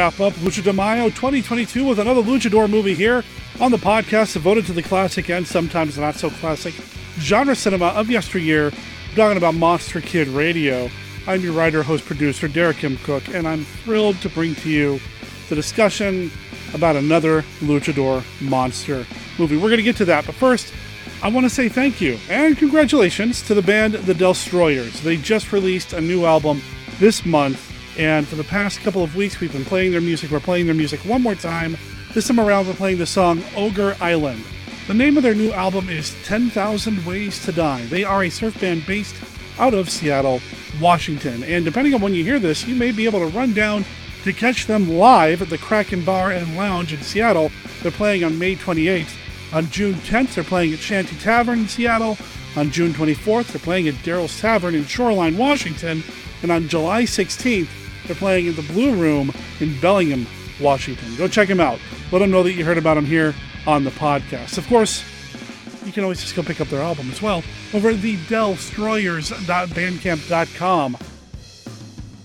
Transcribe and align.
wrap 0.00 0.18
up 0.18 0.32
Lucha 0.36 0.62
de 0.62 0.72
Mayo 0.72 1.10
2022 1.10 1.84
with 1.84 1.98
another 1.98 2.22
luchador 2.22 2.70
movie 2.70 2.94
here 2.94 3.22
on 3.60 3.70
the 3.70 3.76
podcast 3.76 4.32
devoted 4.32 4.64
to 4.64 4.72
the 4.72 4.82
classic 4.82 5.28
and 5.28 5.46
sometimes 5.46 5.98
not 5.98 6.14
so 6.14 6.30
classic 6.30 6.72
genre 7.18 7.54
cinema 7.54 7.88
of 7.88 8.08
yesteryear, 8.08 8.68
I'm 8.68 9.14
talking 9.14 9.36
about 9.36 9.56
Monster 9.56 10.00
Kid 10.00 10.26
Radio. 10.28 10.88
I'm 11.26 11.42
your 11.42 11.52
writer, 11.52 11.82
host, 11.82 12.06
producer, 12.06 12.48
Derek 12.48 12.82
M. 12.82 12.96
Cook, 13.02 13.28
and 13.28 13.46
I'm 13.46 13.66
thrilled 13.84 14.18
to 14.22 14.30
bring 14.30 14.54
to 14.54 14.70
you 14.70 14.98
the 15.50 15.54
discussion 15.54 16.30
about 16.72 16.96
another 16.96 17.42
luchador 17.60 18.24
monster 18.40 19.04
movie. 19.38 19.56
We're 19.56 19.68
going 19.68 19.76
to 19.76 19.82
get 19.82 19.96
to 19.96 20.06
that, 20.06 20.24
but 20.24 20.34
first, 20.34 20.72
I 21.22 21.28
want 21.28 21.44
to 21.44 21.50
say 21.50 21.68
thank 21.68 22.00
you 22.00 22.18
and 22.30 22.56
congratulations 22.56 23.42
to 23.42 23.54
the 23.54 23.60
band 23.60 23.92
The 23.92 24.14
Destroyers. 24.14 25.02
They 25.02 25.18
just 25.18 25.52
released 25.52 25.92
a 25.92 26.00
new 26.00 26.24
album 26.24 26.62
this 26.98 27.26
month, 27.26 27.69
and 27.98 28.26
for 28.26 28.36
the 28.36 28.44
past 28.44 28.80
couple 28.80 29.02
of 29.02 29.16
weeks, 29.16 29.40
we've 29.40 29.52
been 29.52 29.64
playing 29.64 29.92
their 29.92 30.00
music. 30.00 30.30
We're 30.30 30.40
playing 30.40 30.66
their 30.66 30.74
music 30.74 31.00
one 31.00 31.22
more 31.22 31.34
time. 31.34 31.76
This 32.14 32.28
time 32.28 32.40
around, 32.40 32.66
we're 32.66 32.74
playing 32.74 32.98
the 32.98 33.06
song 33.06 33.42
Ogre 33.56 33.96
Island. 34.00 34.42
The 34.86 34.94
name 34.94 35.16
of 35.16 35.22
their 35.22 35.34
new 35.34 35.52
album 35.52 35.88
is 35.88 36.14
10,000 36.24 37.06
Ways 37.06 37.44
to 37.44 37.52
Die. 37.52 37.84
They 37.86 38.02
are 38.02 38.24
a 38.24 38.30
surf 38.30 38.60
band 38.60 38.86
based 38.86 39.14
out 39.58 39.74
of 39.74 39.90
Seattle, 39.90 40.40
Washington. 40.80 41.44
And 41.44 41.64
depending 41.64 41.94
on 41.94 42.00
when 42.00 42.14
you 42.14 42.24
hear 42.24 42.38
this, 42.38 42.66
you 42.66 42.74
may 42.74 42.90
be 42.90 43.04
able 43.04 43.20
to 43.20 43.36
run 43.36 43.52
down 43.52 43.84
to 44.24 44.32
catch 44.32 44.66
them 44.66 44.88
live 44.88 45.42
at 45.42 45.48
the 45.48 45.58
Kraken 45.58 46.04
Bar 46.04 46.32
and 46.32 46.56
Lounge 46.56 46.92
in 46.92 47.02
Seattle. 47.02 47.50
They're 47.82 47.92
playing 47.92 48.24
on 48.24 48.38
May 48.38 48.56
28th. 48.56 49.16
On 49.52 49.68
June 49.70 49.94
10th, 49.94 50.34
they're 50.34 50.44
playing 50.44 50.72
at 50.72 50.78
Shanty 50.78 51.16
Tavern 51.16 51.60
in 51.60 51.68
Seattle. 51.68 52.16
On 52.56 52.70
June 52.70 52.92
24th, 52.92 53.52
they're 53.52 53.60
playing 53.60 53.88
at 53.88 53.94
Daryl's 53.94 54.40
Tavern 54.40 54.74
in 54.74 54.84
Shoreline, 54.86 55.36
Washington. 55.36 56.02
And 56.42 56.50
on 56.50 56.68
July 56.68 57.04
16th, 57.04 57.68
they're 58.10 58.18
playing 58.18 58.46
in 58.46 58.56
the 58.56 58.62
Blue 58.62 58.96
Room 58.96 59.32
in 59.60 59.80
Bellingham, 59.80 60.26
Washington. 60.60 61.14
Go 61.14 61.28
check 61.28 61.46
them 61.46 61.60
out. 61.60 61.78
Let 62.10 62.18
them 62.18 62.32
know 62.32 62.42
that 62.42 62.54
you 62.54 62.64
heard 62.64 62.76
about 62.76 62.94
them 62.94 63.04
here 63.04 63.36
on 63.68 63.84
the 63.84 63.90
podcast. 63.90 64.58
Of 64.58 64.66
course, 64.66 65.04
you 65.86 65.92
can 65.92 66.02
always 66.02 66.20
just 66.20 66.34
go 66.34 66.42
pick 66.42 66.60
up 66.60 66.66
their 66.66 66.82
album 66.82 67.08
as 67.08 67.22
well 67.22 67.44
over 67.72 67.90
at 67.90 68.02
the 68.02 68.16
Dellstroyers.bandcamp.com. 68.16 70.96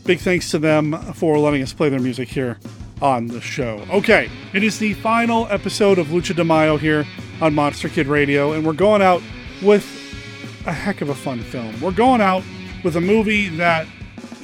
Big 0.05 0.19
thanks 0.19 0.49
to 0.49 0.57
them 0.57 0.97
for 1.13 1.37
letting 1.37 1.61
us 1.61 1.71
play 1.71 1.89
their 1.89 1.99
music 1.99 2.29
here 2.29 2.57
on 2.99 3.27
the 3.27 3.41
show. 3.41 3.85
Okay, 3.91 4.31
it 4.53 4.63
is 4.63 4.79
the 4.79 4.95
final 4.95 5.45
episode 5.51 5.99
of 5.99 6.07
Lucha 6.07 6.35
de 6.35 6.43
Mayo 6.43 6.77
here 6.77 7.05
on 7.41 7.53
Monster 7.53 7.89
Kid 7.89 8.07
Radio, 8.07 8.53
and 8.53 8.65
we're 8.65 8.73
going 8.73 9.03
out 9.03 9.21
with 9.61 9.85
a 10.65 10.73
heck 10.73 11.01
of 11.01 11.09
a 11.09 11.15
fun 11.15 11.41
film. 11.41 11.79
We're 11.79 11.91
going 11.91 12.21
out 12.21 12.41
with 12.83 12.95
a 12.95 13.01
movie 13.01 13.49
that, 13.57 13.85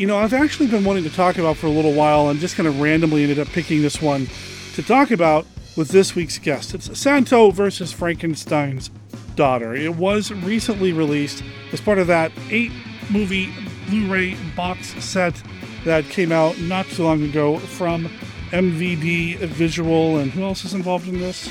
you 0.01 0.07
know, 0.07 0.17
I've 0.17 0.33
actually 0.33 0.65
been 0.65 0.83
wanting 0.83 1.03
to 1.03 1.11
talk 1.11 1.37
about 1.37 1.57
for 1.57 1.67
a 1.67 1.69
little 1.69 1.93
while 1.93 2.29
and 2.29 2.39
just 2.39 2.55
kind 2.55 2.65
of 2.65 2.81
randomly 2.81 3.21
ended 3.21 3.37
up 3.37 3.47
picking 3.49 3.83
this 3.83 4.01
one 4.01 4.27
to 4.73 4.81
talk 4.81 5.11
about 5.11 5.45
with 5.77 5.89
this 5.89 6.15
week's 6.15 6.39
guest. 6.39 6.73
It's 6.73 6.97
Santo 6.97 7.51
versus 7.51 7.91
Frankenstein's 7.91 8.89
daughter. 9.35 9.75
It 9.75 9.95
was 9.95 10.31
recently 10.31 10.91
released 10.91 11.43
as 11.71 11.79
part 11.79 11.99
of 11.99 12.07
that 12.07 12.31
eight 12.49 12.71
movie 13.11 13.53
Blu 13.89 14.11
ray 14.11 14.35
box 14.55 14.87
set 15.03 15.39
that 15.85 16.03
came 16.05 16.31
out 16.31 16.57
not 16.61 16.87
too 16.87 17.03
long 17.03 17.21
ago 17.21 17.59
from 17.59 18.09
MVD 18.49 19.37
Visual, 19.37 20.17
and 20.17 20.31
who 20.31 20.41
else 20.41 20.65
is 20.65 20.73
involved 20.73 21.07
in 21.07 21.19
this? 21.19 21.47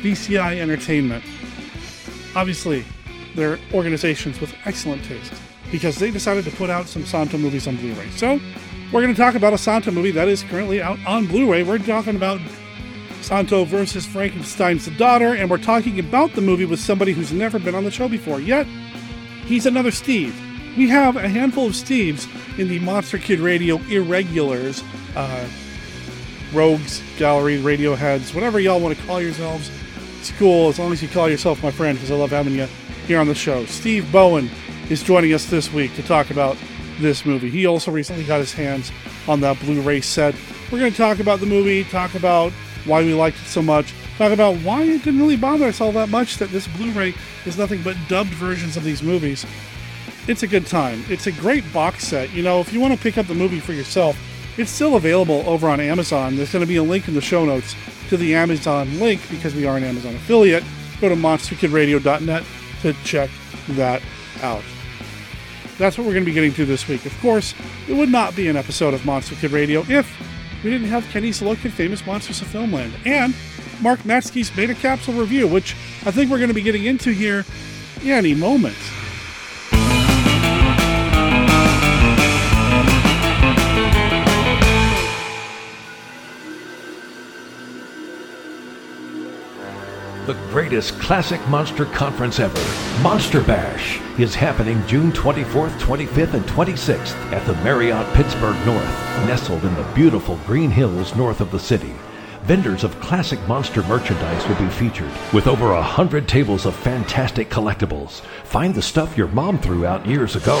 VCI 0.00 0.56
Entertainment. 0.56 1.22
Obviously, 2.34 2.86
they're 3.34 3.58
organizations 3.72 4.40
with 4.40 4.54
excellent 4.64 5.04
taste 5.04 5.32
because 5.70 5.96
they 5.96 6.10
decided 6.10 6.44
to 6.44 6.50
put 6.52 6.70
out 6.70 6.86
some 6.86 7.04
Santo 7.04 7.38
movies 7.38 7.66
on 7.66 7.76
Blu 7.76 7.92
ray. 7.94 8.10
So, 8.10 8.40
we're 8.92 9.02
going 9.02 9.14
to 9.14 9.20
talk 9.20 9.34
about 9.34 9.52
a 9.52 9.58
Santo 9.58 9.90
movie 9.90 10.12
that 10.12 10.28
is 10.28 10.42
currently 10.44 10.80
out 10.80 10.98
on 11.06 11.26
Blu 11.26 11.50
ray. 11.50 11.62
We're 11.62 11.78
talking 11.78 12.14
about 12.14 12.40
Santo 13.22 13.64
versus 13.64 14.06
Frankenstein's 14.06 14.86
daughter, 14.98 15.34
and 15.34 15.50
we're 15.50 15.58
talking 15.58 15.98
about 15.98 16.32
the 16.34 16.40
movie 16.40 16.66
with 16.66 16.78
somebody 16.78 17.12
who's 17.12 17.32
never 17.32 17.58
been 17.58 17.74
on 17.74 17.84
the 17.84 17.90
show 17.90 18.08
before. 18.08 18.38
Yet, 18.38 18.66
he's 19.46 19.66
another 19.66 19.90
Steve. 19.90 20.38
We 20.76 20.88
have 20.90 21.16
a 21.16 21.28
handful 21.28 21.66
of 21.66 21.72
Steves 21.72 22.28
in 22.58 22.68
the 22.68 22.78
Monster 22.80 23.18
Kid 23.18 23.40
Radio 23.40 23.78
irregulars, 23.88 24.84
uh, 25.16 25.48
rogues, 26.52 27.02
gallery, 27.18 27.58
radio 27.58 27.94
heads, 27.94 28.34
whatever 28.34 28.60
y'all 28.60 28.80
want 28.80 28.96
to 28.96 29.06
call 29.06 29.20
yourselves. 29.20 29.70
It's 30.20 30.30
cool 30.32 30.68
as 30.68 30.78
long 30.78 30.92
as 30.92 31.02
you 31.02 31.08
call 31.08 31.28
yourself 31.28 31.62
my 31.62 31.70
friend 31.70 31.96
because 31.98 32.10
I 32.10 32.14
love 32.14 32.30
having 32.30 32.54
you 32.54 32.68
here 33.04 33.20
on 33.20 33.26
the 33.26 33.34
show. 33.34 33.64
Steve 33.66 34.10
Bowen 34.10 34.50
is 34.90 35.02
joining 35.02 35.32
us 35.32 35.46
this 35.46 35.72
week 35.72 35.94
to 35.96 36.02
talk 36.02 36.30
about 36.30 36.56
this 37.00 37.24
movie. 37.24 37.50
He 37.50 37.66
also 37.66 37.90
recently 37.90 38.24
got 38.24 38.38
his 38.40 38.52
hands 38.52 38.92
on 39.28 39.40
that 39.40 39.58
Blu 39.60 39.80
ray 39.80 40.00
set. 40.00 40.34
We're 40.70 40.78
going 40.78 40.92
to 40.92 40.96
talk 40.96 41.20
about 41.20 41.40
the 41.40 41.46
movie, 41.46 41.84
talk 41.84 42.14
about 42.14 42.52
why 42.84 43.02
we 43.02 43.14
liked 43.14 43.38
it 43.38 43.46
so 43.46 43.62
much, 43.62 43.94
talk 44.18 44.32
about 44.32 44.56
why 44.58 44.82
it 44.82 45.04
didn't 45.04 45.20
really 45.20 45.36
bother 45.36 45.66
us 45.66 45.80
all 45.80 45.92
that 45.92 46.08
much 46.08 46.36
that 46.38 46.50
this 46.50 46.66
Blu 46.68 46.90
ray 46.92 47.14
is 47.46 47.56
nothing 47.58 47.82
but 47.82 47.96
dubbed 48.08 48.30
versions 48.30 48.76
of 48.76 48.84
these 48.84 49.02
movies 49.02 49.46
it's 50.26 50.42
a 50.42 50.46
good 50.46 50.66
time. 50.66 51.04
It's 51.08 51.26
a 51.26 51.32
great 51.32 51.70
box 51.72 52.06
set. 52.08 52.32
You 52.32 52.42
know, 52.42 52.60
if 52.60 52.72
you 52.72 52.80
want 52.80 52.94
to 52.94 53.00
pick 53.00 53.18
up 53.18 53.26
the 53.26 53.34
movie 53.34 53.60
for 53.60 53.72
yourself, 53.72 54.18
it's 54.56 54.70
still 54.70 54.96
available 54.96 55.42
over 55.46 55.68
on 55.68 55.80
Amazon. 55.80 56.36
There's 56.36 56.52
going 56.52 56.62
to 56.64 56.68
be 56.68 56.76
a 56.76 56.82
link 56.82 57.08
in 57.08 57.14
the 57.14 57.20
show 57.20 57.44
notes 57.44 57.74
to 58.08 58.16
the 58.16 58.34
Amazon 58.34 59.00
link 59.00 59.20
because 59.30 59.54
we 59.54 59.66
are 59.66 59.76
an 59.76 59.84
Amazon 59.84 60.14
affiliate. 60.14 60.64
Go 61.00 61.08
to 61.08 61.16
monsterkidradio.net 61.16 62.44
to 62.84 62.92
check 63.02 63.30
that 63.70 64.02
out. 64.42 64.62
That's 65.78 65.96
what 65.96 66.06
we're 66.06 66.12
going 66.12 66.24
to 66.24 66.30
be 66.30 66.34
getting 66.34 66.52
to 66.52 66.66
this 66.66 66.86
week. 66.86 67.06
Of 67.06 67.18
course, 67.20 67.54
it 67.88 67.94
would 67.94 68.10
not 68.10 68.36
be 68.36 68.46
an 68.48 68.56
episode 68.56 68.92
of 68.92 69.04
Monster 69.06 69.34
Kid 69.36 69.52
Radio 69.52 69.82
if 69.88 70.06
we 70.62 70.70
didn't 70.70 70.88
have 70.88 71.02
Kenny's 71.08 71.40
look 71.40 71.64
at 71.64 71.72
famous 71.72 72.04
monsters 72.06 72.42
of 72.42 72.48
filmland 72.48 72.92
and 73.06 73.34
Mark 73.80 74.00
Matsky's 74.00 74.50
Beta 74.50 74.74
Capsule 74.74 75.14
review, 75.14 75.48
which 75.48 75.74
I 76.04 76.10
think 76.10 76.30
we're 76.30 76.36
going 76.36 76.48
to 76.48 76.54
be 76.54 76.60
getting 76.60 76.84
into 76.84 77.10
here 77.10 77.46
any 78.02 78.34
moment. 78.34 78.76
The 90.26 90.32
greatest 90.48 90.98
classic 91.00 91.46
monster 91.48 91.84
conference 91.84 92.40
ever, 92.40 92.58
Monster 93.02 93.42
Bash, 93.42 94.00
is 94.18 94.34
happening 94.34 94.82
June 94.86 95.12
24th, 95.12 95.78
25th, 95.78 96.32
and 96.32 96.44
26th 96.46 97.14
at 97.30 97.46
the 97.46 97.52
Marriott 97.56 98.10
Pittsburgh 98.14 98.56
North, 98.64 98.88
nestled 99.26 99.66
in 99.66 99.74
the 99.74 99.82
beautiful 99.94 100.38
green 100.46 100.70
hills 100.70 101.14
north 101.14 101.42
of 101.42 101.50
the 101.50 101.58
city. 101.58 101.92
Vendors 102.44 102.84
of 102.84 102.98
classic 103.00 103.38
monster 103.46 103.82
merchandise 103.82 104.48
will 104.48 104.56
be 104.56 104.70
featured, 104.70 105.12
with 105.34 105.46
over 105.46 105.72
a 105.72 105.82
hundred 105.82 106.26
tables 106.26 106.64
of 106.64 106.74
fantastic 106.74 107.50
collectibles. 107.50 108.22
Find 108.44 108.74
the 108.74 108.80
stuff 108.80 109.18
your 109.18 109.28
mom 109.28 109.58
threw 109.58 109.84
out 109.84 110.06
years 110.06 110.36
ago. 110.36 110.56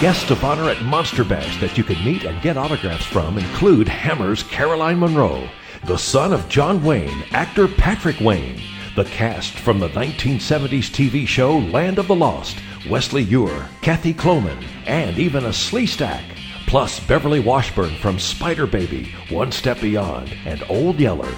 Guests 0.00 0.30
of 0.30 0.44
honor 0.44 0.70
at 0.70 0.80
Monster 0.84 1.24
Bash 1.24 1.60
that 1.60 1.76
you 1.76 1.82
can 1.82 2.04
meet 2.04 2.22
and 2.22 2.40
get 2.40 2.56
autographs 2.56 3.06
from 3.06 3.36
include 3.36 3.88
Hammer's 3.88 4.44
Caroline 4.44 5.00
Munro, 5.00 5.48
the 5.86 5.98
son 5.98 6.32
of 6.32 6.48
John 6.48 6.84
Wayne, 6.84 7.24
actor 7.32 7.66
Patrick 7.66 8.20
Wayne, 8.20 8.60
the 8.94 9.04
cast 9.04 9.54
from 9.54 9.78
the 9.78 9.88
1970s 9.88 10.90
TV 10.90 11.26
show 11.26 11.58
Land 11.58 11.98
of 11.98 12.08
the 12.08 12.14
Lost, 12.14 12.58
Wesley 12.90 13.24
Eure, 13.24 13.66
Kathy 13.80 14.12
Coleman, 14.12 14.62
and 14.86 15.18
even 15.18 15.46
a 15.46 15.48
Sleestak. 15.48 16.22
Plus 16.66 17.00
Beverly 17.00 17.40
Washburn 17.40 17.94
from 17.96 18.18
Spider 18.18 18.66
Baby, 18.66 19.14
One 19.30 19.50
Step 19.50 19.80
Beyond, 19.80 20.34
and 20.44 20.62
Old 20.68 21.00
Yeller. 21.00 21.32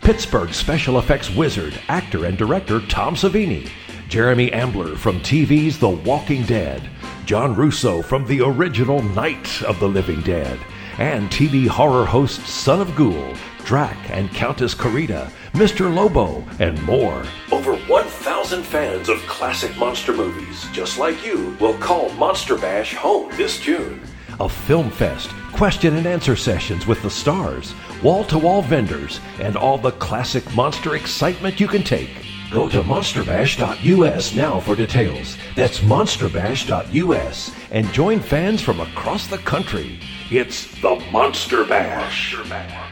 Pittsburgh 0.00 0.52
special 0.52 0.98
effects 0.98 1.30
wizard, 1.30 1.78
actor, 1.88 2.24
and 2.24 2.36
director 2.36 2.80
Tom 2.80 3.14
Savini. 3.14 3.70
Jeremy 4.08 4.52
Ambler 4.52 4.96
from 4.96 5.20
TV's 5.20 5.78
The 5.78 5.88
Walking 5.88 6.44
Dead. 6.44 6.88
John 7.26 7.54
Russo 7.54 8.02
from 8.02 8.26
the 8.26 8.40
original 8.40 9.02
Night 9.02 9.62
of 9.62 9.78
the 9.78 9.88
Living 9.88 10.22
Dead. 10.22 10.58
And 10.98 11.30
TV 11.30 11.68
horror 11.68 12.06
host 12.06 12.44
Son 12.46 12.80
of 12.80 12.96
Ghoul, 12.96 13.34
Drac 13.68 13.98
and 14.08 14.30
Countess 14.30 14.72
Carita, 14.72 15.30
Mr. 15.52 15.94
Lobo, 15.94 16.42
and 16.58 16.82
more. 16.84 17.22
Over 17.52 17.76
1,000 17.76 18.62
fans 18.62 19.10
of 19.10 19.18
classic 19.26 19.76
monster 19.76 20.14
movies, 20.14 20.66
just 20.72 20.98
like 20.98 21.22
you, 21.22 21.54
will 21.60 21.76
call 21.76 22.08
Monster 22.14 22.56
Bash 22.56 22.94
home 22.94 23.30
this 23.36 23.60
June. 23.60 24.00
A 24.40 24.48
film 24.48 24.88
fest, 24.88 25.28
question 25.52 25.98
and 25.98 26.06
answer 26.06 26.34
sessions 26.34 26.86
with 26.86 27.02
the 27.02 27.10
stars, 27.10 27.74
wall 28.02 28.24
to 28.24 28.38
wall 28.38 28.62
vendors, 28.62 29.20
and 29.38 29.54
all 29.54 29.76
the 29.76 29.92
classic 29.92 30.50
monster 30.54 30.94
excitement 30.94 31.60
you 31.60 31.68
can 31.68 31.82
take. 31.82 32.24
Go 32.50 32.70
to 32.70 32.82
monsterbash.us 32.82 34.34
now 34.34 34.60
for 34.60 34.76
details. 34.76 35.36
That's 35.54 35.80
monsterbash.us 35.80 37.54
and 37.70 37.92
join 37.92 38.20
fans 38.20 38.62
from 38.62 38.80
across 38.80 39.26
the 39.26 39.36
country. 39.36 40.00
It's 40.30 40.64
the 40.80 40.94
Monster 41.12 41.64
Bash. 41.64 42.32
Monster 42.32 42.48
Bash. 42.48 42.87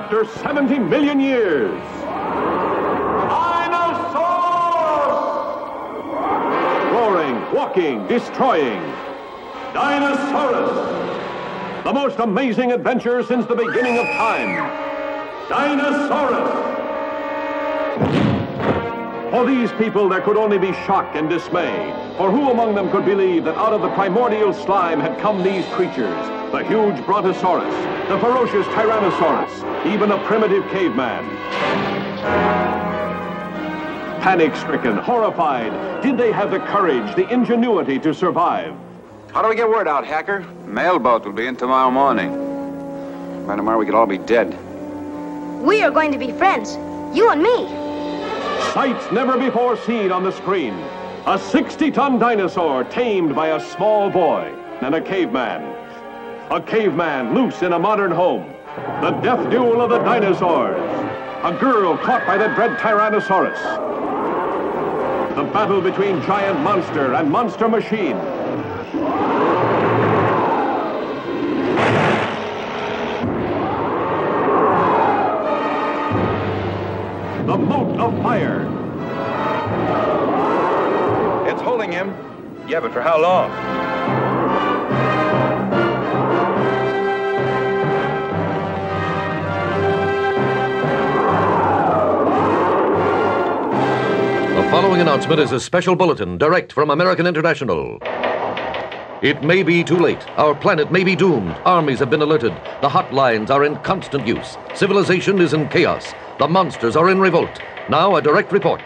After 0.00 0.24
70 0.24 0.78
million 0.78 1.20
years. 1.20 1.78
Dinosaurs! 3.28 4.16
Roaring, 6.90 7.54
walking, 7.54 8.06
destroying. 8.06 8.80
Dinosaurus! 9.74 11.84
The 11.84 11.92
most 11.92 12.18
amazing 12.18 12.72
adventure 12.72 13.22
since 13.22 13.44
the 13.44 13.54
beginning 13.54 13.98
of 13.98 14.06
time. 14.06 14.56
Dinosaurus! 15.50 16.69
For 19.30 19.46
these 19.46 19.70
people, 19.72 20.08
there 20.08 20.20
could 20.20 20.36
only 20.36 20.58
be 20.58 20.72
shock 20.72 21.14
and 21.14 21.30
dismay. 21.30 21.94
For 22.16 22.32
who 22.32 22.50
among 22.50 22.74
them 22.74 22.90
could 22.90 23.04
believe 23.04 23.44
that 23.44 23.54
out 23.54 23.72
of 23.72 23.80
the 23.80 23.88
primordial 23.90 24.52
slime 24.52 24.98
had 24.98 25.20
come 25.20 25.44
these 25.44 25.64
creatures? 25.66 26.18
The 26.50 26.64
huge 26.64 26.96
Brontosaurus, 27.06 27.72
the 28.08 28.18
ferocious 28.18 28.66
Tyrannosaurus, 28.74 29.86
even 29.86 30.10
a 30.10 30.18
primitive 30.26 30.68
caveman. 30.70 31.24
Panic 34.20 34.56
stricken, 34.56 34.96
horrified, 34.96 36.02
did 36.02 36.18
they 36.18 36.32
have 36.32 36.50
the 36.50 36.58
courage, 36.58 37.14
the 37.14 37.32
ingenuity 37.32 38.00
to 38.00 38.12
survive? 38.12 38.74
How 39.32 39.42
do 39.42 39.48
we 39.48 39.54
get 39.54 39.68
word 39.68 39.86
out, 39.86 40.04
Hacker? 40.04 40.40
Mailboat 40.66 41.24
will 41.24 41.32
be 41.32 41.46
in 41.46 41.54
tomorrow 41.54 41.92
morning. 41.92 43.46
By 43.46 43.54
tomorrow, 43.54 43.78
we 43.78 43.86
could 43.86 43.94
all 43.94 44.06
be 44.06 44.18
dead. 44.18 44.58
We 45.62 45.84
are 45.84 45.90
going 45.92 46.10
to 46.10 46.18
be 46.18 46.32
friends. 46.32 46.74
You 47.16 47.30
and 47.30 47.40
me. 47.40 47.89
Sights 48.72 49.10
never 49.10 49.36
before 49.36 49.76
seen 49.76 50.12
on 50.12 50.22
the 50.22 50.30
screen. 50.30 50.74
A 51.26 51.36
60-ton 51.36 52.18
dinosaur 52.18 52.84
tamed 52.84 53.34
by 53.34 53.48
a 53.48 53.60
small 53.60 54.08
boy 54.10 54.54
and 54.80 54.94
a 54.94 55.00
caveman. 55.00 55.62
A 56.50 56.60
caveman 56.60 57.34
loose 57.34 57.62
in 57.62 57.72
a 57.72 57.78
modern 57.78 58.10
home. 58.10 58.54
The 59.00 59.10
death 59.22 59.50
duel 59.50 59.80
of 59.80 59.90
the 59.90 59.98
dinosaurs. 59.98 60.80
A 61.42 61.56
girl 61.58 61.96
caught 61.98 62.26
by 62.26 62.38
the 62.38 62.48
dread 62.54 62.78
Tyrannosaurus. 62.78 63.60
The 65.34 65.44
battle 65.52 65.80
between 65.80 66.22
giant 66.22 66.60
monster 66.60 67.14
and 67.14 67.30
monster 67.30 67.68
machine. 67.68 68.16
Moat 77.60 77.98
of 78.00 78.22
fire. 78.22 78.62
It's 81.48 81.60
holding 81.62 81.92
him. 81.92 82.14
Yeah, 82.68 82.80
but 82.80 82.92
for 82.92 83.00
how 83.00 83.20
long? 83.20 83.50
The 94.56 94.70
following 94.70 95.00
announcement 95.00 95.40
is 95.40 95.52
a 95.52 95.60
special 95.60 95.96
bulletin 95.96 96.38
direct 96.38 96.72
from 96.72 96.90
American 96.90 97.26
International. 97.26 97.98
It 99.22 99.42
may 99.42 99.62
be 99.62 99.84
too 99.84 99.98
late. 99.98 100.26
Our 100.38 100.54
planet 100.54 100.90
may 100.90 101.04
be 101.04 101.14
doomed. 101.14 101.54
Armies 101.66 101.98
have 101.98 102.08
been 102.08 102.22
alerted. 102.22 102.54
The 102.80 102.88
hotlines 102.88 103.50
are 103.50 103.64
in 103.64 103.76
constant 103.80 104.26
use. 104.26 104.56
Civilization 104.74 105.42
is 105.42 105.52
in 105.52 105.68
chaos. 105.68 106.14
The 106.38 106.48
monsters 106.48 106.96
are 106.96 107.10
in 107.10 107.20
revolt. 107.20 107.60
Now, 107.90 108.16
a 108.16 108.22
direct 108.22 108.50
report. 108.50 108.80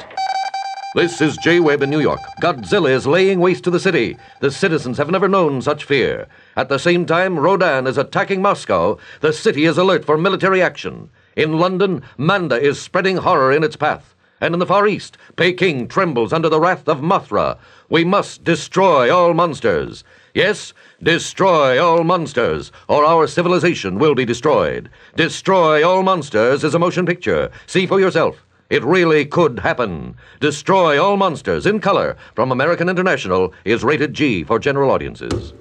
This 0.96 1.20
is 1.20 1.36
Jay 1.36 1.60
Webb 1.60 1.82
in 1.82 1.90
New 1.90 2.00
York. 2.00 2.19
Godzilla 2.42 2.90
is 2.90 3.06
laying 3.06 3.38
waste 3.38 3.62
to 3.64 3.70
the 3.70 3.78
city. 3.78 4.16
The 4.40 4.50
citizens 4.50 4.98
have 4.98 5.08
never 5.08 5.28
known 5.28 5.62
such 5.62 5.84
fear. 5.84 6.26
At 6.56 6.69
the 6.69 6.78
same 6.78 7.06
time, 7.06 7.38
Rodan 7.38 7.86
is 7.86 7.96
attacking 7.96 8.42
Moscow. 8.42 8.98
The 9.20 9.32
city 9.32 9.66
is 9.66 9.78
alert 9.78 10.04
for 10.04 10.19
military 10.19 10.60
action. 10.60 11.10
In 11.36 11.58
London, 11.60 12.02
Manda 12.19 12.60
is 12.60 12.82
spreading 12.82 13.19
horror 13.19 13.52
in 13.52 13.62
its 13.62 13.76
path. 13.76 14.16
And 14.40 14.52
in 14.52 14.58
the 14.58 14.66
Far 14.66 14.86
East, 14.86 15.16
Peking 15.36 15.88
trembles 15.88 16.32
under 16.32 16.48
the 16.48 16.60
wrath 16.60 16.88
of 16.88 17.00
Mothra. 17.00 17.56
We 17.88 18.04
must 18.04 18.44
destroy 18.44 19.14
all 19.14 19.32
monsters. 19.32 20.02
Yes, 20.34 20.72
destroy 21.00 21.81
all 21.81 22.02
monsters, 22.02 22.72
or 22.88 23.04
our 23.04 23.28
civilization 23.28 24.00
will 24.00 24.16
be 24.16 24.25
destroyed. 24.25 24.90
Destroy 25.14 25.88
All 25.88 26.02
Monsters 26.02 26.64
is 26.64 26.75
a 26.75 26.78
motion 26.81 27.06
picture. 27.06 27.52
See 27.66 27.86
for 27.86 28.00
yourself. 28.00 28.44
It 28.69 28.82
really 28.82 29.26
could 29.26 29.60
happen. 29.60 30.16
Destroy 30.40 31.00
All 31.00 31.16
Monsters 31.16 31.66
in 31.66 31.78
color 31.78 32.16
from 32.34 32.50
American 32.50 32.88
International 32.88 33.54
is 33.64 33.84
rated 33.84 34.12
G 34.12 34.42
for 34.42 34.58
general 34.58 34.90
audiences. 34.90 35.52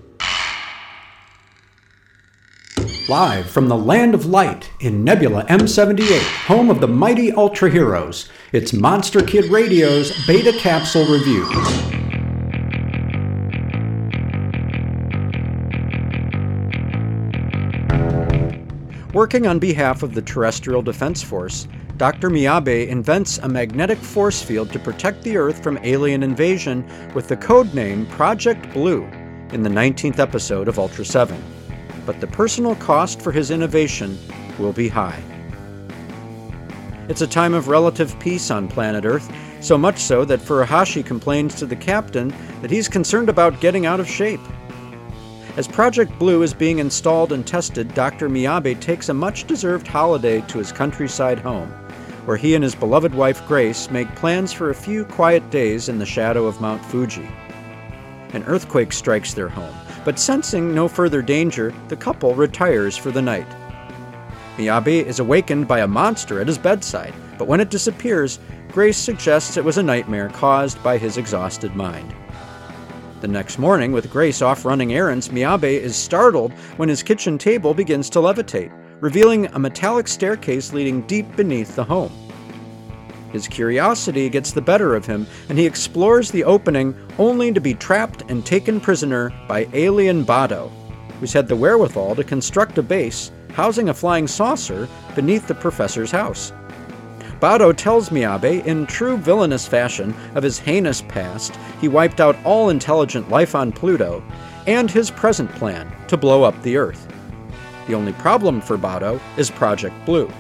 Live 3.08 3.48
from 3.48 3.68
the 3.68 3.78
land 3.78 4.16
of 4.16 4.25
light 4.25 4.72
in 4.80 5.04
Nebula 5.04 5.46
M78, 5.50 6.48
home 6.48 6.72
of 6.72 6.81
the 6.81 6.88
mighty 6.88 7.31
Ultra 7.31 7.70
Heroes, 7.70 8.28
it's 8.52 8.74
Monster 8.74 9.22
Kid 9.22 9.52
Radio's 9.52 10.25
Beta 10.25 10.54
Capsule 10.58 11.06
Review. 11.06 12.03
Working 19.13 19.45
on 19.45 19.60
behalf 19.60 20.01
of 20.01 20.15
the 20.15 20.24
Terrestrial 20.24 20.81
Defense 20.81 21.21
Force, 21.21 21.68
Dr. 21.98 22.31
Miyabe 22.31 22.88
invents 22.88 23.38
a 23.38 23.48
magnetic 23.48 24.00
force 24.00 24.42
field 24.42 24.71
to 24.71 24.80
protect 24.80 25.21
the 25.21 25.38
Earth 25.38 25.62
from 25.62 25.77
alien 25.83 26.24
invasion 26.24 26.83
with 27.13 27.27
the 27.27 27.38
code 27.38 27.71
name 27.75 28.07
Project 28.07 28.74
Blue 28.74 29.04
in 29.51 29.62
the 29.62 29.69
19th 29.69 30.18
episode 30.18 30.68
of 30.68 30.80
Ultra 30.80 31.06
7. 31.06 31.39
But 32.07 32.21
the 32.21 32.25
personal 32.25 32.74
cost 32.77 33.21
for 33.21 33.31
his 33.31 33.51
innovation 33.51 34.18
will 34.57 34.74
be 34.74 34.88
high. 34.89 35.21
It's 37.07 37.21
a 37.21 37.27
time 37.27 37.54
of 37.54 37.68
relative 37.68 38.19
peace 38.19 38.50
on 38.50 38.68
planet 38.68 39.06
Earth, 39.06 39.31
so 39.62 39.77
much 39.77 40.00
so 40.00 40.25
that 40.25 40.39
Furuhashi 40.39 41.05
complains 41.05 41.53
to 41.55 41.67
the 41.67 41.75
captain 41.75 42.34
that 42.63 42.72
he's 42.72 42.89
concerned 42.89 43.29
about 43.29 43.62
getting 43.62 43.86
out 43.86 44.00
of 44.00 44.10
shape. 44.10 44.41
As 45.55 45.67
Project 45.67 46.17
Blue 46.17 46.41
is 46.41 46.51
being 46.51 46.79
installed 46.79 47.31
and 47.31 47.45
tested, 47.45 47.93
Dr. 47.93 48.27
Miyabe 48.27 48.79
takes 48.79 49.10
a 49.10 49.13
much 49.13 49.45
deserved 49.45 49.86
holiday 49.86 50.41
to 50.48 50.57
his 50.57 50.72
countryside 50.72 51.38
home, 51.38 51.69
where 52.25 52.38
he 52.38 52.55
and 52.55 52.63
his 52.63 52.74
beloved 52.74 53.13
wife 53.13 53.45
Grace 53.48 53.91
make 53.91 54.15
plans 54.15 54.51
for 54.51 54.72
a 54.72 54.75
few 54.75 55.05
quiet 55.05 55.48
days 55.51 55.89
in 55.89 56.00
the 56.00 56.07
shadow 56.07 56.48
of 56.48 56.60
Mount 56.60 56.83
Fuji. 56.86 57.29
An 58.33 58.43
earthquake 58.45 58.91
strikes 58.91 59.36
their 59.36 59.48
home, 59.48 59.75
but 60.03 60.17
sensing 60.17 60.74
no 60.74 60.88
further 60.88 61.22
danger, 61.22 61.72
the 61.88 61.95
couple 61.95 62.33
retires 62.33 62.98
for 62.98 63.12
the 63.12 63.22
night. 63.22 63.48
Miyabe 64.57 65.05
is 65.05 65.19
awakened 65.19 65.67
by 65.67 65.81
a 65.81 65.88
monster 65.88 66.41
at 66.41 66.48
his 66.48 66.57
bedside, 66.57 67.13
but 67.38 67.48
when 67.48 67.60
it 67.60 67.69
disappears, 67.69 68.39
Grace 68.72 68.98
suggests 68.98 69.55
it 69.55 69.63
was 69.63 69.77
a 69.77 69.83
nightmare 69.83 70.29
caused 70.29 70.81
by 70.81 70.98
his 70.98 71.17
exhausted 71.17 71.75
mind. 71.75 72.12
The 73.24 73.30
next 73.30 73.58
morning, 73.58 73.94
with 73.94 74.12
Grace 74.12 74.42
off 74.42 74.65
running 74.65 74.94
errands, 74.94 75.30
Miyabe 75.30 75.80
is 75.80 75.96
startled 75.96 76.51
when 76.75 76.89
his 76.89 77.01
kitchen 77.01 77.38
table 77.38 77.74
begins 77.74 78.10
to 78.10 78.20
levitate, 78.20 78.70
revealing 79.00 79.46
a 79.46 79.60
metallic 79.60 80.10
staircase 80.10 80.74
leading 80.74 81.03
deep 81.03 81.34
beneath 81.38 81.74
the 81.74 81.86
home. 81.86 82.12
His 83.32 83.48
curiosity 83.48 84.27
gets 84.27 84.51
the 84.51 84.62
better 84.62 84.94
of 84.94 85.06
him, 85.06 85.25
and 85.48 85.58
he 85.58 85.65
explores 85.65 86.32
the 86.32 86.44
opening 86.44 86.94
only 87.18 87.53
to 87.53 87.62
be 87.62 87.75
trapped 87.75 88.30
and 88.30 88.46
taken 88.46 88.82
prisoner 88.82 89.32
by 89.48 89.70
alien 89.72 90.25
Bado, 90.25 90.70
who's 91.22 91.32
had 91.32 91.48
the 91.48 91.56
wherewithal 91.56 92.15
to 92.15 92.25
construct 92.25 92.77
a 92.77 92.84
base 92.84 93.32
housing 93.53 93.88
a 93.88 93.94
flying 93.94 94.27
saucer 94.27 94.86
beneath 95.15 95.48
the 95.48 95.56
professor's 95.56 96.12
house. 96.12 96.51
Bado 97.44 97.76
tells 97.76 98.08
Miyabe, 98.08 98.66
in 98.66 98.86
true 98.86 99.18
villainous 99.18 99.68
fashion, 99.68 100.16
of 100.34 100.44
his 100.44 100.58
heinous 100.58 101.02
past, 101.02 101.54
he 101.82 101.90
wiped 101.90 102.22
out 102.22 102.38
all 102.46 102.70
intelligent 102.70 103.30
life 103.30 103.54
on 103.54 103.74
Pluto, 103.74 104.24
and 104.66 104.90
his 104.90 105.12
present 105.12 105.52
plan 105.56 105.94
to 106.08 106.16
blow 106.16 106.44
up 106.44 106.56
the 106.62 106.78
Earth. 106.78 107.06
The 107.86 107.96
only 107.96 108.14
problem 108.14 108.62
for 108.62 108.78
Bado 108.78 109.20
is 109.36 109.52
Project 109.52 109.94
Blue. 110.06 110.32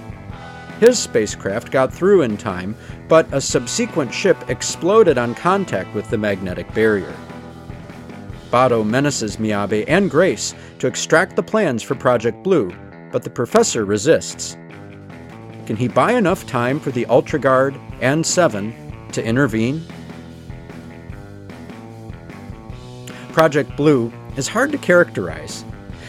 His 0.79 0.97
spacecraft 0.97 1.71
got 1.71 1.93
through 1.93 2.21
in 2.21 2.37
time, 2.37 2.73
but 3.09 3.27
a 3.33 3.41
subsequent 3.41 4.13
ship 4.13 4.37
exploded 4.49 5.17
on 5.17 5.35
contact 5.35 5.93
with 5.93 6.09
the 6.09 6.17
magnetic 6.17 6.73
barrier. 6.73 7.13
Bado 8.49 8.87
menaces 8.87 9.35
Miyabe 9.35 9.83
and 9.89 10.09
Grace 10.09 10.55
to 10.79 10.87
extract 10.87 11.35
the 11.35 11.43
plans 11.43 11.83
for 11.83 11.95
Project 11.95 12.41
Blue, 12.45 12.73
but 13.11 13.23
the 13.23 13.29
professor 13.29 13.83
resists. 13.83 14.55
Can 15.65 15.77
he 15.77 15.87
buy 15.87 16.11
enough 16.13 16.45
time 16.45 16.79
for 16.79 16.91
the 16.91 17.05
Ultra 17.05 17.39
Guard 17.39 17.79
and 18.01 18.25
Seven 18.25 18.73
to 19.13 19.23
intervene? 19.23 19.85
Project 23.31 23.75
Blue 23.77 24.11
is 24.35 24.47
hard 24.47 24.71
to 24.73 24.77
characterize. 24.77 25.63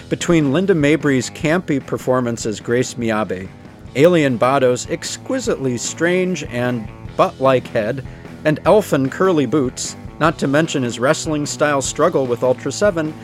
Between 0.08 0.52
Linda 0.52 0.75
Mabry's 0.75 1.30
campy 1.30 1.84
performance 1.84 2.46
as 2.46 2.61
Grace 2.61 2.94
Miyabe, 2.94 3.49
Alien 3.96 4.37
Bado's 4.37 4.90
exquisitely 4.90 5.78
strange 5.78 6.42
and 6.44 6.88
butt 7.16 7.40
like 7.40 7.66
head, 7.68 8.04
and 8.44 8.58
elfin 8.64 9.08
curly 9.08 9.46
boots, 9.46 9.96
not 10.18 10.38
to 10.38 10.49
mention 10.49 10.82
his 10.82 10.99
wrestling 10.99 11.46
style 11.46 11.80
struggle 11.80 12.26
with 12.26 12.42
Ultra 12.42 12.73
7, 12.73 13.14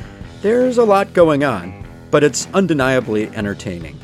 there's 0.42 0.78
a 0.78 0.84
lot 0.84 1.12
going 1.12 1.44
on, 1.44 1.84
but 2.10 2.25
it's 2.25 2.49
undeniably 2.54 3.28
entertaining. 3.37 3.99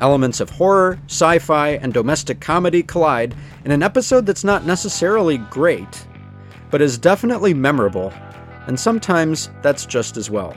Elements 0.00 0.40
of 0.40 0.48
horror, 0.48 0.98
sci 1.06 1.38
fi, 1.38 1.70
and 1.70 1.92
domestic 1.92 2.40
comedy 2.40 2.82
collide 2.82 3.34
in 3.64 3.70
an 3.70 3.82
episode 3.82 4.24
that's 4.24 4.44
not 4.44 4.64
necessarily 4.64 5.36
great, 5.36 6.06
but 6.70 6.80
is 6.80 6.96
definitely 6.96 7.52
memorable, 7.52 8.12
and 8.66 8.80
sometimes 8.80 9.50
that's 9.60 9.84
just 9.84 10.16
as 10.16 10.30
well. 10.30 10.56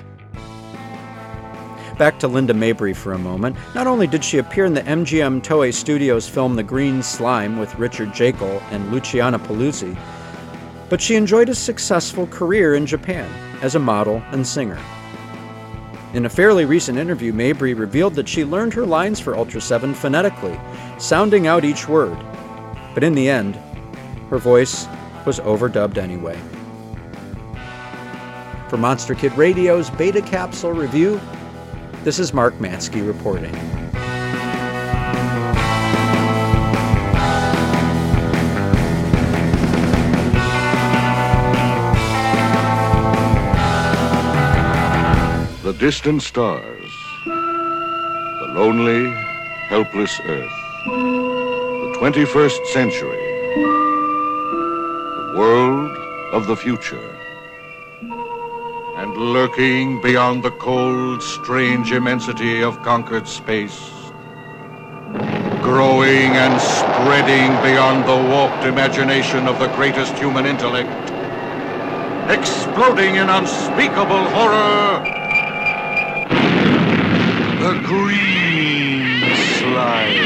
Back 1.98 2.20
to 2.20 2.28
Linda 2.28 2.54
Mabry 2.54 2.94
for 2.94 3.14
a 3.14 3.20
moment. 3.20 3.56
Not 3.76 3.86
only 3.86 4.08
did 4.08 4.24
she 4.24 4.38
appear 4.38 4.66
in 4.66 4.74
the 4.74 4.82
MGM 4.82 5.44
Toei 5.44 5.74
Studios 5.74 6.28
film 6.28 6.56
The 6.56 6.64
Green 6.64 7.04
Slime 7.04 7.60
with 7.60 7.78
Richard 7.78 8.10
Jaeckel 8.10 8.62
and 8.72 8.92
Luciana 8.92 9.40
Paluzzi, 9.40 9.96
but 10.90 11.02
she 11.02 11.16
enjoyed 11.16 11.50
a 11.50 11.56
successful 11.56 12.28
career 12.28 12.76
in 12.76 12.86
Japan 12.86 13.30
as 13.62 13.76
a 13.76 13.80
model 13.80 14.24
and 14.32 14.48
singer. 14.48 14.80
In 16.14 16.28
a 16.28 16.30
fairly 16.30 16.66
recent 16.66 17.00
interview, 17.00 17.34
Mabry 17.34 17.74
revealed 17.74 18.14
that 18.16 18.30
she 18.30 18.46
learned 18.46 18.72
her 18.76 18.86
lines 18.86 19.20
for 19.20 19.36
Ultra 19.36 19.60
7 19.60 19.96
phonetically, 19.96 20.60
sounding 21.00 21.48
out 21.48 21.66
each 21.66 21.90
word. 21.90 22.16
But 22.94 23.04
in 23.04 23.16
the 23.16 23.28
end, 23.28 23.56
her 24.30 24.38
voice 24.38 24.88
was 25.26 25.40
overdubbed 25.40 25.98
anyway. 25.98 26.40
For 28.70 28.78
Monster 28.78 29.16
Kid 29.16 29.36
Radio's 29.36 29.90
Beta 29.90 30.22
Capsule 30.22 30.74
review, 30.74 31.20
this 32.04 32.20
is 32.20 32.32
Mark 32.32 32.54
Mansky 32.60 33.06
reporting. 33.06 33.83
Distant 45.84 46.22
stars, 46.22 46.92
the 47.26 48.50
lonely, 48.56 49.12
helpless 49.68 50.18
earth, 50.22 50.58
the 50.86 51.98
21st 52.00 52.66
century, 52.68 53.26
the 55.18 55.34
world 55.36 55.92
of 56.32 56.48
the 56.48 56.56
future. 56.56 57.10
And 58.96 59.12
lurking 59.18 60.02
beyond 60.02 60.42
the 60.42 60.52
cold, 60.52 61.22
strange 61.22 61.92
immensity 61.92 62.64
of 62.64 62.82
conquered 62.82 63.28
space, 63.28 63.92
growing 65.62 66.32
and 66.44 66.62
spreading 66.62 67.52
beyond 67.62 68.08
the 68.08 68.20
warped 68.32 68.64
imagination 68.64 69.50
of 69.50 69.60
the 69.60 69.68
greatest 69.76 70.14
human 70.14 70.46
intellect, 70.46 71.12
exploding 72.32 73.16
in 73.16 73.28
unspeakable 73.28 74.24
horror, 74.30 75.23
the 77.64 77.80
green 77.80 79.24
slime. 79.56 80.20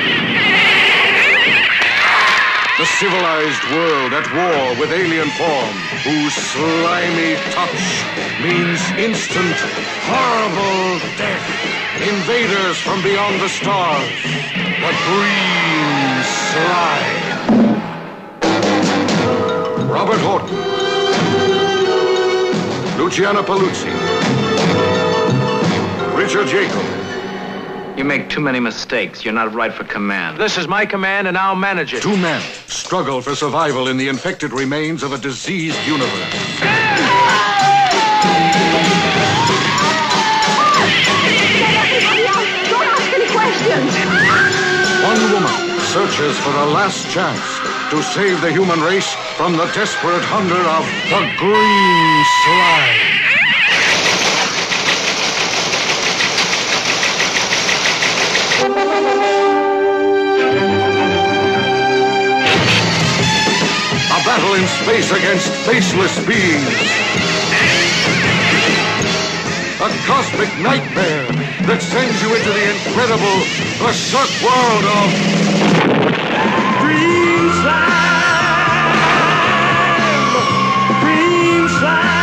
The 2.80 2.86
civilized 2.98 3.64
world 3.78 4.12
at 4.14 4.26
war 4.34 4.74
with 4.80 4.92
alien 4.92 5.30
form, 5.38 5.76
whose 6.02 6.34
slimy 6.34 7.36
touch 7.54 7.86
means 8.42 8.82
instant, 8.98 9.58
horrible 10.10 10.98
death. 11.22 11.46
Invaders 12.02 12.78
from 12.82 13.04
beyond 13.04 13.40
the 13.40 13.50
stars. 13.50 14.10
The 14.86 14.94
green 15.06 16.24
slime. 16.50 17.22
Robert 19.88 20.22
Horton. 20.26 20.58
Luciana 22.98 23.44
Paluzzi. 23.44 23.94
Richard 26.18 26.48
Jaeckel. 26.48 27.07
You 27.98 28.04
make 28.04 28.30
too 28.30 28.42
many 28.42 28.60
mistakes. 28.60 29.26
You're 29.26 29.34
not 29.34 29.56
right 29.56 29.74
for 29.74 29.84
command. 29.84 30.38
This 30.38 30.56
is 30.60 30.68
my 30.68 30.86
command, 30.86 31.28
and 31.28 31.36
I'll 31.36 31.56
manage 31.56 31.96
it. 31.96 32.04
Two 32.04 32.16
men 32.16 32.40
struggle 32.68 33.22
for 33.22 33.34
survival 33.34 33.88
in 33.88 33.98
the 33.98 34.08
infected 34.08 34.54
remains 34.54 35.02
of 35.02 35.14
a 35.14 35.18
diseased 35.18 35.80
universe. 35.88 36.14
Don't 42.70 42.86
ask 42.86 43.14
any 43.18 43.26
questions. 43.34 43.92
One 45.04 45.32
woman 45.34 45.58
searches 45.90 46.38
for 46.38 46.52
a 46.52 46.66
last 46.70 47.10
chance 47.10 47.50
to 47.90 48.04
save 48.14 48.42
the 48.42 48.52
human 48.52 48.80
race 48.80 49.12
from 49.38 49.58
the 49.58 49.66
desperate 49.74 50.22
hunger 50.22 50.54
of 50.54 50.86
the 51.10 51.22
green 51.40 52.26
slime. 52.46 53.07
Battle 64.48 64.62
in 64.62 64.68
space 64.68 65.12
against 65.12 65.52
faceless 65.66 66.26
beings. 66.26 66.68
A 69.80 69.90
cosmic 70.06 70.50
nightmare 70.60 71.28
that 71.66 71.82
sends 71.82 72.22
you 72.22 72.34
into 72.36 72.52
the 72.52 72.72
incredible, 72.72 73.46
berserk 73.80 74.30
world 74.42 74.86
of 74.86 75.12
Green 76.82 77.50
Slime! 81.70 82.17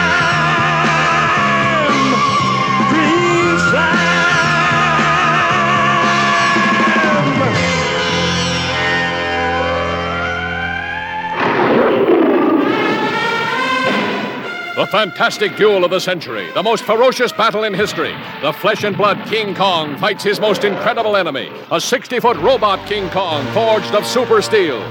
The 14.76 14.86
fantastic 14.86 15.56
duel 15.56 15.84
of 15.84 15.92
the 15.92 16.00
century, 16.00 16.50
the 16.50 16.62
most 16.62 16.82
ferocious 16.82 17.30
battle 17.30 17.62
in 17.62 17.72
history. 17.72 18.12
The 18.42 18.52
flesh 18.52 18.82
and 18.82 18.96
blood 18.96 19.24
King 19.28 19.54
Kong 19.54 19.96
fights 19.98 20.24
his 20.24 20.40
most 20.40 20.64
incredible 20.64 21.14
enemy, 21.16 21.48
a 21.70 21.80
60 21.80 22.18
foot 22.18 22.36
robot 22.38 22.84
King 22.88 23.08
Kong 23.10 23.46
forged 23.52 23.94
of 23.94 24.04
super 24.04 24.42
steel. 24.42 24.84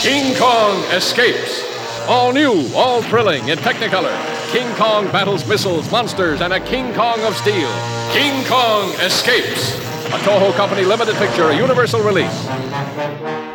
King 0.00 0.34
Kong 0.36 0.82
escapes. 0.92 1.62
All 2.08 2.32
new, 2.32 2.66
all 2.74 3.02
thrilling 3.02 3.48
in 3.48 3.58
Technicolor. 3.58 4.16
King 4.52 4.74
Kong 4.76 5.04
battles 5.12 5.46
missiles, 5.46 5.92
monsters, 5.92 6.40
and 6.40 6.54
a 6.54 6.60
King 6.60 6.94
Kong 6.94 7.20
of 7.24 7.36
steel. 7.36 7.70
King 8.12 8.42
Kong 8.46 8.90
escapes. 9.02 9.74
A 10.06 10.18
Toho 10.24 10.50
Company 10.54 10.84
limited 10.84 11.14
picture, 11.16 11.50
a 11.50 11.56
universal 11.56 12.00
release. 12.00 12.46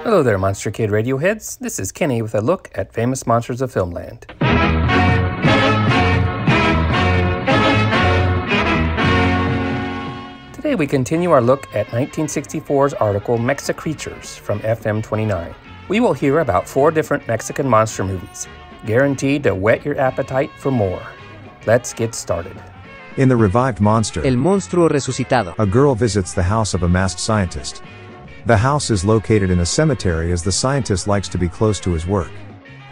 Hello 0.04 0.22
there, 0.22 0.38
Monster 0.38 0.70
Kid 0.70 0.92
Radio 0.92 1.18
heads. 1.18 1.58
This 1.58 1.80
is 1.80 1.92
Kenny 1.92 2.22
with 2.22 2.36
a 2.36 2.42
look 2.42 2.70
at 2.76 2.94
famous 2.94 3.26
monsters 3.26 3.62
of 3.62 3.74
Filmland. 3.74 4.26
Today 10.76 10.82
we 10.82 10.88
continue 10.88 11.32
our 11.32 11.42
look 11.42 11.74
at 11.74 11.88
1964's 11.88 12.94
article 12.96 13.38
Mexicreatures 13.38 14.36
from 14.36 14.60
FM 14.60 15.02
29. 15.02 15.56
We 15.88 16.02
will 16.02 16.12
hear 16.12 16.40
about 16.40 16.68
four 16.68 16.92
different 16.92 17.26
Mexican 17.30 17.66
monster 17.66 18.04
movies, 18.04 18.46
guaranteed 18.86 19.44
to 19.44 19.56
whet 19.56 19.86
your 19.86 19.98
appetite 19.98 20.52
for 20.58 20.72
more. 20.72 21.02
Let's 21.66 21.94
get 21.94 22.14
started. 22.14 22.62
In 23.16 23.30
the 23.30 23.38
revived 23.38 23.80
monster, 23.80 24.20
El 24.28 24.34
monstruo 24.34 24.90
resucitado. 24.90 25.56
a 25.60 25.66
girl 25.66 25.96
visits 25.96 26.34
the 26.34 26.44
house 26.44 26.74
of 26.74 26.84
a 26.84 26.90
masked 26.90 27.22
scientist. 27.22 27.82
The 28.46 28.58
house 28.58 28.90
is 28.90 29.06
located 29.06 29.50
in 29.50 29.62
a 29.62 29.66
cemetery 29.66 30.34
as 30.34 30.44
the 30.44 30.52
scientist 30.52 31.08
likes 31.08 31.30
to 31.30 31.38
be 31.38 31.48
close 31.48 31.80
to 31.80 31.94
his 31.94 32.06
work. 32.06 32.32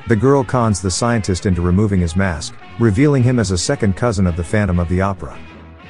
The 0.08 0.16
girl 0.16 0.46
cons 0.46 0.82
the 0.82 0.90
scientist 0.90 1.46
into 1.46 1.62
removing 1.62 2.00
his 2.00 2.16
mask, 2.16 2.56
revealing 2.80 3.24
him 3.24 3.40
as 3.40 3.52
a 3.52 3.58
second 3.58 3.98
cousin 3.98 4.26
of 4.26 4.38
the 4.38 4.44
Phantom 4.46 4.80
of 4.80 4.88
the 4.88 5.02
Opera. 5.02 5.38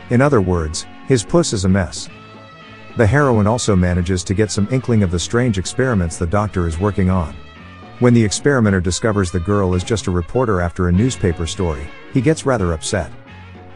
In 0.09 0.21
other 0.21 0.41
words, 0.41 0.87
his 1.07 1.23
puss 1.23 1.53
is 1.53 1.65
a 1.65 1.69
mess. 1.69 2.09
The 2.95 3.07
heroine 3.07 3.47
also 3.47 3.75
manages 3.75 4.23
to 4.25 4.33
get 4.33 4.51
some 4.51 4.67
inkling 4.71 5.03
of 5.03 5.11
the 5.11 5.19
strange 5.19 5.57
experiments 5.57 6.17
the 6.17 6.27
doctor 6.27 6.67
is 6.67 6.79
working 6.79 7.09
on. 7.09 7.35
When 7.99 8.13
the 8.13 8.23
experimenter 8.23 8.81
discovers 8.81 9.31
the 9.31 9.39
girl 9.39 9.73
is 9.73 9.83
just 9.83 10.07
a 10.07 10.11
reporter 10.11 10.61
after 10.61 10.87
a 10.87 10.91
newspaper 10.91 11.47
story, 11.47 11.87
he 12.13 12.21
gets 12.21 12.45
rather 12.45 12.73
upset. 12.73 13.11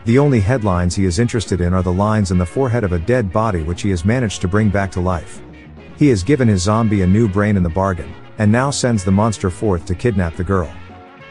The 0.06 0.20
only 0.20 0.40
headlines 0.40 0.96
he 0.96 1.06
is 1.06 1.20
interested 1.20 1.62
in 1.62 1.74
are 1.74 1.84
the 1.84 1.92
lines 1.92 2.32
in 2.32 2.38
the 2.38 2.46
forehead 2.46 2.84
of 2.84 2.94
a 2.94 3.00
dead 3.00 3.32
body 3.32 3.64
which 3.64 3.82
he 3.82 3.90
has 3.90 4.06
managed 4.06 4.42
to 4.42 4.48
bring 4.48 4.70
back 4.70 4.92
to 4.92 5.02
life. 5.02 5.42
He 5.98 6.08
has 6.10 6.24
given 6.24 6.48
his 6.48 6.62
zombie 6.62 7.02
a 7.02 7.08
new 7.08 7.28
brain 7.28 7.58
in 7.58 7.64
the 7.64 7.70
bargain, 7.70 8.14
and 8.38 8.52
now 8.52 8.70
sends 8.70 9.04
the 9.04 9.12
monster 9.12 9.50
forth 9.50 9.86
to 9.86 9.96
kidnap 9.96 10.36
the 10.36 10.44
girl. 10.44 10.72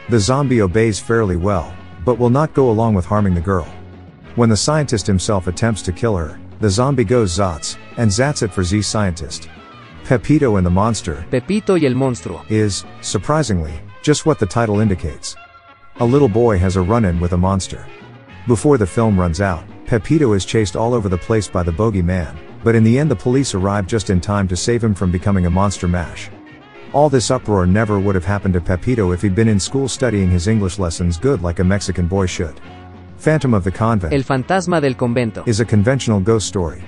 The 0.09 0.19
zombie 0.19 0.61
obeys 0.61 0.99
fairly 0.99 1.37
well, 1.37 1.73
but 2.03 2.19
will 2.19 2.29
not 2.29 2.53
go 2.53 2.69
along 2.69 2.93
with 2.93 3.05
harming 3.05 3.33
the 3.33 3.41
girl. 3.41 3.67
When 4.37 4.49
the 4.49 4.55
scientist 4.55 5.07
himself 5.07 5.47
attempts 5.47 5.81
to 5.81 5.91
kill 5.91 6.15
her, 6.15 6.39
the 6.59 6.69
zombie 6.69 7.03
goes 7.03 7.35
Zats, 7.35 7.75
and 7.97 8.07
Zats 8.07 8.43
it 8.43 8.53
for 8.53 8.63
Z 8.63 8.83
scientist. 8.83 9.49
Pepito 10.03 10.57
and 10.57 10.65
the 10.65 10.69
monster 10.69 11.25
Pepito 11.31 11.73
y 11.73 11.85
el 11.87 11.95
monstruo. 11.95 12.45
is, 12.47 12.85
surprisingly, 13.01 13.73
just 14.03 14.27
what 14.27 14.37
the 14.37 14.45
title 14.45 14.79
indicates. 14.79 15.35
A 16.01 16.05
little 16.05 16.29
boy 16.29 16.59
has 16.59 16.75
a 16.75 16.81
run 16.83 17.05
in 17.05 17.19
with 17.19 17.33
a 17.33 17.37
monster. 17.37 17.83
Before 18.45 18.77
the 18.77 18.85
film 18.85 19.19
runs 19.19 19.41
out, 19.41 19.65
Pepito 19.87 20.33
is 20.33 20.45
chased 20.45 20.75
all 20.75 20.93
over 20.93 21.09
the 21.09 21.17
place 21.17 21.47
by 21.47 21.63
the 21.63 21.73
bogeyman, 21.73 22.37
but 22.63 22.75
in 22.75 22.83
the 22.83 22.99
end 22.99 23.09
the 23.09 23.15
police 23.15 23.55
arrive 23.55 23.87
just 23.87 24.11
in 24.11 24.21
time 24.21 24.47
to 24.49 24.55
save 24.55 24.83
him 24.83 24.93
from 24.93 25.11
becoming 25.11 25.47
a 25.47 25.49
monster 25.49 25.87
mash. 25.87 26.29
All 26.93 27.09
this 27.09 27.31
uproar 27.31 27.65
never 27.65 27.99
would 27.99 28.13
have 28.13 28.25
happened 28.25 28.53
to 28.53 28.61
Pepito 28.61 29.13
if 29.13 29.23
he'd 29.23 29.33
been 29.33 29.49
in 29.49 29.59
school 29.59 29.87
studying 29.87 30.29
his 30.29 30.47
English 30.47 30.77
lessons 30.77 31.17
good 31.17 31.41
like 31.41 31.57
a 31.57 31.63
Mexican 31.63 32.05
boy 32.05 32.27
should. 32.27 32.61
Phantom 33.17 33.53
of 33.53 33.63
the 33.63 33.71
Convent 33.71 34.13
El 34.13 34.21
fantasma 34.21 34.79
del 34.79 34.93
convento. 34.93 35.47
is 35.47 35.59
a 35.59 35.65
conventional 35.65 36.19
ghost 36.19 36.47
story. 36.47 36.83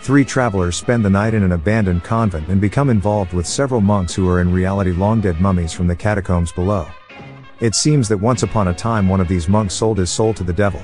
Three 0.00 0.24
travelers 0.24 0.76
spend 0.76 1.04
the 1.04 1.10
night 1.10 1.34
in 1.34 1.42
an 1.42 1.52
abandoned 1.52 2.04
convent 2.04 2.48
and 2.48 2.60
become 2.60 2.90
involved 2.90 3.32
with 3.32 3.46
several 3.46 3.80
monks 3.80 4.14
who 4.14 4.28
are 4.28 4.40
in 4.40 4.52
reality 4.52 4.92
long 4.92 5.20
dead 5.20 5.40
mummies 5.40 5.72
from 5.72 5.86
the 5.86 5.96
catacombs 5.96 6.52
below. 6.52 6.86
It 7.60 7.74
seems 7.74 8.08
that 8.08 8.18
once 8.18 8.42
upon 8.42 8.68
a 8.68 8.74
time 8.74 9.08
one 9.08 9.20
of 9.20 9.28
these 9.28 9.48
monks 9.48 9.74
sold 9.74 9.98
his 9.98 10.10
soul 10.10 10.34
to 10.34 10.44
the 10.44 10.52
devil. 10.52 10.82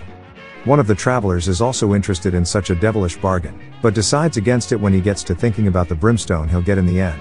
One 0.64 0.80
of 0.80 0.86
the 0.86 0.94
travelers 0.94 1.48
is 1.48 1.60
also 1.60 1.94
interested 1.94 2.34
in 2.34 2.44
such 2.44 2.70
a 2.70 2.74
devilish 2.74 3.16
bargain, 3.16 3.58
but 3.80 3.94
decides 3.94 4.36
against 4.36 4.72
it 4.72 4.80
when 4.80 4.92
he 4.92 5.00
gets 5.00 5.22
to 5.24 5.34
thinking 5.34 5.68
about 5.68 5.88
the 5.88 5.94
brimstone 5.94 6.48
he'll 6.48 6.62
get 6.62 6.78
in 6.78 6.86
the 6.86 7.00
end. 7.00 7.20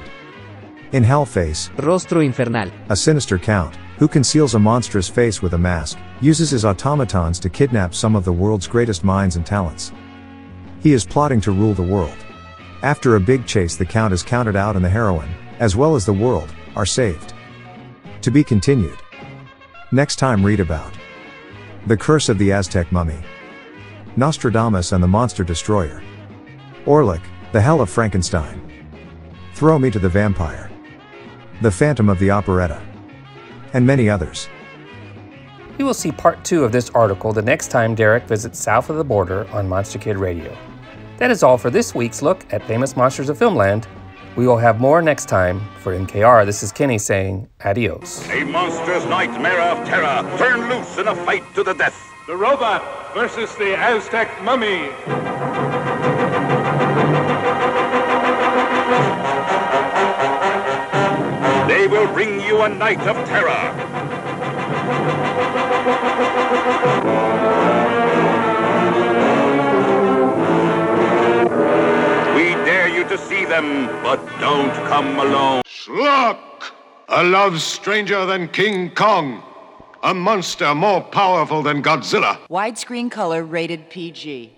In 0.92 1.04
Hellface, 1.04 1.70
Rostro 1.78 2.22
infernal. 2.24 2.72
a 2.90 2.96
sinister 2.96 3.38
count, 3.38 3.78
who 3.98 4.08
conceals 4.08 4.54
a 4.54 4.60
monstrous 4.60 5.10
face 5.10 5.42
with 5.42 5.54
a 5.54 5.58
mask, 5.58 5.98
uses 6.22 6.52
his 6.52 6.66
automatons 6.66 7.40
to 7.40 7.50
kidnap 7.50 7.96
some 7.96 8.16
of 8.16 8.24
the 8.24 8.34
world's 8.34 8.68
greatest 8.68 9.04
minds 9.04 9.36
and 9.36 9.46
talents. 9.46 9.92
He 10.82 10.94
is 10.94 11.06
plotting 11.06 11.42
to 11.42 11.52
rule 11.52 11.74
the 11.74 11.82
world. 11.82 12.18
After 12.84 13.16
a 13.16 13.20
big 13.20 13.48
chase, 13.48 13.76
the 13.76 13.86
count 13.86 14.14
is 14.14 14.22
counted 14.22 14.56
out 14.56 14.76
and 14.76 14.86
the 14.86 14.90
heroine, 14.90 15.34
as 15.60 15.76
well 15.76 15.96
as 15.96 16.06
the 16.06 16.14
world, 16.14 16.54
are 16.76 16.86
saved. 16.86 17.34
To 18.22 18.30
be 18.30 18.44
continued. 18.44 18.98
Next 19.92 20.18
time, 20.18 20.46
read 20.46 20.60
about 20.60 20.94
The 21.88 21.98
Curse 21.98 22.30
of 22.30 22.38
the 22.38 22.52
Aztec 22.52 22.92
Mummy, 22.92 23.20
Nostradamus 24.16 24.92
and 24.92 25.04
the 25.04 25.08
Monster 25.08 25.44
Destroyer, 25.44 26.04
Orlak, 26.86 27.24
The 27.52 27.62
Hell 27.62 27.82
of 27.82 27.90
Frankenstein, 27.90 28.62
Throw 29.54 29.80
Me 29.80 29.90
to 29.90 30.00
the 30.00 30.10
Vampire, 30.10 30.70
The 31.62 31.72
Phantom 31.72 32.10
of 32.10 32.20
the 32.20 32.30
Operetta, 32.30 32.82
and 33.74 33.86
many 33.86 34.10
others. 34.10 34.50
You 35.78 35.86
will 35.86 35.94
see 35.94 36.12
part 36.12 36.44
two 36.44 36.64
of 36.64 36.72
this 36.72 36.90
article 36.92 37.34
the 37.34 37.42
next 37.42 37.68
time 37.70 37.94
Derek 37.94 38.24
visits 38.24 38.60
south 38.60 38.90
of 38.90 38.98
the 38.98 39.04
border 39.04 39.48
on 39.50 39.70
Monster 39.70 40.00
Kid 40.00 40.18
Radio. 40.18 40.56
That 41.18 41.32
is 41.32 41.44
all 41.44 41.58
for 41.58 41.70
this 41.70 41.94
week's 41.94 42.22
look 42.22 42.52
at 42.52 42.64
famous 42.64 42.96
monsters 42.96 43.30
of 43.30 43.38
Filmland. 43.38 43.86
We 44.36 44.48
will 44.48 44.58
have 44.58 44.80
more 44.80 45.02
next 45.02 45.26
time. 45.26 45.62
For 45.80 45.98
MKR, 45.98 46.46
this 46.46 46.62
is 46.62 46.72
Kenny 46.72 46.98
saying 46.98 47.48
adios. 47.64 48.28
A 48.30 48.44
monstrous 48.44 49.04
nightmare 49.06 49.62
of 49.62 49.86
terror 49.88 50.38
turned 50.38 50.70
loose 50.70 50.98
in 50.98 51.08
a 51.08 51.16
fight 51.16 51.44
to 51.56 51.64
the 51.64 51.74
death. 51.74 51.98
The 52.28 52.36
robot 52.36 53.14
versus 53.14 53.56
the 53.56 53.76
Aztec 53.76 54.30
mummy. 54.44 55.87
They 61.88 61.98
will 61.98 62.14
bring 62.14 62.42
you 62.42 62.64
a 62.64 62.68
night 62.68 63.00
of 63.08 63.16
terror. 63.30 63.72
We 72.36 72.50
dare 72.66 72.90
you 72.90 73.08
to 73.08 73.18
see 73.18 73.46
them, 73.46 73.88
but 74.04 74.20
don't 74.42 74.74
come 74.90 75.18
alone. 75.18 75.62
Slug! 75.66 76.38
A 77.08 77.24
love 77.24 77.62
stranger 77.62 78.26
than 78.26 78.50
King 78.50 78.94
Kong. 78.94 79.42
A 80.04 80.14
monster 80.14 80.76
more 80.76 81.00
powerful 81.00 81.64
than 81.64 81.82
Godzilla. 81.82 82.38
Widescreen 82.50 83.10
color 83.10 83.46
rated 83.46 83.90
PG. 83.90 84.52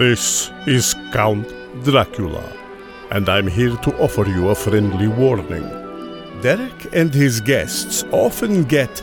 This 0.00 0.50
is 0.66 0.94
Count 1.12 1.46
Dracula, 1.84 2.42
and 3.10 3.28
I'm 3.28 3.46
here 3.46 3.76
to 3.76 3.94
offer 3.98 4.26
you 4.26 4.48
a 4.48 4.54
friendly 4.54 5.08
warning. 5.08 5.68
Derek 6.40 6.94
and 6.94 7.12
his 7.12 7.38
guests 7.42 8.02
often 8.10 8.64
get 8.64 9.02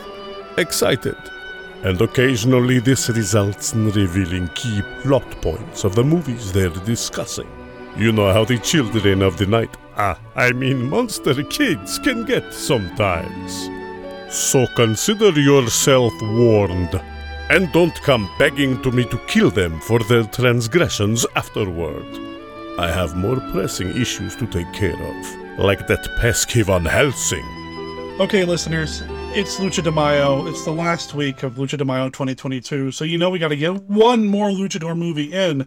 excited, 0.56 1.16
and 1.84 2.00
occasionally 2.00 2.80
this 2.80 3.08
results 3.10 3.74
in 3.74 3.92
revealing 3.92 4.48
key 4.56 4.82
plot 5.02 5.30
points 5.40 5.84
of 5.84 5.94
the 5.94 6.02
movies 6.02 6.52
they're 6.52 6.82
discussing. 6.84 7.48
You 7.96 8.10
know 8.10 8.32
how 8.32 8.44
the 8.44 8.58
children 8.58 9.22
of 9.22 9.38
the 9.38 9.46
night, 9.46 9.76
ah, 9.96 10.18
I 10.34 10.50
mean 10.50 10.90
monster 10.90 11.44
kids, 11.44 12.00
can 12.00 12.24
get 12.24 12.52
sometimes. 12.52 13.68
So 14.34 14.66
consider 14.74 15.30
yourself 15.30 16.12
warned. 16.20 17.00
And 17.50 17.72
don't 17.72 17.94
come 18.02 18.28
begging 18.38 18.82
to 18.82 18.90
me 18.90 19.06
to 19.06 19.16
kill 19.26 19.50
them 19.50 19.80
for 19.80 20.00
their 20.00 20.24
transgressions 20.24 21.24
afterward. 21.34 22.04
I 22.78 22.90
have 22.90 23.16
more 23.16 23.40
pressing 23.52 23.88
issues 23.96 24.36
to 24.36 24.46
take 24.46 24.70
care 24.74 24.92
of, 24.92 25.58
like 25.58 25.86
that 25.86 26.06
pesky 26.18 26.60
Van 26.60 26.84
Helsing. 26.84 27.46
Okay, 28.20 28.44
listeners, 28.44 29.02
it's 29.34 29.58
Lucha 29.60 29.82
de 29.82 29.90
Mayo. 29.90 30.46
It's 30.46 30.66
the 30.66 30.72
last 30.72 31.14
week 31.14 31.42
of 31.42 31.54
Lucha 31.54 31.78
de 31.78 31.86
Mayo 31.86 32.10
2022, 32.10 32.90
so 32.90 33.04
you 33.04 33.16
know 33.16 33.30
we 33.30 33.38
got 33.38 33.48
to 33.48 33.56
get 33.56 33.82
one 33.84 34.26
more 34.26 34.50
Luchador 34.50 34.94
movie 34.94 35.32
in. 35.32 35.66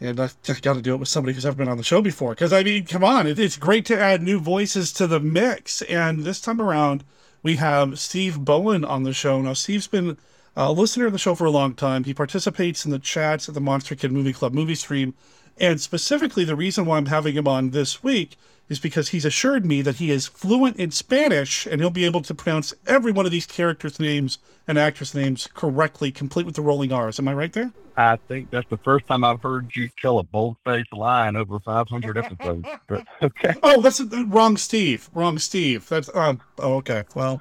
And 0.00 0.20
I 0.20 0.30
got 0.62 0.74
to 0.74 0.82
do 0.82 0.94
it 0.94 0.98
with 0.98 1.08
somebody 1.08 1.34
who's 1.34 1.46
ever 1.46 1.56
been 1.56 1.68
on 1.68 1.78
the 1.78 1.82
show 1.82 2.00
before. 2.00 2.30
Because, 2.30 2.52
I 2.52 2.62
mean, 2.62 2.86
come 2.86 3.02
on, 3.02 3.26
it's 3.26 3.56
great 3.56 3.86
to 3.86 3.98
add 3.98 4.22
new 4.22 4.38
voices 4.38 4.92
to 4.94 5.08
the 5.08 5.18
mix. 5.20 5.82
And 5.82 6.20
this 6.20 6.40
time 6.40 6.60
around, 6.60 7.02
we 7.42 7.56
have 7.56 7.98
Steve 7.98 8.44
Bowen 8.44 8.84
on 8.84 9.02
the 9.02 9.12
show. 9.12 9.40
Now, 9.42 9.52
Steve's 9.52 9.86
been 9.86 10.16
a 10.56 10.72
listener 10.72 11.06
of 11.06 11.12
the 11.12 11.18
show 11.18 11.34
for 11.34 11.44
a 11.44 11.50
long 11.50 11.74
time. 11.74 12.04
He 12.04 12.14
participates 12.14 12.84
in 12.84 12.90
the 12.90 12.98
chats 12.98 13.48
at 13.48 13.54
the 13.54 13.60
Monster 13.60 13.94
Kid 13.94 14.12
Movie 14.12 14.32
Club 14.32 14.52
movie 14.52 14.74
stream. 14.74 15.14
And 15.58 15.80
specifically, 15.80 16.44
the 16.44 16.56
reason 16.56 16.86
why 16.86 16.96
I'm 16.96 17.06
having 17.06 17.34
him 17.34 17.48
on 17.48 17.70
this 17.70 18.02
week 18.02 18.36
is 18.72 18.80
because 18.80 19.10
he's 19.10 19.26
assured 19.26 19.66
me 19.66 19.82
that 19.82 19.96
he 19.96 20.10
is 20.10 20.26
fluent 20.26 20.78
in 20.78 20.90
Spanish 20.90 21.66
and 21.66 21.78
he'll 21.78 21.90
be 21.90 22.06
able 22.06 22.22
to 22.22 22.34
pronounce 22.34 22.72
every 22.86 23.12
one 23.12 23.26
of 23.26 23.30
these 23.30 23.44
characters' 23.44 24.00
names 24.00 24.38
and 24.66 24.78
actress 24.78 25.14
names 25.14 25.46
correctly, 25.52 26.10
complete 26.10 26.46
with 26.46 26.56
the 26.56 26.62
rolling 26.62 26.90
R's. 26.90 27.18
Am 27.18 27.28
I 27.28 27.34
right 27.34 27.52
there? 27.52 27.70
I 27.98 28.16
think 28.16 28.50
that's 28.50 28.68
the 28.70 28.78
first 28.78 29.06
time 29.06 29.24
I've 29.24 29.42
heard 29.42 29.76
you 29.76 29.90
tell 30.00 30.18
a 30.18 30.22
bold-faced 30.22 30.94
lie 30.94 31.28
in 31.28 31.36
over 31.36 31.60
500 31.60 32.16
episodes. 32.16 32.66
But, 32.88 33.06
okay. 33.22 33.54
Oh, 33.62 33.82
that's 33.82 34.00
uh, 34.00 34.24
wrong, 34.26 34.56
Steve. 34.56 35.10
Wrong, 35.14 35.38
Steve. 35.38 35.88
That's 35.88 36.10
um. 36.14 36.40
Oh, 36.58 36.76
okay. 36.76 37.04
Well, 37.14 37.40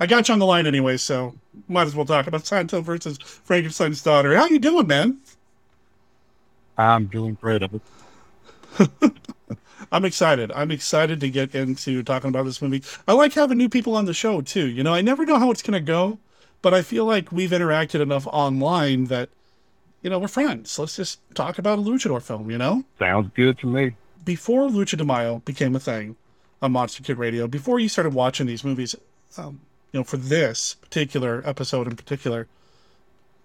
I 0.00 0.06
got 0.06 0.28
you 0.28 0.32
on 0.32 0.38
the 0.38 0.46
line 0.46 0.66
anyway, 0.66 0.96
so 0.96 1.36
might 1.68 1.86
as 1.86 1.94
well 1.94 2.06
talk 2.06 2.26
about 2.26 2.46
Santo 2.46 2.80
versus 2.80 3.18
Frankenstein's 3.18 4.02
daughter. 4.02 4.34
How 4.34 4.46
you 4.46 4.58
doing, 4.58 4.86
man? 4.86 5.18
I'm 6.76 7.06
doing 7.06 7.34
great 7.34 7.62
of 7.62 7.74
it. 7.74 7.82
I'm 9.92 10.04
excited. 10.04 10.52
I'm 10.52 10.70
excited 10.70 11.20
to 11.20 11.30
get 11.30 11.54
into 11.54 12.02
talking 12.02 12.28
about 12.28 12.44
this 12.44 12.62
movie. 12.62 12.82
I 13.08 13.12
like 13.12 13.32
having 13.34 13.58
new 13.58 13.68
people 13.68 13.96
on 13.96 14.04
the 14.04 14.14
show 14.14 14.40
too. 14.40 14.66
You 14.66 14.82
know, 14.84 14.94
I 14.94 15.00
never 15.00 15.24
know 15.24 15.38
how 15.38 15.50
it's 15.50 15.62
going 15.62 15.72
to 15.72 15.80
go, 15.84 16.18
but 16.62 16.72
I 16.74 16.82
feel 16.82 17.04
like 17.06 17.32
we've 17.32 17.50
interacted 17.50 18.00
enough 18.00 18.26
online 18.28 19.06
that, 19.06 19.30
you 20.02 20.10
know, 20.10 20.18
we're 20.18 20.28
friends. 20.28 20.78
Let's 20.78 20.96
just 20.96 21.18
talk 21.34 21.58
about 21.58 21.78
a 21.78 21.82
luchador 21.82 22.22
film. 22.22 22.50
You 22.50 22.58
know, 22.58 22.84
Sounds 22.98 23.30
good 23.34 23.58
to 23.58 23.66
me. 23.66 23.96
before 24.24 24.68
Lucha 24.68 24.96
de 24.96 25.04
Mayo 25.04 25.40
became 25.44 25.74
a 25.74 25.80
thing 25.80 26.16
on 26.62 26.72
Monster 26.72 27.02
Kid 27.02 27.18
Radio, 27.18 27.48
before 27.48 27.80
you 27.80 27.88
started 27.88 28.14
watching 28.14 28.46
these 28.46 28.62
movies, 28.62 28.94
um, 29.38 29.60
you 29.92 29.98
know, 30.00 30.04
for 30.04 30.18
this 30.18 30.74
particular 30.74 31.42
episode 31.46 31.86
in 31.88 31.96
particular, 31.96 32.46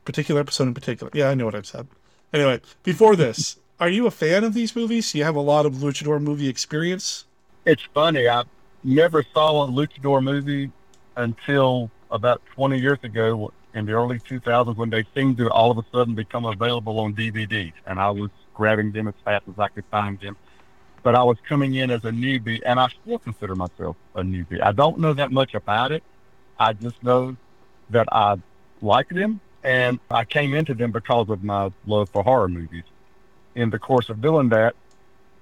particular 0.03 0.41
episode 0.41 0.67
in 0.67 0.73
particular. 0.73 1.09
Yeah, 1.15 1.29
I 1.29 1.33
know 1.33 1.45
what 1.45 1.55
I've 1.55 1.65
said. 1.65 1.87
Anyway, 2.33 2.59
before 2.83 3.15
this, 3.15 3.57
are 3.79 3.89
you 3.89 4.07
a 4.07 4.11
fan 4.11 4.43
of 4.43 4.53
these 4.53 4.75
movies? 4.75 5.13
You 5.13 5.23
have 5.23 5.35
a 5.35 5.41
lot 5.41 5.65
of 5.65 5.73
luchador 5.73 6.21
movie 6.21 6.47
experience? 6.47 7.25
It's 7.65 7.83
funny. 7.93 8.27
I 8.29 8.43
never 8.83 9.23
saw 9.33 9.65
a 9.65 9.67
luchador 9.67 10.23
movie 10.23 10.71
until 11.17 11.89
about 12.11 12.41
20 12.53 12.79
years 12.79 12.99
ago 13.03 13.51
in 13.73 13.85
the 13.85 13.91
early 13.91 14.19
2000s 14.19 14.77
when 14.77 14.89
they 14.89 15.05
seemed 15.13 15.37
to 15.37 15.49
all 15.49 15.71
of 15.71 15.77
a 15.77 15.85
sudden 15.91 16.15
become 16.15 16.45
available 16.45 16.99
on 16.99 17.13
DVDs. 17.13 17.73
And 17.85 17.99
I 17.99 18.09
was 18.11 18.29
grabbing 18.53 18.93
them 18.93 19.07
as 19.07 19.13
fast 19.25 19.43
as 19.49 19.59
I 19.59 19.67
could 19.67 19.83
find 19.91 20.19
them. 20.21 20.37
But 21.03 21.15
I 21.15 21.23
was 21.23 21.37
coming 21.47 21.75
in 21.75 21.91
as 21.91 22.03
a 22.05 22.11
newbie, 22.11 22.61
and 22.65 22.79
I 22.79 22.87
still 22.87 23.19
consider 23.19 23.55
myself 23.55 23.95
a 24.15 24.23
newbie. 24.23 24.61
I 24.63 24.71
don't 24.71 24.99
know 24.99 25.13
that 25.13 25.31
much 25.31 25.53
about 25.53 25.91
it. 25.91 26.01
I 26.57 26.73
just 26.73 27.03
know 27.03 27.35
that 27.91 28.07
I 28.11 28.37
like 28.81 29.09
them, 29.09 29.39
and 29.63 29.99
I 30.09 30.23
came 30.23 30.55
into 30.55 30.73
them 30.73 30.91
because 30.91 31.29
of 31.29 31.43
my 31.43 31.71
love 31.85 32.09
for 32.09 32.23
horror 32.23 32.47
movies. 32.47 32.85
In 33.55 33.69
the 33.69 33.79
course 33.79 34.09
of 34.09 34.21
doing 34.21 34.49
that, 34.49 34.75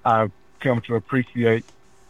I've 0.05 0.31
come 0.59 0.81
to 0.81 0.95
appreciate 0.95 1.65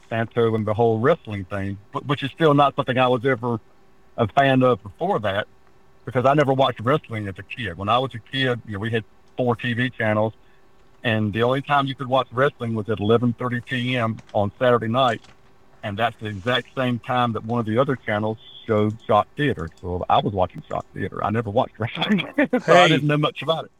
Santo 0.10 0.54
and 0.54 0.66
the 0.66 0.74
whole 0.74 1.00
wrestling 1.00 1.46
thing, 1.46 1.78
but, 1.92 2.06
which 2.06 2.24
is 2.24 2.32
still 2.32 2.54
not 2.54 2.76
something 2.76 2.98
I 2.98 3.08
was 3.08 3.26
ever 3.26 3.60
a 4.18 4.28
fan 4.28 4.62
of 4.64 4.84
before 4.84 5.20
that, 5.20 5.48
because 6.06 6.26
I 6.26 6.34
never 6.34 6.54
watched 6.54 6.82
wrestling 6.82 7.28
as 7.28 7.36
a 7.40 7.44
kid. 7.44 7.78
When 7.78 7.90
I 7.90 7.98
was 7.98 8.14
a 8.14 8.20
kid, 8.20 8.62
you 8.68 8.74
know, 8.74 8.80
we 8.80 8.92
had 8.92 9.06
four 9.38 9.56
TV 9.56 9.92
channels, 9.94 10.34
and 11.04 11.34
the 11.34 11.44
only 11.44 11.62
time 11.62 11.88
you 11.88 11.96
could 11.96 12.08
watch 12.08 12.28
wrestling 12.32 12.76
was 12.76 12.90
at 12.90 13.00
11:30 13.00 13.66
p.m. 13.66 14.22
on 14.34 14.52
Saturday 14.60 14.90
night, 14.90 15.22
and 15.84 15.98
that's 15.98 16.16
the 16.20 16.28
exact 16.28 16.68
same 16.78 17.00
time 17.00 17.34
that 17.34 17.46
one 17.46 17.60
of 17.60 17.66
the 17.66 17.78
other 17.78 17.96
channels 17.96 18.38
showed 18.68 18.98
Shock 19.08 19.28
Theater. 19.36 19.70
So 19.82 20.06
I 20.10 20.20
was 20.20 20.34
watching 20.34 20.64
Shock 20.68 20.86
Theater. 20.94 21.24
I 21.24 21.30
never 21.30 21.50
watched 21.50 21.80
wrestling, 21.80 22.28
so 22.38 22.74
I 22.74 22.88
didn't 22.90 23.08
know 23.08 23.18
much 23.18 23.42
about 23.42 23.66
it. 23.66 23.72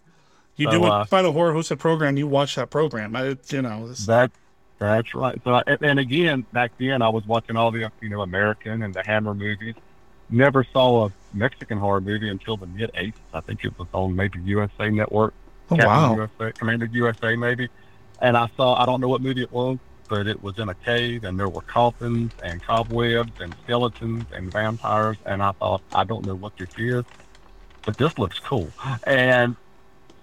You 0.56 0.68
So, 0.68 0.72
do 0.72 0.84
uh, 0.86 1.02
a 1.02 1.06
Final 1.06 1.32
Horror 1.32 1.54
hosted 1.54 1.80
program, 1.80 2.18
you 2.18 2.28
watch 2.28 2.56
that 2.56 2.70
program. 2.70 3.16
I, 3.16 3.38
you 3.50 3.62
know, 3.62 3.88
this, 3.88 4.06
That 4.06 4.32
that's 4.80 5.16
right. 5.16 5.40
So 5.44 5.54
I, 5.54 5.64
and 5.82 6.00
again, 6.00 6.46
back 6.52 6.72
then 6.78 7.02
I 7.02 7.10
was 7.10 7.26
watching 7.26 7.56
all 7.56 7.72
the 7.72 7.90
you 8.02 8.10
know 8.10 8.22
American 8.22 8.84
and 8.84 8.94
the 8.94 9.04
Hammer 9.04 9.34
movies. 9.34 9.76
Never 10.30 10.64
saw 10.64 11.08
a 11.08 11.12
Mexican 11.34 11.78
horror 11.78 12.02
movie 12.02 12.30
until 12.30 12.58
the 12.58 12.68
mid 12.68 12.92
'80s. 12.94 13.14
I 13.34 13.42
think 13.42 13.64
it 13.66 13.78
was 13.78 13.88
on 13.94 14.16
maybe 14.16 14.40
USA 14.42 14.90
Network. 14.90 15.34
Oh, 15.72 15.76
Captain 15.76 15.88
wow. 15.88 16.16
USA, 16.16 16.52
Commander 16.52 16.86
USA 16.92 17.36
maybe. 17.36 17.70
And 18.22 18.38
I 18.38 18.50
saw 18.58 18.82
I 18.82 18.86
don't 18.86 19.00
know 19.02 19.08
what 19.08 19.22
movie 19.22 19.44
it 19.44 19.52
was, 19.52 19.78
but 20.10 20.28
it 20.28 20.42
was 20.44 20.60
in 20.60 20.70
a 20.70 20.74
cave 20.74 21.24
and 21.24 21.40
there 21.40 21.50
were 21.50 21.62
coffins 21.62 22.32
and 22.44 22.62
cobwebs 22.62 23.40
and 23.40 23.56
skeletons 23.64 24.26
and 24.34 24.52
vampires. 24.52 25.18
And 25.26 25.42
I 25.42 25.52
thought 25.54 25.82
I 25.94 26.04
don't 26.04 26.26
know 26.26 26.36
what 26.36 26.58
this 26.58 26.70
is, 26.78 27.06
but 27.86 27.98
this 27.98 28.18
looks 28.18 28.40
cool. 28.40 28.70
And 29.06 29.56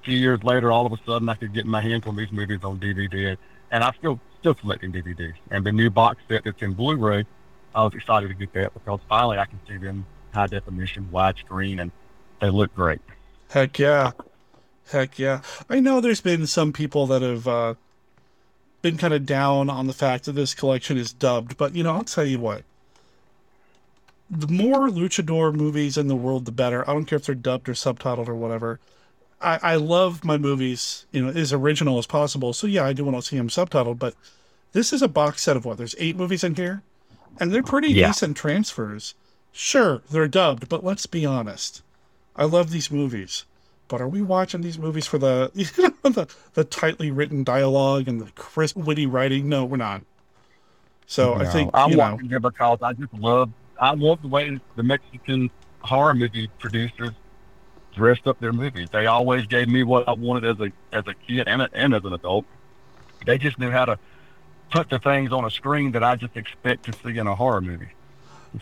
few 0.04 0.16
years 0.16 0.42
later, 0.42 0.72
all 0.72 0.86
of 0.86 0.92
a 0.92 0.98
sudden, 1.04 1.28
I 1.28 1.34
could 1.34 1.52
get 1.52 1.66
my 1.66 1.80
hands 1.80 2.06
on 2.06 2.16
these 2.16 2.32
movies 2.32 2.60
on 2.62 2.78
DVD, 2.78 3.36
and 3.70 3.84
I'm 3.84 3.94
still 3.98 4.20
still 4.40 4.54
collecting 4.54 4.92
DVDs. 4.92 5.34
And 5.50 5.64
the 5.64 5.72
new 5.72 5.90
box 5.90 6.22
set 6.28 6.44
that's 6.44 6.62
in 6.62 6.72
Blu-ray, 6.72 7.24
I 7.74 7.84
was 7.84 7.94
excited 7.94 8.28
to 8.28 8.34
get 8.34 8.52
that 8.54 8.72
because 8.74 9.00
finally 9.08 9.38
I 9.38 9.44
can 9.44 9.60
see 9.68 9.76
them 9.76 10.06
high 10.32 10.46
definition, 10.46 11.08
widescreen, 11.12 11.80
and 11.80 11.90
they 12.40 12.50
look 12.50 12.74
great. 12.74 13.00
Heck 13.50 13.78
yeah. 13.78 14.12
Heck 14.90 15.18
yeah. 15.18 15.42
I 15.68 15.80
know 15.80 16.00
there's 16.00 16.20
been 16.20 16.46
some 16.46 16.72
people 16.72 17.06
that 17.08 17.22
have 17.22 17.46
uh, 17.46 17.74
been 18.82 18.96
kind 18.96 19.14
of 19.14 19.26
down 19.26 19.68
on 19.70 19.86
the 19.86 19.92
fact 19.92 20.24
that 20.24 20.32
this 20.32 20.54
collection 20.54 20.96
is 20.96 21.12
dubbed, 21.12 21.56
but 21.56 21.74
you 21.76 21.82
know, 21.82 21.94
I'll 21.94 22.04
tell 22.04 22.24
you 22.24 22.38
what. 22.38 22.64
The 24.30 24.46
more 24.46 24.88
luchador 24.88 25.52
movies 25.52 25.98
in 25.98 26.06
the 26.06 26.14
world, 26.14 26.44
the 26.44 26.52
better. 26.52 26.88
I 26.88 26.92
don't 26.92 27.04
care 27.04 27.18
if 27.18 27.26
they're 27.26 27.34
dubbed 27.34 27.68
or 27.68 27.72
subtitled 27.72 28.28
or 28.28 28.36
whatever. 28.36 28.78
I, 29.40 29.59
I 29.62 29.76
love 29.76 30.24
my 30.24 30.37
movies, 30.38 31.07
you 31.12 31.22
know, 31.22 31.31
as 31.31 31.53
original 31.53 31.98
as 31.98 32.07
possible. 32.07 32.53
So 32.53 32.66
yeah, 32.66 32.85
I 32.85 32.92
do 32.92 33.05
want 33.05 33.16
to 33.16 33.22
see 33.22 33.37
them 33.37 33.48
subtitled, 33.48 33.98
but 33.98 34.14
this 34.72 34.92
is 34.92 35.03
a 35.03 35.09
box 35.09 35.42
set 35.42 35.57
of 35.57 35.64
what? 35.64 35.79
There's 35.79 35.94
eight 35.98 36.16
movies 36.16 36.44
in 36.44 36.55
here, 36.55 36.83
and 37.38 37.53
they're 37.53 37.62
pretty 37.62 37.88
Yeah. 37.88 38.09
decent 38.09 38.37
transfers. 38.37 39.14
Sure, 39.53 40.03
they're 40.11 40.29
dubbed, 40.29 40.68
but 40.68 40.85
let's 40.85 41.07
be 41.07 41.26
honest. 41.26 41.83
I 42.37 42.44
love 42.44 42.70
these 42.70 42.90
movies, 42.90 43.44
but 43.88 44.00
are 44.00 44.09
we 44.09 44.22
watching 44.22 44.61
these 44.61 44.79
movies 44.79 45.07
for 45.07 45.18
the 45.18 45.50
you 45.55 45.66
know, 46.05 46.11
the, 46.11 46.29
the 46.55 46.64
tightly 46.64 47.11
written 47.11 47.42
dialogue 47.42 48.09
and 48.09 48.20
the 48.20 48.31
crisp, 48.33 48.76
witty 48.76 49.07
writing? 49.07 49.48
No, 49.48 49.64
we're 49.64 49.76
not. 49.76 50.03
So 51.07 51.35
I 51.35 51.44
think 51.44 51.70
I'm 51.74 51.90
you 51.90 51.96
know, 51.96 52.12
watching 52.12 52.31
it 52.31 52.42
because 52.42 52.79
I 52.83 52.92
just 52.92 53.12
love 53.14 53.50
I 53.81 53.94
love 53.94 54.22
the 54.22 54.29
way 54.29 54.61
the 54.76 54.83
Mexican 54.83 55.50
horror 55.81 56.14
movie 56.14 56.48
producers 56.61 57.12
dressed 57.94 58.26
up 58.26 58.38
their 58.40 58.53
movies. 58.53 58.88
They 58.90 59.07
always 59.07 59.46
gave 59.46 59.68
me 59.68 59.83
what 59.83 60.09
I 60.09 60.12
wanted 60.12 60.44
as 60.44 60.61
a 60.61 60.72
as 60.96 61.07
a 61.07 61.14
kid 61.14 61.48
and, 61.48 61.62
a, 61.62 61.68
and 61.72 61.94
as 61.94 62.05
an 62.05 62.12
adult. 62.12 62.44
They 63.26 63.38
just 63.38 63.59
knew 63.59 63.70
how 63.70 63.85
to 63.85 63.98
put 64.70 64.88
the 64.88 64.98
things 64.98 65.33
on 65.33 65.44
a 65.44 65.50
screen 65.50 65.92
that 65.92 66.03
I 66.05 66.16
just 66.16 66.37
expect 66.37 66.85
to 66.87 66.92
see 66.92 67.18
in 67.18 67.26
a 67.26 67.35
horror 67.35 67.61
movie. 67.61 67.88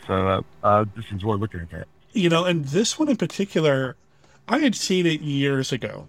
So 0.07 0.29
uh, 0.29 0.43
I 0.63 0.85
just 0.97 1.11
enjoy 1.11 1.35
looking 1.35 1.61
at 1.61 1.71
that. 1.71 1.89
you 2.13 2.29
know, 2.29 2.45
and 2.45 2.65
this 2.65 2.99
one 2.99 3.09
in 3.09 3.17
particular, 3.17 3.97
I 4.49 4.59
had 4.59 4.75
seen 4.75 5.07
it 5.07 5.21
years 5.21 5.73
ago. 5.73 6.07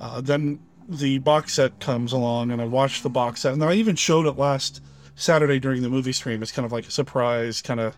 Uh, 0.00 0.20
then 0.20 0.60
the 0.88 1.18
box 1.18 1.54
set 1.54 1.80
comes 1.80 2.12
along, 2.12 2.50
and 2.50 2.60
I 2.60 2.66
watched 2.66 3.02
the 3.02 3.10
box 3.10 3.40
set, 3.42 3.52
and 3.52 3.62
I 3.64 3.74
even 3.74 3.96
showed 3.96 4.26
it 4.26 4.36
last 4.36 4.82
Saturday 5.14 5.58
during 5.58 5.82
the 5.82 5.88
movie 5.88 6.12
stream. 6.12 6.42
It's 6.42 6.52
kind 6.52 6.66
of 6.66 6.72
like 6.72 6.86
a 6.86 6.90
surprise, 6.90 7.62
kind 7.62 7.80
of 7.80 7.96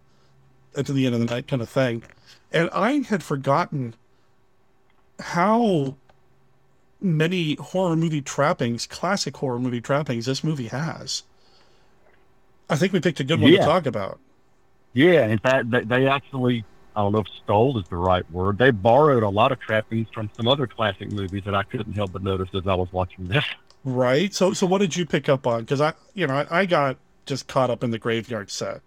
at 0.77 0.87
the 0.87 1.07
end 1.07 1.15
of 1.15 1.21
the 1.21 1.27
night 1.27 1.49
kind 1.49 1.63
of 1.63 1.69
thing. 1.69 2.03
And 2.53 2.69
I 2.73 3.01
had 3.09 3.23
forgotten 3.23 3.95
how 5.21 5.97
many 7.01 7.55
horror 7.57 7.97
movie 7.97 8.23
trappings, 8.23 8.87
classic 8.87 9.37
horror 9.37 9.59
movie 9.59 9.81
trappings, 9.81 10.27
this 10.27 10.43
movie 10.43 10.69
has. 10.69 11.23
I 12.69 12.77
think 12.77 12.93
we 12.93 13.01
picked 13.01 13.21
a 13.21 13.25
good 13.25 13.41
one 13.41 13.53
Yeah. 13.53 13.61
to 13.61 13.65
talk 13.67 13.87
about. 13.87 14.19
Yeah, 14.93 15.27
in 15.27 15.39
fact, 15.39 15.71
they, 15.71 15.83
they 15.83 16.07
actually, 16.07 16.65
I 16.97 17.01
don't 17.03 17.13
know 17.13 17.19
if 17.21 17.27
stole 17.45 17.79
is 17.79 17.87
the 17.89 17.97
right 17.97 18.29
word. 18.33 18.59
They 18.59 18.71
borrowed 18.71 19.23
a 19.23 19.29
lot 19.29 19.53
of 19.53 19.61
trappings 19.61 20.09
from 20.13 20.31
some 20.37 20.49
other 20.49 20.67
classic 20.67 21.13
movies 21.13 21.45
that 21.45 21.55
I 21.55 21.63
couldn't 21.65 21.93
help 21.93 22.13
but 22.13 22.23
notice 22.23 22.49
as 22.55 22.67
I 22.67 22.75
was 22.75 22.91
watching 22.93 23.29
this. 23.29 23.45
Right. 23.85 24.35
So, 24.35 24.53
so 24.53 24.67
what 24.67 24.79
did 24.81 24.97
you 24.97 25.07
pick 25.07 25.29
up 25.29 25.47
on? 25.47 25.61
Because 25.61 25.81
I, 25.81 25.93
you 26.15 26.27
know, 26.27 26.35
I, 26.51 26.61
I 26.63 26.67
got 26.67 26.97
just 27.27 27.47
caught 27.47 27.71
up 27.71 27.85
in 27.85 27.91
the 27.91 27.99
graveyard 27.99 28.51
set. 28.51 28.81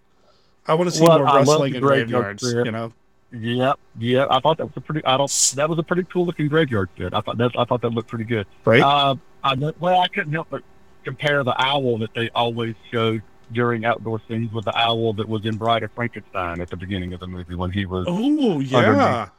I 0.68 0.74
want 0.74 0.89
to 0.89 0.96
see 0.96 1.04
Well, 1.04 1.20
more 1.20 1.28
I 1.28 1.38
wrestling 1.38 1.76
in 1.76 1.82
graveyards. 1.82 2.50
set. 2.52 2.65
You 2.65 2.72
know. 2.72 2.92
Yep, 3.32 3.80
yeah. 4.00 4.26
I 4.30 4.39
thought 4.39 4.58
that 4.58 4.65
was 4.65 4.74
a 4.78 4.82
pretty. 4.82 5.06
I 5.06 5.18
don't. 5.18 5.54
That 5.56 5.70
was 5.70 5.78
a 5.78 5.84
pretty 5.84 6.04
cool 6.12 6.26
looking 6.26 6.48
graveyard 6.48 6.89
set. 6.98 7.13
I 7.13 7.22
thought 7.22 7.38
that. 7.38 7.52
I 7.58 7.63
thought 7.65 7.82
that 7.82 7.89
looked 7.89 8.10
pretty 8.10 8.26
good. 8.26 8.48
Right. 8.65 8.82
Uh, 8.82 9.15
I 9.44 9.56
know- 9.56 9.74
well, 9.80 10.02
I 10.02 10.08
couldn't 10.08 10.34
help 10.34 10.48
but 10.50 10.63
compare 11.04 11.44
the 11.44 11.56
owl 11.62 12.00
that 12.00 12.13
they 12.15 12.30
always 12.32 12.76
showed 12.92 13.22
during 13.52 13.86
outdoor 13.86 14.22
scenes 14.28 14.52
with 14.52 14.65
the 14.65 14.76
owl 14.78 15.13
that 15.13 15.28
was 15.28 15.46
in 15.46 15.58
Bride 15.58 15.84
of 15.84 15.92
Frankenstein 15.94 16.60
at 16.60 16.70
the 16.70 16.78
beginning 16.78 17.13
of 17.13 17.20
the 17.20 17.28
movie 17.28 17.56
when 17.56 17.72
he 17.72 17.86
was. 17.86 18.06
Oh 18.08 18.60
yeah. 18.60 18.78
underneath. 18.78 19.30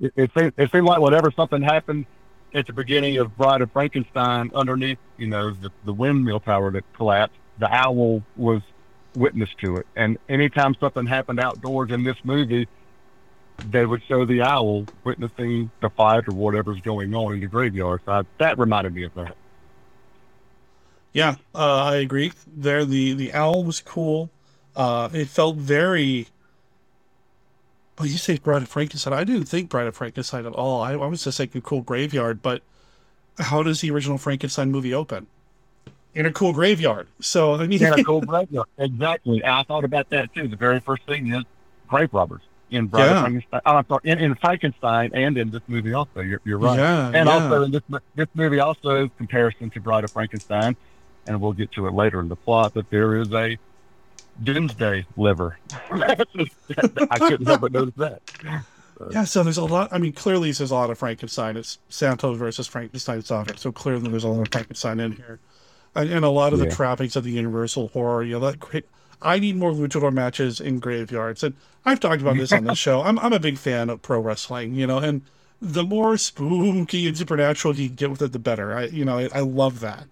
It, 0.00 0.12
it 0.16 0.30
seemed. 0.36 0.52
It 0.56 0.72
seemed 0.72 0.86
like 0.86 1.00
whenever 1.00 1.30
something 1.30 1.60
happened 1.62 2.06
at 2.54 2.66
the 2.66 2.72
beginning 2.72 3.18
of 3.18 3.36
Bride 3.36 3.60
of 3.60 3.70
Frankenstein, 3.70 4.50
underneath, 4.54 4.98
you 5.18 5.26
know, 5.26 5.50
the, 5.50 5.70
the 5.84 5.92
windmill 5.92 6.40
tower 6.40 6.70
that 6.72 6.90
collapsed, 6.94 7.38
the 7.58 7.72
owl 7.72 8.22
was 8.36 8.62
witness 9.14 9.50
to 9.60 9.76
it. 9.76 9.86
And 9.94 10.18
anytime 10.28 10.74
something 10.80 11.06
happened 11.06 11.38
outdoors 11.38 11.90
in 11.90 12.02
this 12.02 12.16
movie, 12.24 12.66
they 13.70 13.86
would 13.86 14.02
show 14.08 14.24
the 14.24 14.42
owl 14.42 14.86
witnessing 15.04 15.70
the 15.80 15.90
fight 15.90 16.28
or 16.28 16.34
whatever's 16.34 16.80
going 16.80 17.14
on 17.14 17.34
in 17.34 17.40
the 17.40 17.46
graveyard. 17.46 18.00
So 18.04 18.12
I, 18.12 18.22
that 18.38 18.58
reminded 18.58 18.94
me 18.94 19.04
of 19.04 19.14
that. 19.14 19.36
Yeah, 21.12 21.36
uh, 21.54 21.84
I 21.84 21.96
agree. 21.96 22.32
There, 22.46 22.84
the 22.84 23.12
the 23.14 23.32
owl 23.32 23.64
was 23.64 23.80
cool. 23.80 24.30
Uh, 24.76 25.08
it 25.12 25.28
felt 25.28 25.56
very. 25.56 26.28
Well, 27.98 28.06
you 28.06 28.16
say 28.16 28.38
Bride 28.38 28.62
of 28.62 28.68
Frankenstein. 28.68 29.12
I 29.12 29.24
didn't 29.24 29.44
think 29.44 29.68
Bride 29.68 29.86
of 29.86 29.96
Frankenstein 29.96 30.46
at 30.46 30.52
all. 30.52 30.80
I, 30.80 30.92
I 30.92 31.06
was 31.06 31.24
just 31.24 31.36
thinking 31.38 31.60
cool 31.62 31.82
graveyard. 31.82 32.42
But 32.42 32.62
how 33.38 33.62
does 33.62 33.80
the 33.80 33.90
original 33.90 34.18
Frankenstein 34.18 34.70
movie 34.70 34.94
open? 34.94 35.26
In 36.14 36.26
a 36.26 36.32
cool 36.32 36.52
graveyard. 36.52 37.08
So 37.20 37.54
I 37.54 37.66
mean, 37.66 37.80
Yeah, 37.80 37.94
a 37.94 38.04
cool 38.04 38.20
graveyard. 38.20 38.68
Exactly. 38.78 39.44
I 39.44 39.62
thought 39.64 39.84
about 39.84 40.08
that 40.10 40.32
too. 40.34 40.48
The 40.48 40.56
very 40.56 40.80
first 40.80 41.02
thing 41.04 41.32
is 41.34 41.44
grave 41.88 42.14
robbers 42.14 42.42
in 42.70 42.86
Bride 42.86 43.04
Yeah. 43.06 43.12
of 43.16 43.20
Frankenstein. 43.22 43.60
Oh, 43.66 43.70
I'm 43.76 43.86
sorry, 43.86 44.00
in, 44.04 44.18
in 44.18 44.34
Frankenstein 44.36 45.10
and 45.14 45.36
in 45.38 45.50
this 45.50 45.62
movie 45.66 45.92
also. 45.92 46.20
You're, 46.20 46.40
you're 46.44 46.58
right. 46.58 46.78
Yeah, 46.78 47.06
and 47.14 47.26
yeah. 47.28 47.32
also 47.32 47.62
in 47.62 47.70
this 47.72 47.82
this 48.14 48.28
movie 48.34 48.60
also 48.60 49.04
is 49.04 49.10
comparison 49.18 49.70
to 49.70 49.80
Bride 49.80 50.04
of 50.04 50.12
Frankenstein, 50.12 50.76
and 51.26 51.40
we'll 51.40 51.52
get 51.52 51.72
to 51.72 51.86
it 51.86 51.94
later 51.94 52.20
in 52.20 52.28
the 52.28 52.36
plot. 52.36 52.72
But 52.74 52.90
there 52.90 53.16
is 53.16 53.32
a 53.32 53.58
Doomsday 54.42 55.06
liver. 55.16 55.58
I 55.90 56.24
couldn't 57.18 57.46
help 57.46 57.60
but 57.62 57.72
notice 57.72 57.94
that. 57.96 58.22
Yeah, 59.10 59.24
so 59.24 59.42
there's 59.42 59.56
a 59.56 59.64
lot. 59.64 59.88
I 59.92 59.98
mean, 59.98 60.12
clearly 60.12 60.52
there's 60.52 60.70
a 60.70 60.74
lot 60.74 60.90
of 60.90 60.98
Frankenstein. 60.98 61.56
It's 61.56 61.78
Santos 61.88 62.36
versus 62.36 62.66
Frankenstein 62.66 63.22
saga. 63.22 63.56
So 63.56 63.72
clearly 63.72 64.08
there's 64.10 64.24
a 64.24 64.28
lot 64.28 64.42
of 64.42 64.52
Frankenstein 64.52 65.00
in 65.00 65.12
here, 65.12 65.38
and, 65.94 66.10
and 66.10 66.24
a 66.24 66.28
lot 66.28 66.52
of 66.52 66.58
the 66.58 66.66
Yeah. 66.66 66.74
trappings 66.74 67.16
of 67.16 67.24
the 67.24 67.30
Universal 67.30 67.88
horror. 67.88 68.22
You 68.22 68.34
know, 68.38 68.40
that 68.50 68.60
great. 68.60 68.84
I 69.22 69.38
need 69.38 69.56
more 69.56 69.72
luchador 69.72 70.12
matches 70.12 70.60
in 70.60 70.78
graveyards, 70.78 71.42
and 71.42 71.54
I've 71.84 72.00
talked 72.00 72.22
about 72.22 72.36
this 72.36 72.52
on 72.52 72.64
this 72.64 72.78
show. 72.86 73.02
I'm 73.02 73.18
I'm 73.18 73.32
a 73.32 73.40
big 73.40 73.58
fan 73.58 73.90
of 73.90 74.02
pro 74.02 74.20
wrestling. 74.20 74.74
You 74.74 74.86
know, 74.86 74.98
and 74.98 75.22
the 75.60 75.84
more 75.84 76.16
spooky 76.16 77.06
and 77.06 77.16
supernatural 77.16 77.76
you 77.76 77.88
get 77.88 78.10
with 78.10 78.22
it, 78.22 78.32
the 78.32 78.38
better. 78.38 78.74
I 78.74 78.86
you 78.86 79.04
know 79.04 79.18
I, 79.18 79.28
I 79.34 79.40
love 79.40 79.80
that 79.80 80.06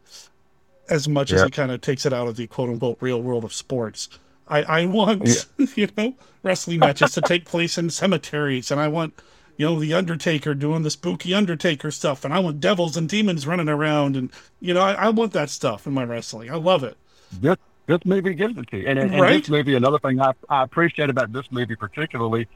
as 0.91 1.09
much 1.09 1.33
as 1.33 1.43
it 1.43 1.53
kind 1.53 1.71
of 1.71 1.81
takes 1.81 2.07
it 2.07 2.13
out 2.13 2.29
of 2.29 2.37
the 2.37 2.47
quote 2.47 2.71
unquote 2.71 2.99
real 3.01 3.23
world 3.23 3.45
of 3.45 3.53
sports. 3.53 4.09
I, 4.49 4.63
I 4.63 4.87
want 4.87 5.49
you 5.77 5.89
know 5.97 6.15
wrestling 6.43 6.81
matches 6.81 7.13
to 7.13 7.21
take 7.21 7.45
place 7.45 7.79
in 7.79 7.91
cemeteries, 7.91 8.71
and 8.71 8.81
I 8.81 8.89
want 8.89 9.15
you 9.57 9.67
know 9.67 9.79
the 9.79 9.95
Undertaker 9.95 10.55
doing 10.55 10.83
the 10.83 10.91
spooky 10.91 11.35
Undertaker 11.35 11.91
stuff, 11.91 12.25
and 12.25 12.33
I 12.33 12.39
want 12.39 12.61
devils 12.61 12.97
and 12.97 13.09
demons 13.09 13.47
running 13.47 13.69
around, 13.69 14.17
and 14.17 14.31
you 14.61 14.75
know 14.75 14.81
I, 14.81 14.93
I 14.93 15.09
want 15.11 15.33
that 15.33 15.51
stuff 15.51 15.87
in 15.87 15.93
my 15.93 16.05
wrestling. 16.05 16.51
I 16.51 16.57
love 16.57 16.85
it. 16.85 16.97
This 17.31 17.57
this 17.89 18.05
movie 18.05 18.35
gives 18.35 18.57
it 18.57 18.69
to 18.71 18.77
you. 18.79 18.87
And, 18.87 18.99
and, 18.99 19.11
and 19.13 19.21
Right. 19.21 19.41
this 19.43 19.49
movie, 19.51 19.75
another 19.75 19.99
thing 19.99 20.21
I, 20.21 20.33
I 20.49 20.63
appreciate 20.63 21.11
about 21.11 21.33
this 21.33 21.47
movie 21.51 21.75
particularly, 21.75 22.47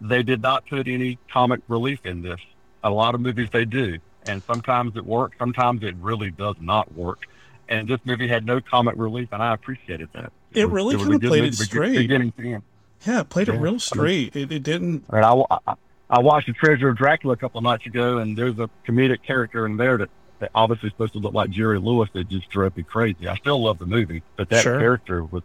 they 0.00 0.22
did 0.22 0.42
not 0.42 0.66
put 0.68 0.86
any 0.86 1.18
comic 1.32 1.60
relief 1.66 2.00
in 2.04 2.22
this. 2.22 2.38
A 2.84 2.90
lot 2.90 3.14
of 3.16 3.20
movies 3.20 3.48
they 3.50 3.64
do, 3.64 3.98
and 4.26 4.42
sometimes 4.44 4.94
it 4.96 5.04
works, 5.04 5.36
sometimes 5.38 5.82
it 5.82 5.96
really 5.96 6.30
does 6.30 6.54
not 6.60 6.94
work. 6.94 7.22
And 7.68 7.88
this 7.88 7.98
movie 8.04 8.28
had 8.28 8.46
no 8.46 8.60
comic 8.60 8.94
relief, 8.96 9.30
and 9.32 9.42
I 9.42 9.54
appreciated 9.54 10.10
that. 10.12 10.30
It 10.52 10.66
was- 10.66 10.72
really 10.72 10.96
was 10.96 11.06
kinda 11.08 11.26
played 11.26 11.42
movie 11.42 11.48
it 11.48 11.54
straight. 11.54 11.96
Beginning 11.96 12.32
to 12.32 12.52
end. 12.54 12.62
Yeah, 13.06 13.20
it 13.22 13.28
played 13.30 13.48
it 13.48 13.52
real 13.58 13.80
straight. 13.80 14.36
It, 14.36 14.52
it 14.52 14.62
didn't. 14.62 15.04
And 15.08 15.24
I, 15.24 15.42
I, 15.50 15.74
I 16.10 16.18
watched 16.20 16.46
The 16.46 16.52
Treasure 16.52 16.90
of 16.90 16.96
Dracula 16.96 17.32
a 17.34 17.36
couple 17.36 17.58
of 17.58 17.64
nights 17.64 17.86
ago, 17.86 18.18
and 18.18 18.36
there's 18.36 18.58
a 18.58 18.68
comedic 18.86 19.22
character 19.22 19.66
in 19.66 19.76
there 19.78 19.96
that, 19.98 20.10
that 20.38 20.50
obviously 20.54 20.90
supposed 20.90 21.12
to 21.14 21.18
look 21.18 21.32
like 21.34 21.50
Jerry 21.50 21.78
Lewis 21.78 22.08
that 22.12 22.28
just 22.28 22.48
drove 22.50 22.76
me 22.76 22.82
crazy. 22.82 23.26
I 23.28 23.36
still 23.36 23.62
love 23.62 23.78
the 23.78 23.86
movie, 23.86 24.22
but 24.36 24.48
that 24.50 24.62
Sure. 24.62 24.78
character 24.78 25.24
was 25.24 25.42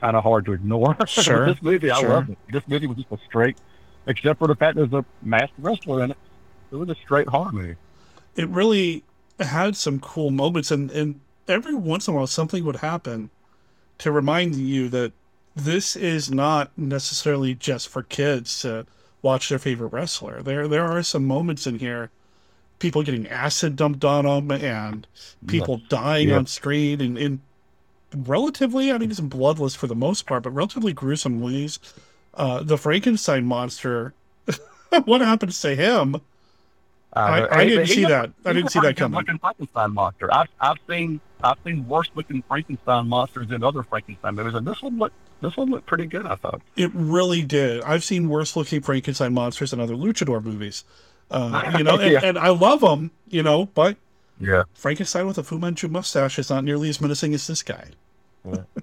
kind 0.00 0.16
of 0.16 0.22
hard 0.24 0.44
to 0.46 0.52
ignore. 0.52 0.96
Sure, 1.06 1.46
this 1.46 1.62
movie, 1.62 1.90
I 1.90 2.00
sure. 2.00 2.08
love 2.08 2.30
it. 2.30 2.38
This 2.50 2.62
movie 2.66 2.86
was 2.86 2.96
just 2.96 3.12
a 3.12 3.18
straight, 3.26 3.56
except 4.06 4.38
for 4.38 4.48
the 4.48 4.56
fact 4.56 4.76
there's 4.76 4.92
a 4.92 5.04
masked 5.22 5.54
wrestler 5.58 6.02
in 6.04 6.10
it. 6.12 6.18
It 6.72 6.76
was 6.76 6.88
a 6.88 6.94
straight 6.96 7.28
horror 7.28 7.52
movie. 7.52 7.76
it 8.36 8.48
really 8.48 9.04
had 9.40 9.74
some 9.76 9.98
cool 10.00 10.30
moments 10.30 10.70
and, 10.70 10.90
and 10.90 11.20
every 11.48 11.74
once 11.74 12.06
in 12.06 12.14
a 12.14 12.16
while 12.16 12.26
something 12.26 12.64
would 12.64 12.76
happen 12.76 13.30
to 13.98 14.12
remind 14.12 14.54
you 14.54 14.88
that 14.88 15.12
this 15.56 15.96
is 15.96 16.30
not 16.30 16.70
necessarily 16.76 17.54
just 17.54 17.88
for 17.88 18.02
kids 18.02 18.60
to 18.60 18.86
watch 19.22 19.48
their 19.48 19.58
favorite 19.58 19.88
wrestler. 19.92 20.42
There 20.42 20.68
there 20.68 20.84
are 20.84 21.02
some 21.02 21.26
moments 21.26 21.66
in 21.66 21.78
here, 21.80 22.10
people 22.80 23.02
getting 23.04 23.28
acid 23.28 23.76
dumped 23.76 24.04
on 24.04 24.24
them 24.24 24.50
and 24.50 25.06
people 25.46 25.80
dying 25.88 26.30
Yeah. 26.30 26.38
on 26.38 26.46
screen 26.46 27.00
and 27.00 27.16
in 27.16 27.40
relatively 28.16 28.90
I 28.90 28.98
mean 28.98 29.10
it's 29.10 29.20
bloodless 29.20 29.74
for 29.76 29.86
the 29.86 29.94
most 29.94 30.26
part, 30.26 30.42
but 30.42 30.50
relatively 30.50 30.92
gruesome 30.92 31.40
ways. 31.40 31.78
Uh, 32.34 32.62
the 32.62 32.76
Frankenstein 32.78 33.44
monster 33.44 34.14
what 35.04 35.20
happened 35.20 35.52
to 35.52 35.74
him? 35.76 36.16
I- 37.12 37.46
I 37.50 37.64
didn't 37.64 37.86
see 37.88 38.04
that. 38.04 38.30
I 38.44 38.52
didn't 38.52 38.70
see 38.70 38.80
that 38.80 38.96
coming. 38.96 39.24
Frankenstein 39.40 39.94
monster. 39.94 40.32
I've 40.32 40.48
I've 40.60 40.76
seen 40.88 41.20
I've 41.42 41.56
seen 41.64 41.88
worse 41.88 42.08
looking 42.14 42.42
Frankenstein 42.46 43.08
monsters 43.08 43.50
in 43.50 43.64
other 43.64 43.82
Frankenstein 43.82 44.34
movies, 44.36 44.54
and 44.54 44.66
this 44.66 44.80
one 44.82 44.98
looked 44.98 45.14
this 45.40 45.56
one 45.56 45.70
looked 45.70 45.86
pretty 45.86 46.06
good. 46.06 46.26
I 46.26 46.36
thought. 46.36 46.60
It 46.76 46.90
really 46.94 47.42
did. 47.42 47.82
I've 47.82 48.04
seen 48.04 48.28
worse 48.28 48.54
looking 48.56 48.80
Frankenstein 48.80 49.34
monsters 49.34 49.72
in 49.72 49.80
other 49.80 49.94
luchador 49.94 50.42
movies. 50.44 50.84
Uh, 51.30 51.72
you 51.78 51.84
know, 51.84 51.98
and, 51.98 52.12
Yeah. 52.12 52.20
and 52.22 52.38
I 52.38 52.48
love 52.48 52.80
them, 52.80 53.10
you 53.28 53.42
know, 53.42 53.66
but 53.66 53.96
Yeah. 54.40 54.64
Frankenstein 54.74 55.26
with 55.26 55.38
a 55.38 55.42
Fu 55.42 55.58
Manchu 55.58 55.88
mustache 55.88 56.38
is 56.38 56.50
not 56.50 56.64
nearly 56.64 56.88
as 56.88 57.00
menacing 57.00 57.34
as 57.34 57.46
this 57.46 57.62
guy. 57.62 57.88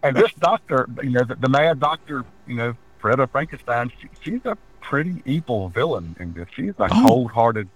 and 0.03 0.15
this 0.15 0.31
doctor, 0.39 0.88
you 1.03 1.10
know, 1.12 1.23
the, 1.23 1.36
the 1.36 1.49
mad 1.49 1.79
doctor, 1.79 2.23
you 2.47 2.55
know, 2.55 2.75
Freda 3.01 3.29
Frankenstein, 3.31 3.91
she, 3.99 4.07
she's 4.21 4.45
a 4.45 4.55
pretty 4.81 5.21
evil 5.25 5.69
villain 5.69 6.15
in 6.19 6.33
this. 6.33 6.47
She's 6.55 6.73
a 6.79 6.88
Oh. 6.91 7.05
cold-hearted. 7.07 7.67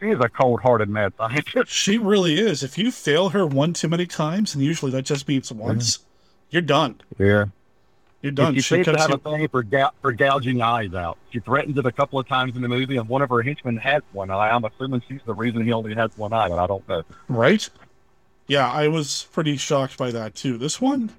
She 0.00 0.10
is 0.10 0.20
a 0.20 0.28
cold-hearted 0.28 0.88
mad 0.88 1.14
scientist. 1.16 1.70
She 1.72 1.98
really 1.98 2.38
is. 2.38 2.62
If 2.62 2.78
you 2.78 2.90
fail 2.92 3.30
her 3.30 3.46
one 3.46 3.72
too 3.72 3.88
many 3.88 4.06
times, 4.06 4.54
and 4.54 4.62
usually 4.62 4.92
that 4.92 5.02
just 5.02 5.26
means 5.26 5.50
once, 5.52 6.00
you're 6.50 6.62
done. 6.62 7.00
Yeah. 7.18 7.46
You're 8.22 8.32
done. 8.32 8.54
She, 8.54 8.60
She 8.60 8.74
seems 8.76 8.86
to 8.86 8.96
have 8.96 9.10
you- 9.10 9.16
a 9.16 9.18
thing 9.18 9.48
for, 9.48 9.62
gou- 9.62 9.90
for 10.00 10.12
gouging 10.12 10.62
eyes 10.62 10.94
out. 10.94 11.18
She 11.30 11.38
threatens 11.40 11.76
it 11.78 11.86
a 11.86 11.92
couple 11.92 12.18
of 12.18 12.26
times 12.26 12.56
in 12.56 12.62
the 12.62 12.68
movie, 12.68 12.96
and 12.96 13.08
one 13.08 13.22
of 13.22 13.28
her 13.28 13.42
henchmen 13.42 13.76
has 13.76 14.02
one. 14.12 14.30
I, 14.30 14.50
I'm 14.50 14.64
assuming 14.64 15.02
she's 15.08 15.20
the 15.26 15.34
reason 15.34 15.64
he 15.64 15.72
only 15.72 15.94
has 15.94 16.10
one 16.16 16.32
eye, 16.32 16.48
but 16.48 16.58
I 16.58 16.66
don't 16.66 16.88
know. 16.88 17.02
Right? 17.28 17.68
Yeah, 18.48 18.70
I 18.70 18.88
was 18.88 19.28
pretty 19.32 19.56
shocked 19.56 19.98
by 19.98 20.10
that 20.12 20.34
too. 20.34 20.56
This 20.56 20.80
one, 20.80 21.10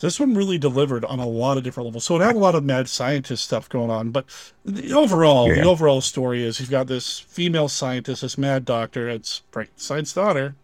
this 0.00 0.18
one 0.20 0.34
really 0.34 0.58
delivered 0.58 1.04
on 1.04 1.18
a 1.18 1.26
lot 1.26 1.58
of 1.58 1.64
different 1.64 1.86
levels. 1.86 2.04
So 2.04 2.16
it 2.16 2.24
had 2.24 2.34
a 2.36 2.38
lot 2.38 2.54
of 2.54 2.64
mad 2.64 2.88
scientist 2.88 3.44
stuff 3.44 3.68
going 3.68 3.90
on, 3.90 4.10
but 4.10 4.24
the 4.64 4.92
overall, 4.94 5.48
Yeah. 5.48 5.62
the 5.62 5.68
overall 5.68 6.00
story 6.00 6.42
is 6.44 6.60
you've 6.60 6.70
got 6.70 6.86
this 6.86 7.18
female 7.18 7.68
scientist, 7.68 8.22
this 8.22 8.38
mad 8.38 8.64
doctor, 8.64 9.08
it's 9.08 9.42
Frankenstein's 9.52 10.12
daughter, 10.12 10.54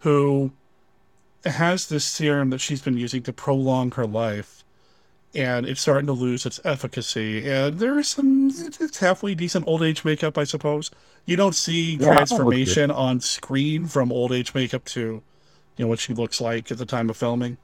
who 0.00 0.52
has 1.44 1.88
this 1.88 2.04
serum 2.04 2.50
that 2.50 2.58
she's 2.60 2.82
been 2.82 2.96
using 2.96 3.22
to 3.22 3.32
prolong 3.32 3.90
her 3.92 4.06
life, 4.06 4.64
and 5.36 5.66
it's 5.66 5.82
starting 5.82 6.06
to 6.06 6.12
lose 6.14 6.46
its 6.46 6.58
efficacy. 6.64 7.48
And 7.48 7.78
there 7.78 7.98
is 7.98 8.08
some 8.08 8.50
it's 8.80 8.98
halfway 8.98 9.34
decent 9.34 9.68
old 9.68 9.82
age 9.82 10.02
makeup, 10.04 10.38
I 10.38 10.44
suppose. 10.44 10.90
You 11.26 11.36
don't 11.36 11.54
see 11.54 11.92
Yeah, 11.92 11.98
that 12.14 12.30
looks 12.30 12.30
good. 12.30 12.36
transformation 12.38 12.90
on 12.90 13.20
screen 13.20 13.86
from 13.86 14.10
old 14.10 14.32
age 14.32 14.54
makeup 14.54 14.84
to, 14.86 15.00
you 15.00 15.84
know, 15.84 15.88
what 15.88 15.98
she 15.98 16.14
looks 16.14 16.40
like 16.40 16.70
at 16.72 16.78
the 16.78 16.86
time 16.86 17.10
of 17.10 17.18
filming, 17.18 17.58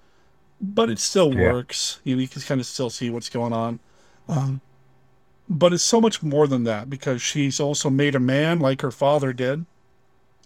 but 0.60 0.90
it 0.90 0.98
still 0.98 1.32
Yeah. 1.34 1.50
works. 1.52 2.00
You, 2.04 2.16
know, 2.16 2.22
you 2.22 2.28
can 2.28 2.42
kind 2.42 2.60
of 2.60 2.66
still 2.66 2.90
see 2.90 3.08
what's 3.08 3.30
going 3.30 3.54
on. 3.54 3.80
Um, 4.28 4.60
but 5.48 5.72
it's 5.72 5.82
so 5.84 6.00
much 6.00 6.22
more 6.22 6.46
than 6.46 6.64
that 6.64 6.90
because 6.90 7.22
she's 7.22 7.58
also 7.58 7.88
made 7.88 8.14
a 8.14 8.20
man 8.20 8.58
like 8.60 8.82
her 8.82 8.90
father 8.90 9.32
did, 9.32 9.64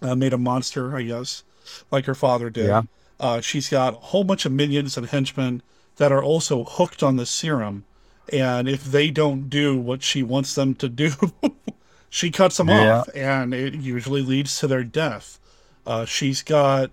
uh, 0.01 0.15
made 0.15 0.33
a 0.33 0.37
monster, 0.37 0.95
I 0.95 1.03
guess, 1.03 1.43
like 1.91 2.05
her 2.05 2.15
father 2.15 2.49
did. 2.49 2.67
Yeah. 2.67 2.83
Uh, 3.19 3.41
she's 3.41 3.69
got 3.69 3.95
a 3.95 3.97
whole 3.97 4.23
bunch 4.23 4.45
of 4.45 4.51
minions 4.53 4.95
and 4.95 5.07
henchmen 5.07 5.61
that 5.97 6.11
are 6.11 6.23
also 6.23 6.63
hooked 6.63 7.03
on 7.03 7.15
the 7.17 7.25
serum. 7.25 7.85
And 8.31 8.67
if 8.67 8.83
they 8.83 9.09
don't 9.09 9.49
do 9.49 9.77
what 9.77 10.03
she 10.03 10.21
wants 10.23 10.53
them 10.55 10.75
to 10.75 10.89
do, 10.89 11.11
she 12.09 12.29
cuts 12.31 12.57
them 12.57 12.69
Yeah. 12.69 12.99
off. 12.99 13.09
And 13.15 13.53
it 13.53 13.75
usually 13.75 14.21
leads 14.21 14.59
to 14.59 14.67
their 14.67 14.83
death. 14.83 15.39
Uh, 15.85 16.05
she's 16.05 16.43
got 16.43 16.91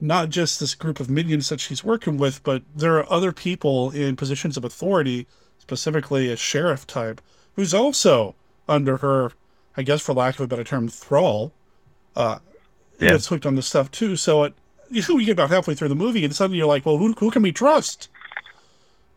not 0.00 0.28
just 0.30 0.58
this 0.58 0.74
group 0.74 0.98
of 0.98 1.08
minions 1.08 1.48
that 1.48 1.60
she's 1.60 1.84
working 1.84 2.18
with, 2.18 2.42
but 2.42 2.62
there 2.74 2.96
are 2.98 3.10
other 3.12 3.30
people 3.32 3.90
in 3.92 4.16
positions 4.16 4.56
of 4.56 4.64
authority, 4.64 5.26
specifically 5.58 6.28
a 6.30 6.36
sheriff 6.36 6.86
type, 6.86 7.20
who's 7.54 7.72
also 7.72 8.34
under 8.68 8.96
her, 8.96 9.30
I 9.76 9.82
guess, 9.82 10.00
for 10.02 10.12
lack 10.12 10.34
of 10.34 10.40
a 10.40 10.46
better 10.48 10.64
term, 10.64 10.88
thrall. 10.88 11.52
Uh, 12.16 12.38
Yeah. 12.98 13.12
Gets 13.12 13.28
hooked 13.28 13.46
on 13.46 13.54
this 13.54 13.66
stuff 13.68 13.90
too. 13.90 14.16
So 14.16 14.44
it, 14.44 14.54
you 14.90 15.02
know, 15.08 15.18
you 15.18 15.26
get 15.26 15.32
about 15.32 15.50
halfway 15.50 15.74
through 15.74 15.88
the 15.88 15.94
movie, 15.94 16.24
and 16.24 16.34
suddenly 16.34 16.58
you're 16.58 16.66
like, 16.66 16.84
well, 16.84 16.98
who, 16.98 17.12
who 17.12 17.30
can 17.30 17.42
we 17.42 17.52
trust? 17.52 18.08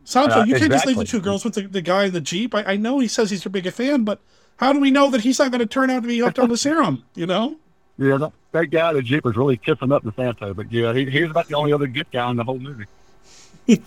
Sancho, 0.06 0.40
Uh, 0.40 0.44
you 0.44 0.54
can't 0.54 0.70
just 0.70 0.86
leave 0.86 0.96
the 0.96 1.04
two 1.04 1.20
girls 1.20 1.44
with 1.44 1.54
the, 1.54 1.62
the 1.62 1.82
guy 1.82 2.04
in 2.04 2.12
the 2.12 2.20
Jeep. 2.20 2.54
I, 2.54 2.62
I 2.62 2.76
know 2.76 3.00
he 3.00 3.08
says 3.08 3.30
he's 3.30 3.44
your 3.44 3.50
biggest 3.50 3.76
fan, 3.76 4.04
but 4.04 4.20
how 4.56 4.72
do 4.72 4.78
we 4.78 4.92
know 4.92 5.10
that 5.10 5.20
he's 5.22 5.38
not 5.40 5.50
going 5.50 5.58
to 5.58 5.66
turn 5.66 5.90
out 5.90 6.02
to 6.02 6.08
be 6.08 6.18
hooked 6.18 6.38
on 6.38 6.48
the 6.48 6.56
serum, 6.66 7.04
you 7.16 7.26
know? 7.26 7.56
Yeah, 7.98 8.16
that, 8.18 8.32
that 8.52 8.66
guy 8.66 8.90
in 8.90 8.96
the 8.96 9.02
Jeep 9.02 9.24
was 9.24 9.36
really 9.36 9.56
kissing 9.56 9.90
up 9.90 10.04
to 10.04 10.12
Santo, 10.14 10.54
but 10.54 10.70
yeah, 10.70 10.92
he, 10.92 11.10
he 11.10 11.22
was 11.22 11.32
about 11.32 11.48
the 11.48 11.54
only 11.56 11.72
other 11.72 11.88
good 11.88 12.10
guy 12.12 12.30
in 12.30 12.36
the 12.36 12.44
whole 12.44 12.58
movie. 12.58 12.84
and, 13.68 13.80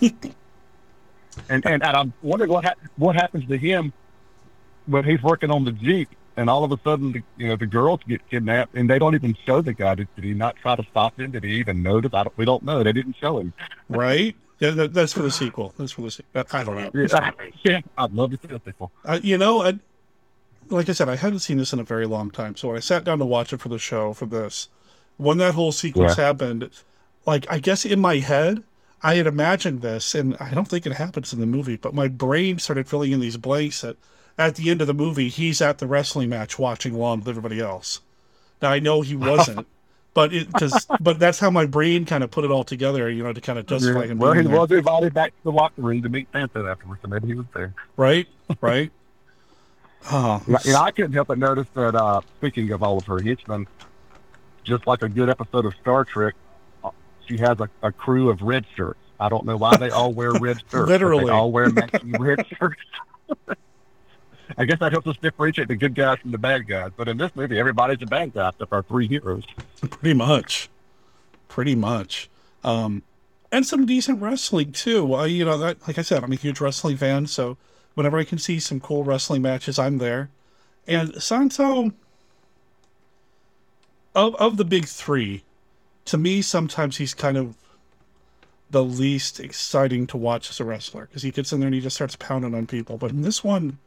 and 1.49 1.65
and 1.65 1.84
I'm 1.84 2.12
wondering 2.21 2.51
what 2.51 2.65
hap- 2.65 2.79
what 2.97 3.15
happens 3.15 3.47
to 3.47 3.58
him 3.58 3.93
when 4.88 5.05
he's 5.05 5.23
working 5.23 5.51
on 5.51 5.63
the 5.63 5.71
Jeep, 5.71 6.10
and 6.36 6.49
all 6.49 6.65
of 6.65 6.71
a 6.73 6.79
sudden, 6.84 7.13
the, 7.13 7.21
you 7.38 7.47
know, 7.47 7.55
the 7.55 7.65
girls 7.65 8.01
get 8.08 8.27
kidnapped, 8.29 8.75
and 8.75 8.89
they 8.89 8.99
don't 8.99 9.15
even 9.15 9.38
show 9.45 9.62
the 9.62 9.73
guy. 9.73 9.95
Did, 9.95 10.13
did 10.15 10.25
he 10.25 10.34
not 10.34 10.58
try 10.58 10.75
to 10.75 10.84
stop 10.91 11.17
him? 11.17 11.32
Did 11.32 11.45
he 11.45 11.53
even 11.53 11.82
notice? 11.82 12.13
I 12.13 12.23
don't, 12.23 12.38
we 12.38 12.43
don't 12.43 12.63
know. 12.63 12.84
They 12.84 12.91
didn't 12.91 13.15
show 13.21 13.39
him. 13.39 13.53
Right? 13.88 14.36
Yeah, 14.60 14.72
that, 14.72 14.93
that's 14.93 15.13
for 15.13 15.22
the 15.22 15.32
sequel. 15.32 15.74
That's 15.78 15.93
for 15.93 16.02
the 16.02 16.12
sequel. 16.12 16.43
I 16.52 16.63
don't 16.63 16.76
know. 16.76 16.91
Yeah, 16.93 17.32
yeah 17.63 17.82
I'd 17.98 18.13
love 18.13 18.32
to 18.32 18.38
see 18.38 18.48
that 18.48 18.63
before. 18.63 18.91
Uh, 19.06 19.19
you 19.24 19.38
know, 19.38 19.62
I, 19.63 19.80
like 20.69 20.89
I 20.89 20.91
said, 20.91 21.10
I 21.10 21.15
hadn't 21.15 21.39
seen 21.39 21.58
this 21.58 21.74
in 21.74 21.80
a 21.80 21.84
very 21.84 22.06
long 22.06 22.30
time. 22.30 22.56
So 22.56 22.67
when 22.67 22.78
I 22.78 22.82
sat 22.82 23.04
down 23.04 23.19
to 23.19 23.26
watch 23.26 23.54
it 23.54 23.62
for 23.62 23.69
the 23.69 23.80
show, 23.80 24.13
for 24.13 24.26
this, 24.26 24.67
when 25.17 25.38
that 25.38 25.54
whole 25.56 25.72
sequence 25.72 26.17
Yeah. 26.17 26.26
happened, 26.26 26.69
like 27.26 27.45
I 27.50 27.60
guess 27.60 27.86
in 27.86 28.00
my 28.00 28.17
head, 28.17 28.63
I 29.02 29.15
had 29.15 29.28
imagined 29.28 29.82
this, 29.82 30.13
and 30.13 30.36
I 30.41 30.54
don't 30.54 30.67
think 30.67 30.86
it 30.86 30.93
happens 30.93 31.32
in 31.32 31.39
the 31.39 31.45
movie, 31.45 31.78
but 31.78 31.93
my 31.93 32.10
brain 32.10 32.60
started 32.60 32.88
filling 32.89 33.13
in 33.13 33.22
these 33.22 33.38
blanks 33.38 33.82
that 33.82 33.95
at 34.38 34.56
the 34.56 34.69
end 34.69 34.82
of 34.82 34.88
the 34.88 34.93
movie, 34.93 35.30
he's 35.30 35.62
at 35.62 35.78
the 35.78 35.88
wrestling 35.88 36.30
match 36.30 36.60
watching 36.60 36.93
along 36.95 37.19
with 37.19 37.30
everybody 37.30 37.62
else. 37.62 38.02
Now 38.62 38.72
I 38.72 38.80
know 38.80 39.02
he 39.02 39.15
wasn't, 39.15 39.67
but 40.19 40.34
it 40.34 40.47
because 40.51 40.86
but 40.99 41.17
that's 41.17 41.39
how 41.39 41.49
my 41.49 41.65
brain 41.65 42.03
kind 42.05 42.25
of 42.25 42.29
put 42.29 42.43
it 42.43 42.51
all 42.51 42.65
together, 42.65 43.10
you 43.10 43.23
know, 43.23 43.32
to 43.32 43.39
kind 43.39 43.58
of 43.58 43.65
justify 43.65 44.05
him. 44.05 44.17
Well, 44.17 44.34
he 44.34 44.41
there. 44.41 44.51
was 44.60 44.69
invited 44.69 45.13
back 45.13 45.29
to 45.29 45.43
the 45.45 45.51
locker 45.53 45.82
room 45.82 46.01
to 46.01 46.10
meet 46.10 46.27
Santo 46.34 46.67
afterwards, 46.67 47.01
so 47.01 47.08
maybe 47.08 47.27
he 47.27 47.34
was 47.36 47.45
there. 47.53 47.73
right, 47.95 48.27
right. 48.60 48.91
Oh, 50.12 50.41
You 50.47 50.71
know, 50.71 50.79
I 50.82 50.91
couldn't 50.91 51.12
help 51.12 51.27
but 51.27 51.38
notice 51.38 51.67
that, 51.73 51.93
uh, 51.93 52.21
speaking 52.38 52.71
of 52.71 52.82
all 52.82 52.97
of 52.97 53.05
her 53.05 53.19
henchmen, 53.19 53.67
just 54.63 54.88
like 54.88 55.01
a 55.03 55.10
good 55.10 55.29
episode 55.29 55.65
of 55.65 55.73
Star 55.82 56.05
Trek, 56.05 56.36
uh, 56.86 56.91
she 57.27 57.38
has 57.38 57.60
a, 57.60 57.69
a 57.84 57.91
crew 57.91 58.29
of 58.29 58.41
red 58.41 58.65
shirts. 58.77 58.99
I 59.19 59.27
don't 59.27 59.45
know 59.45 59.58
why 59.58 59.75
they 59.75 59.89
all 59.89 60.13
wear 60.13 60.32
red 60.32 60.62
shirts. 60.71 60.88
Literally. 60.89 61.25
They 61.25 61.32
all 61.32 61.51
wear 61.51 61.69
matching 61.79 62.13
red 62.13 62.45
shirts. 62.47 62.82
I 64.58 64.66
guess 64.66 64.80
that 64.80 64.92
helps 64.92 65.08
us 65.08 65.18
differentiate 65.18 65.68
the 65.68 65.76
good 65.76 65.96
guys 65.96 66.20
from 66.20 66.32
the 66.32 66.38
bad 66.38 66.68
guys. 66.68 66.92
But 66.96 67.08
in 67.08 67.18
this 67.18 67.32
movie, 67.36 67.60
everybody's 67.60 68.02
a 68.02 68.06
bad 68.06 68.34
guy 68.34 68.50
except 68.50 68.74
our 68.74 68.84
three 68.84 69.08
heroes. 69.08 69.44
Pretty 69.82 70.14
much. 70.14 70.70
Pretty 71.48 71.76
much. 71.76 72.30
Um, 72.64 73.04
and 73.52 73.66
some 73.66 73.86
decent 73.86 74.22
wrestling 74.22 74.72
too. 74.72 75.14
Uh, 75.14 75.26
you 75.26 75.46
know, 75.46 75.58
that 75.58 75.88
like 75.88 75.98
I 75.98 76.02
said, 76.02 76.24
I'm 76.24 76.32
a 76.32 76.36
huge 76.36 76.60
wrestling 76.62 76.98
fan, 76.98 77.28
so 77.28 77.58
whenever 77.96 78.18
I 78.18 78.24
can 78.24 78.38
see 78.38 78.60
some 78.60 78.80
cool 78.80 79.04
wrestling 79.04 79.42
matches, 79.42 79.80
I'm 79.80 79.98
there. 79.98 80.30
And 80.88 81.22
Santo 81.22 81.92
of 84.16 84.36
of 84.36 84.58
the 84.58 84.66
big 84.66 84.86
three, 84.86 85.44
to 86.06 86.18
me, 86.18 86.42
sometimes 86.42 86.98
he's 86.98 87.14
kind 87.14 87.38
of 87.38 87.56
the 88.72 88.84
least 88.84 89.40
exciting 89.40 90.06
to 90.08 90.18
watch 90.18 90.50
as 90.50 90.60
a 90.60 90.64
wrestler 90.64 91.08
because 91.08 91.24
he 91.24 91.32
gets 91.32 91.52
in 91.52 91.60
there 91.60 91.68
and 91.68 91.74
he 91.74 91.82
just 91.82 91.96
starts 91.96 92.16
pounding 92.16 92.54
on 92.54 92.68
people. 92.68 92.98
But 92.98 93.12
in 93.12 93.24
this 93.24 93.44
one, 93.44 93.80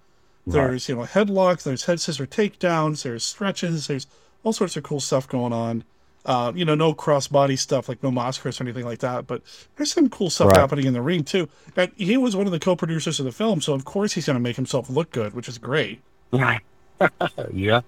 there's 0.46 0.88
you 0.88 0.96
know 0.96 1.02
headlocks, 1.02 1.62
there's 1.64 1.85
head 1.85 2.00
scissor 2.00 2.26
takedowns, 2.26 3.02
there's 3.02 3.24
stretches, 3.24 3.87
there's 3.87 4.07
all 4.44 4.52
sorts 4.52 4.76
of 4.76 4.83
cool 4.83 5.00
stuff 5.00 5.28
going 5.28 5.52
on. 5.52 5.85
Uh, 6.24 6.52
you 6.55 6.64
know, 6.64 6.76
no 6.76 6.94
crossbody 6.94 7.59
stuff 7.59 7.88
like 7.88 8.00
no 8.02 8.11
Moskris 8.11 8.61
or 8.61 8.64
anything 8.64 8.85
like 8.85 9.00
that, 9.00 9.26
but 9.26 9.42
there's 9.76 9.92
some 9.92 10.09
cool 10.09 10.31
stuff 10.31 10.48
Right. 10.48 10.57
happening 10.59 10.87
in 10.87 10.92
the 10.92 11.02
ring 11.02 11.24
too. 11.24 11.48
And 11.76 11.90
he 11.96 12.16
was 12.16 12.37
one 12.37 12.46
of 12.46 12.52
the 12.52 12.61
co-producers 12.61 13.18
of 13.18 13.24
the 13.26 13.33
film, 13.33 13.61
so 13.61 13.72
of 13.74 13.85
course 13.85 14.12
he's 14.12 14.26
going 14.26 14.37
to 14.37 14.40
make 14.40 14.55
himself 14.55 14.88
look 14.88 15.11
good, 15.11 15.35
which 15.35 15.48
is 15.48 15.59
great. 15.59 16.00
Right. 16.33 16.61
yeah, 17.52 17.81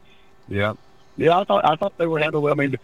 yeah, 0.48 0.74
yeah. 1.16 1.38
I 1.38 1.44
thought 1.44 1.64
I 1.64 1.76
thought 1.76 1.96
they 1.96 2.06
were 2.08 2.18
handled 2.18 2.42
well. 2.44 2.54
I 2.54 2.56
mean, 2.56 2.76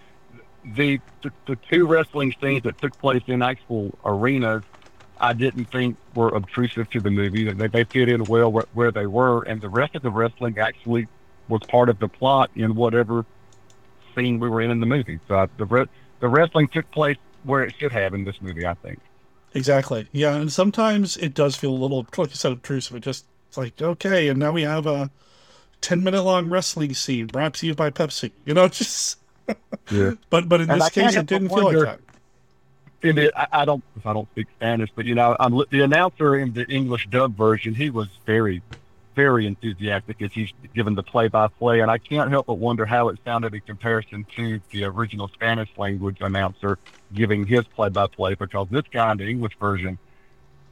the, 0.64 1.00
the 1.22 1.32
the 1.46 1.56
two 1.56 1.86
wrestling 1.86 2.32
scenes 2.40 2.62
that 2.62 2.78
took 2.78 2.96
place 2.98 3.22
in 3.26 3.42
actual 3.42 3.98
arenas, 4.04 4.62
I 5.20 5.32
didn't 5.34 5.66
think 5.66 5.98
were 6.14 6.28
obtrusive 6.34 6.90
to 6.90 7.00
the 7.00 7.10
movie. 7.10 7.52
They, 7.52 7.68
they 7.68 7.84
fit 7.84 8.08
in 8.08 8.26
well 8.26 8.50
where, 8.52 8.66
where 8.72 8.90
they 8.92 9.06
were, 9.06 9.42
and 9.42 9.60
the 9.60 9.68
rest 9.68 9.94
of 9.94 10.02
the 10.02 10.10
wrestling 10.10 10.58
actually 10.58 11.08
was 11.48 11.62
part 11.68 11.88
of 11.88 11.98
the 11.98 12.08
plot 12.08 12.50
in 12.54 12.74
whatever 12.74 13.26
scene 14.14 14.38
we 14.40 14.48
were 14.48 14.60
in 14.60 14.70
in 14.70 14.80
the 14.80 14.86
movie. 14.86 15.20
So 15.28 15.36
I, 15.36 15.46
the 15.56 15.66
re- 15.66 15.86
the 16.20 16.28
wrestling 16.28 16.68
took 16.68 16.90
place 16.90 17.18
where 17.44 17.64
it 17.64 17.74
should 17.78 17.92
have 17.92 18.14
in 18.14 18.24
this 18.24 18.40
movie, 18.42 18.66
I 18.66 18.74
think. 18.74 19.00
Exactly. 19.54 20.08
Yeah, 20.12 20.36
and 20.36 20.52
sometimes 20.52 21.16
it 21.16 21.34
does 21.34 21.56
feel 21.56 21.70
a 21.72 21.76
little, 21.76 22.06
like 22.16 22.30
you 22.30 22.36
said, 22.36 22.52
obtrusive. 22.52 22.96
It 22.96 23.00
just 23.00 23.26
it's 23.48 23.56
like 23.56 23.80
okay, 23.80 24.28
and 24.28 24.38
now 24.38 24.52
we 24.52 24.62
have 24.62 24.86
a 24.86 25.10
ten 25.80 26.04
minute 26.04 26.22
long 26.22 26.48
wrestling 26.50 26.94
scene 26.94 27.26
brought 27.26 27.54
to 27.54 27.66
you 27.66 27.74
by 27.74 27.90
Pepsi. 27.90 28.32
You 28.44 28.54
know, 28.54 28.68
just 28.70 29.18
Yeah. 29.90 30.12
But 30.30 30.48
but 30.48 30.60
in 30.60 30.70
And 30.70 30.80
this 30.80 30.86
I 30.86 30.90
case, 30.90 31.16
it 31.16 31.26
didn't 31.26 31.50
feel 31.50 31.64
like 31.64 31.80
that. 31.80 32.00
And 33.02 33.18
it, 33.18 33.32
I, 33.34 33.46
I 33.52 33.64
don't, 33.64 33.82
if 33.96 34.04
I 34.06 34.12
don't 34.12 34.30
speak 34.32 34.46
Spanish, 34.56 34.90
but 34.94 35.06
you 35.06 35.14
know, 35.14 35.36
I'm 35.40 35.62
the 35.70 35.80
announcer 35.80 36.36
in 36.36 36.52
the 36.52 36.66
English 36.66 37.08
dub 37.08 37.36
version. 37.36 37.74
He 37.74 37.88
was 37.88 38.08
very, 38.26 38.62
very 39.14 39.46
enthusiastic 39.46 40.20
as 40.20 40.32
he's 40.32 40.52
given 40.74 40.94
the 40.94 41.02
play-by-play, 41.02 41.80
and 41.80 41.90
I 41.90 41.98
can't 41.98 42.30
help 42.30 42.46
but 42.46 42.58
wonder 42.58 42.84
how 42.84 43.08
it 43.08 43.18
sounded 43.24 43.54
in 43.54 43.60
comparison 43.62 44.26
to 44.36 44.60
the 44.70 44.84
original 44.84 45.28
Spanish 45.28 45.70
language 45.78 46.18
announcer 46.20 46.78
giving 47.14 47.46
his 47.46 47.64
play-by-play. 47.64 48.34
Because 48.34 48.68
this 48.70 48.84
guy 48.90 49.10
in 49.12 49.18
the 49.18 49.28
English 49.28 49.56
version, 49.58 49.98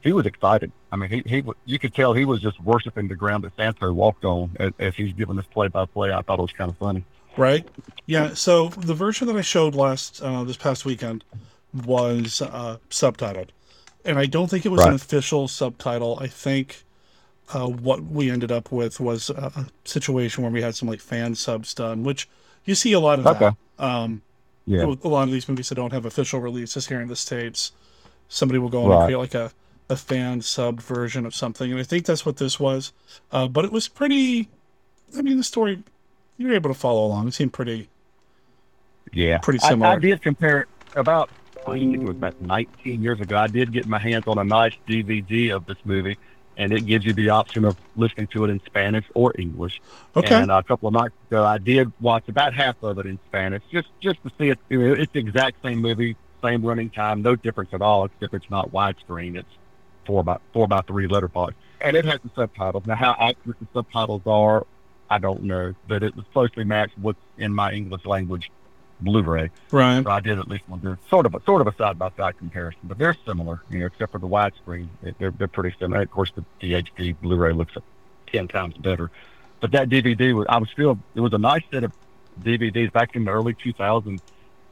he 0.01 0.13
was 0.13 0.25
excited. 0.27 0.71
I 0.91 0.95
mean, 0.97 1.09
he 1.09 1.23
he 1.25 1.43
you 1.65 1.79
could 1.79 1.95
tell 1.95 2.13
he 2.13 2.25
was 2.25 2.41
just 2.41 2.61
worshiping 2.61 3.07
the 3.07 3.15
ground 3.15 3.43
that 3.43 3.55
Santo 3.55 3.91
walked 3.91 4.23
on 4.23 4.51
as, 4.59 4.71
as 4.77 4.95
he's 4.95 5.13
giving 5.13 5.35
this 5.35 5.47
play-by-play. 5.47 6.13
I 6.13 6.21
thought 6.21 6.37
it 6.37 6.43
was 6.43 6.51
kind 6.53 6.69
of 6.69 6.77
funny. 6.77 7.03
Right? 7.37 7.67
Yeah. 8.05 8.33
So 8.33 8.69
the 8.69 8.93
version 8.93 9.27
that 9.27 9.35
I 9.35 9.41
showed 9.41 9.73
last 9.73 10.21
uh, 10.21 10.43
this 10.43 10.57
past 10.57 10.85
weekend 10.85 11.23
was 11.73 12.41
uh, 12.41 12.77
subtitled, 12.89 13.49
and 14.05 14.17
I 14.17 14.25
don't 14.25 14.49
think 14.49 14.65
it 14.65 14.69
was 14.69 14.83
an 14.85 14.93
official 14.93 15.47
subtitle. 15.47 16.17
I 16.19 16.27
think 16.27 16.83
uh, 17.53 17.67
what 17.67 18.03
we 18.03 18.29
ended 18.29 18.51
up 18.51 18.71
with 18.71 18.99
was 18.99 19.29
a, 19.29 19.51
a 19.55 19.65
situation 19.85 20.43
where 20.43 20.51
we 20.51 20.61
had 20.61 20.75
some 20.75 20.87
like 20.87 20.99
fan 21.01 21.35
subs 21.35 21.73
done, 21.73 22.03
which 22.03 22.27
you 22.65 22.75
see 22.75 22.93
a 22.93 22.99
lot 22.99 23.19
of 23.19 23.27
Okay. 23.27 23.49
that. 23.77 23.83
Um, 23.83 24.21
Yeah. 24.65 24.83
A 24.85 25.07
lot 25.07 25.23
of 25.23 25.31
these 25.31 25.47
movies 25.49 25.69
that 25.69 25.75
don't 25.75 25.93
have 25.93 26.05
official 26.05 26.39
releases 26.39 26.87
here 26.87 27.01
in 27.01 27.07
the 27.07 27.15
states, 27.15 27.71
somebody 28.27 28.59
will 28.59 28.69
go 28.69 28.83
on 28.83 28.89
Right. 28.89 28.97
and 28.97 29.05
create 29.05 29.17
like 29.17 29.33
a 29.35 29.51
a 29.91 29.95
fan 29.95 30.39
sub 30.41 30.79
version 30.79 31.25
of 31.25 31.33
something, 31.33 31.71
and 31.71 31.79
I 31.79 31.83
think 31.83 32.05
that's 32.05 32.23
what 32.23 32.37
this 32.37 32.59
was. 32.59 32.93
Uh, 33.31 33.47
but 33.47 33.65
it 33.65 33.71
was 33.71 33.87
pretty. 33.87 34.47
I 35.17 35.23
mean, 35.23 35.37
the 35.37 35.43
story 35.43 35.81
you 36.37 36.47
were 36.47 36.53
able 36.53 36.69
to 36.69 36.79
follow 36.79 37.03
along. 37.07 37.27
It 37.27 37.33
seemed 37.33 37.53
pretty 37.53 37.89
Yeah, 39.11 39.39
Pretty 39.39 39.59
I- 39.63 39.73
I, 39.73 39.97
did 39.97 40.21
compare 40.21 40.59
it 40.61 40.67
about 40.95 41.31
I 41.67 41.79
think 41.79 41.95
it 41.95 42.03
was 42.03 42.15
about 42.15 42.41
19 42.41 43.01
years 43.01 43.19
ago. 43.19 43.37
I 43.37 43.47
did 43.47 43.71
get 43.71 43.87
my 43.87 43.99
hands 43.99 44.25
on 44.27 44.37
a 44.37 44.43
nice 44.43 44.73
DVD 44.87 45.55
of 45.55 45.65
this 45.65 45.77
movie, 45.83 46.17
and 46.57 46.71
it 46.73 46.85
gives 46.85 47.05
you 47.05 47.13
the 47.13 47.29
option 47.29 47.65
of 47.65 47.77
listening 47.95 48.27
to 48.27 48.45
it 48.45 48.49
in 48.49 48.59
Spanish 48.65 49.05
or 49.13 49.33
English. 49.37 49.81
Okay. 50.15 50.35
And 50.35 50.51
a 50.51 50.63
couple 50.63 50.87
of 50.87 50.93
nights 50.93 51.13
ago, 51.29 51.45
I 51.45 51.57
did 51.57 51.91
watch 52.01 52.27
about 52.27 52.53
half 52.53 52.81
of 52.83 52.97
it 52.99 53.05
in 53.05 53.19
Spanish, 53.27 53.63
just 53.71 53.89
just 53.99 54.21
to 54.23 54.31
see 54.37 54.49
it. 54.49 54.59
It's 54.69 55.11
the 55.11 55.19
exact 55.19 55.61
same 55.63 55.79
movie, 55.79 56.15
same 56.41 56.63
running 56.63 56.89
time, 56.89 57.21
no 57.21 57.35
difference 57.35 57.73
at 57.73 57.81
all, 57.81 58.05
except 58.05 58.33
it's 58.33 58.49
not 58.49 58.71
widescreen. 58.71 59.37
It's 59.37 59.49
four 60.05 60.23
by 60.23 60.37
four 60.53 60.67
by 60.67 60.81
three 60.81 61.07
letterbox, 61.07 61.53
and 61.81 61.95
it 61.95 62.05
has 62.05 62.19
the 62.23 62.31
subtitles. 62.35 62.85
Now, 62.85 62.95
how 62.95 63.15
accurate 63.19 63.59
the 63.59 63.67
subtitles 63.73 64.23
are, 64.25 64.65
I 65.09 65.19
don't 65.19 65.43
know, 65.43 65.75
but 65.87 66.03
it 66.03 66.15
was 66.15 66.25
closely 66.33 66.63
matched 66.63 66.97
what's 66.97 67.19
in 67.37 67.53
my 67.53 67.71
English 67.71 68.05
language 68.05 68.51
Blu-ray. 69.01 69.49
Right. 69.71 70.03
So 70.03 70.09
I 70.09 70.19
did 70.19 70.39
at 70.39 70.47
least 70.47 70.67
want 70.67 70.83
to 70.83 70.97
sort 71.09 71.25
of 71.25 71.35
a 71.35 71.41
sort 71.43 71.61
of 71.61 71.67
a 71.67 71.75
side 71.75 71.97
by 71.97 72.11
side 72.17 72.37
comparison, 72.37 72.81
but 72.83 72.97
they're 72.97 73.15
similar, 73.25 73.61
you 73.69 73.79
know, 73.79 73.85
except 73.85 74.11
for 74.11 74.19
the 74.19 74.27
widescreen. 74.27 74.87
They're 75.19 75.31
they're 75.31 75.47
pretty 75.47 75.75
similar. 75.79 76.01
Of 76.01 76.11
course, 76.11 76.31
the, 76.35 76.43
the 76.59 76.73
HD 76.73 77.15
Blu-ray 77.19 77.53
looks 77.53 77.73
ten 78.27 78.47
times 78.47 78.77
better, 78.77 79.09
but 79.59 79.71
that 79.71 79.89
DVD 79.89 80.35
was 80.35 80.45
I 80.49 80.57
was 80.57 80.69
still 80.69 80.99
it 81.15 81.21
was 81.21 81.33
a 81.33 81.37
nice 81.37 81.63
set 81.71 81.83
of 81.83 81.93
DVDs 82.41 82.91
back 82.91 83.15
in 83.15 83.25
the 83.25 83.31
early 83.31 83.53
2000s. 83.53 84.19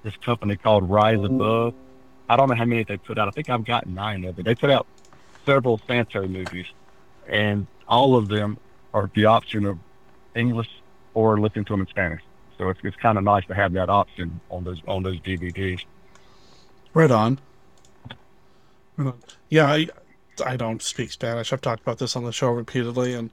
This 0.04 0.16
company 0.18 0.56
called 0.56 0.90
Rise 0.90 1.24
Above. 1.24 1.74
I 2.30 2.36
don't 2.36 2.50
know 2.50 2.56
how 2.56 2.66
many 2.66 2.84
they 2.84 2.98
put 2.98 3.18
out. 3.18 3.28
I 3.28 3.32
think 3.32 3.50
I've 3.50 3.66
got 3.66 3.88
nine 3.88 4.26
of 4.26 4.38
it. 4.40 4.46
They 4.46 4.56
put 4.56 4.70
out 4.70 4.86
several 5.46 5.80
Santo 5.88 6.28
movies, 6.28 6.68
and 7.28 7.68
all 7.88 8.16
of 8.16 8.28
them 8.28 8.58
are 8.94 9.10
the 9.14 9.26
option 9.26 9.66
of 9.66 9.80
English 10.36 10.70
or 11.14 11.40
listening 11.40 11.66
to 11.66 11.74
them 11.74 11.82
in 11.82 11.88
Spanish. 11.88 12.22
So 12.58 12.70
it's, 12.70 12.80
it's 12.84 12.98
kind 12.98 13.18
of 13.18 13.24
nice 13.24 13.46
to 13.48 13.56
have 13.56 13.74
that 13.74 13.90
option 13.90 14.40
on 14.50 14.64
those 14.64 14.82
on 14.88 15.04
those 15.04 15.20
DVDs. 15.22 15.86
right 16.94 17.12
on. 17.12 17.40
Yeah, 19.50 19.68
I 19.68 19.88
I 20.44 20.58
don't 20.58 20.82
speak 20.82 21.12
Spanish. 21.12 21.54
I've 21.54 21.62
talked 21.62 21.82
about 21.82 22.00
this 22.00 22.16
on 22.16 22.24
the 22.24 22.32
show 22.32 22.50
repeatedly, 22.50 23.14
and 23.14 23.30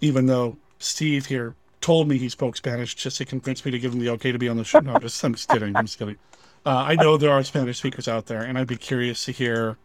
even 0.00 0.26
though 0.26 0.56
Steve 0.78 1.26
here 1.26 1.54
told 1.80 2.08
me 2.08 2.18
he 2.18 2.28
spoke 2.28 2.56
Spanish 2.56 2.94
just 2.94 3.16
to 3.18 3.24
convince 3.24 3.64
me 3.64 3.70
to 3.70 3.78
give 3.78 3.92
him 3.92 4.00
the 4.00 4.10
okay 4.10 4.32
to 4.32 4.38
be 4.38 4.48
on 4.48 4.56
the 4.56 4.64
show, 4.64 4.80
no, 4.80 4.98
just 4.98 5.22
I'm 5.24 5.34
just 5.34 5.48
kidding. 5.48 5.74
I'm 5.74 5.86
just 5.86 5.98
kidding. 5.98 6.18
Uh, 6.64 6.84
I 6.88 6.94
know 6.94 7.16
there 7.16 7.32
are 7.32 7.42
Spanish 7.42 7.78
speakers 7.78 8.06
out 8.06 8.26
there, 8.26 8.42
and 8.42 8.58
I'd 8.58 8.68
be 8.68 8.76
curious 8.76 9.24
to 9.24 9.32
hear 9.32 9.78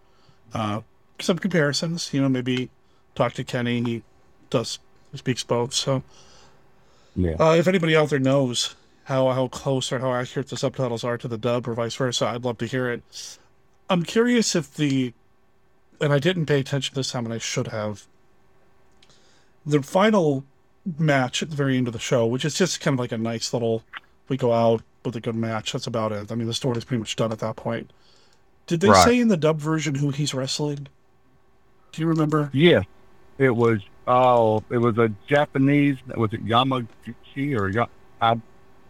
uh, 0.53 0.81
some 1.19 1.39
comparisons. 1.39 2.13
You 2.13 2.21
know, 2.21 2.29
maybe 2.29 2.69
talk 3.15 3.33
to 3.33 3.43
Kenny. 3.43 3.81
He 3.81 4.03
does 4.49 4.79
speaks 5.15 5.43
both, 5.43 5.73
so. 5.73 6.03
Yeah. 7.17 7.35
Uh, 7.39 7.55
if 7.55 7.67
anybody 7.67 7.95
out 7.95 8.09
there 8.09 8.19
knows 8.19 8.75
how 9.05 9.29
how 9.31 9.47
close 9.47 9.91
or 9.91 9.99
how 9.99 10.13
accurate 10.13 10.47
the 10.49 10.55
subtitles 10.57 11.03
are 11.03 11.17
to 11.17 11.27
the 11.27 11.37
dub 11.37 11.67
or 11.67 11.73
vice 11.73 11.95
versa, 11.95 12.27
I'd 12.27 12.45
love 12.45 12.59
to 12.59 12.65
hear 12.67 12.89
it. 12.89 13.37
I'm 13.89 14.03
curious 14.03 14.55
if 14.55 14.73
the, 14.73 15.13
and 15.99 16.13
I 16.13 16.19
didn't 16.19 16.45
pay 16.45 16.59
attention 16.59 16.93
this 16.93 17.11
time, 17.11 17.25
and 17.25 17.33
I 17.33 17.37
should 17.39 17.67
have. 17.67 18.05
The 19.65 19.81
final 19.81 20.43
match 20.97 21.41
at 21.41 21.49
the 21.49 21.55
very 21.55 21.77
end 21.77 21.87
of 21.87 21.93
the 21.93 21.99
show, 21.99 22.25
which 22.25 22.45
is 22.45 22.53
just 22.53 22.79
kind 22.79 22.93
of 22.95 22.99
like 22.99 23.11
a 23.11 23.17
nice 23.17 23.51
little, 23.51 23.83
we 24.29 24.37
go 24.37 24.53
out 24.53 24.83
with 25.03 25.15
a 25.15 25.21
good 25.21 25.35
match. 25.35 25.71
That's 25.73 25.87
about 25.87 26.11
it. 26.11 26.31
I 26.31 26.35
mean, 26.35 26.47
the 26.47 26.53
story's 26.53 26.85
pretty 26.85 26.99
much 26.99 27.15
done 27.15 27.31
at 27.31 27.39
that 27.39 27.55
point. 27.55 27.91
Did 28.67 28.81
they 28.81 28.89
Right. 28.89 29.03
say 29.05 29.19
in 29.19 29.29
the 29.29 29.37
dub 29.37 29.59
version 29.59 29.95
who 29.95 30.11
he's 30.11 30.33
wrestling? 30.33 30.87
Do 31.93 32.01
you 32.01 32.07
remember? 32.07 32.49
Yeah, 32.53 32.81
it 33.37 33.55
was. 33.55 33.79
Oh, 34.07 34.63
it 34.69 34.77
was 34.77 34.97
a 34.97 35.11
Japanese. 35.27 35.97
Was 36.15 36.31
it 36.33 36.45
Yamaguchi 36.45 37.59
or 37.59 37.67
Ya? 37.69 37.87
I, 38.21 38.39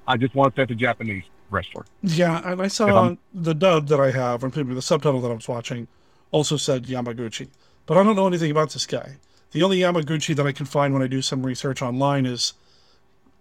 I 0.08 0.16
just 0.16 0.36
want 0.36 0.56
to 0.56 0.60
say 0.60 0.64
it's 0.64 0.72
a 0.72 0.76
Japanese 0.76 1.24
wrestler. 1.50 1.86
Yeah, 2.04 2.42
and 2.46 2.62
I 2.62 2.68
saw 2.68 3.16
the 3.34 3.56
dub 3.56 3.88
that 3.88 4.00
I 4.00 4.12
have, 4.12 4.44
or 4.44 4.52
maybe 4.56 4.76
the 4.76 4.82
subtitle 4.82 5.20
that 5.22 5.32
I 5.32 5.34
was 5.34 5.48
watching, 5.48 5.88
also 6.32 6.56
said 6.56 6.86
Yamaguchi. 6.86 7.50
But 7.88 7.98
I 7.98 8.04
don't 8.04 8.16
know 8.16 8.28
anything 8.28 8.52
about 8.52 8.72
this 8.72 8.86
guy. 8.86 9.18
The 9.52 9.64
only 9.64 9.80
Yamaguchi 9.80 10.36
that 10.36 10.46
I 10.46 10.52
can 10.52 10.66
find 10.66 10.94
when 10.94 11.02
I 11.02 11.08
do 11.08 11.22
some 11.22 11.44
research 11.44 11.82
online 11.82 12.26
is 12.26 12.54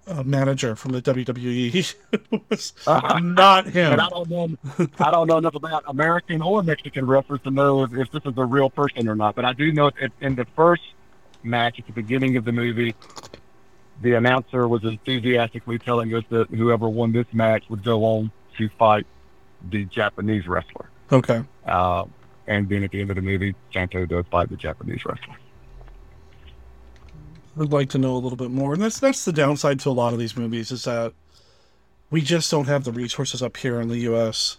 a 0.07 0.25
manager 0.25 0.77
from 0.77 0.93
the 0.93 1.03
WWE. 1.03 1.95
It 2.13 2.43
was 2.49 2.73
not 2.87 3.67
him. 3.67 3.93
And 3.93 4.01
I 4.01 4.09
don't 4.09 4.31
know. 4.31 4.57
I 4.99 5.11
don't 5.11 5.27
know 5.27 5.39
enough 5.39 5.57
about 5.57 5.85
American 5.89 6.41
or 6.41 6.63
Mexican 6.63 7.07
wrestlers 7.07 7.41
to 7.43 7.51
know 7.51 7.83
if, 7.83 7.93
if 7.93 8.11
this 8.13 8.23
is 8.25 8.35
a 8.39 8.45
real 8.45 8.71
person 8.71 9.09
or 9.09 9.17
not. 9.17 9.35
But 9.35 9.45
I 9.45 9.53
do 9.53 9.73
know 9.73 9.91
in 10.21 10.37
the 10.37 10.47
first 10.57 10.83
match 11.47 11.79
at 11.79 11.87
the 11.87 11.93
beginning 11.93 12.37
of 12.37 12.45
the 12.45 12.53
movie, 12.53 12.95
the 14.03 14.15
announcer 14.15 14.69
was 14.69 14.85
enthusiastically 14.85 15.79
telling 15.79 16.15
us 16.15 16.25
that 16.31 16.51
whoever 16.51 16.89
won 16.89 17.13
this 17.13 17.27
match 17.33 17.65
would 17.69 17.83
go 17.83 18.05
on 18.05 18.31
to 18.59 18.69
fight 18.79 19.07
the 19.71 19.85
Japanese 19.87 20.47
wrestler. 20.47 20.89
Okay. 21.11 21.43
Uh, 21.65 22.05
and 22.47 22.69
then 22.69 22.85
at 22.85 22.91
the 22.91 23.01
end 23.01 23.11
of 23.11 23.17
the 23.17 23.23
movie, 23.23 23.55
Santo 23.73 24.07
does 24.07 24.25
fight 24.31 24.51
the 24.51 24.57
Japanese 24.57 25.05
wrestler. 25.05 25.37
I'd 27.59 27.73
like 27.73 27.89
to 27.91 27.99
know 27.99 28.15
a 28.15 28.19
little 28.19 28.37
bit 28.37 28.51
more. 28.51 28.75
And 28.75 28.83
that's 28.83 29.01
that's 29.01 29.25
the 29.25 29.33
downside 29.33 29.81
to 29.81 29.89
a 29.89 29.93
lot 29.93 30.13
of 30.13 30.19
these 30.19 30.37
movies 30.37 30.71
is 30.71 30.85
that 30.85 31.15
we 32.11 32.21
just 32.21 32.51
don't 32.51 32.67
have 32.67 32.85
the 32.85 32.93
resources 32.93 33.43
up 33.43 33.57
here 33.57 33.81
in 33.81 33.89
the 33.89 33.99
US 34.11 34.59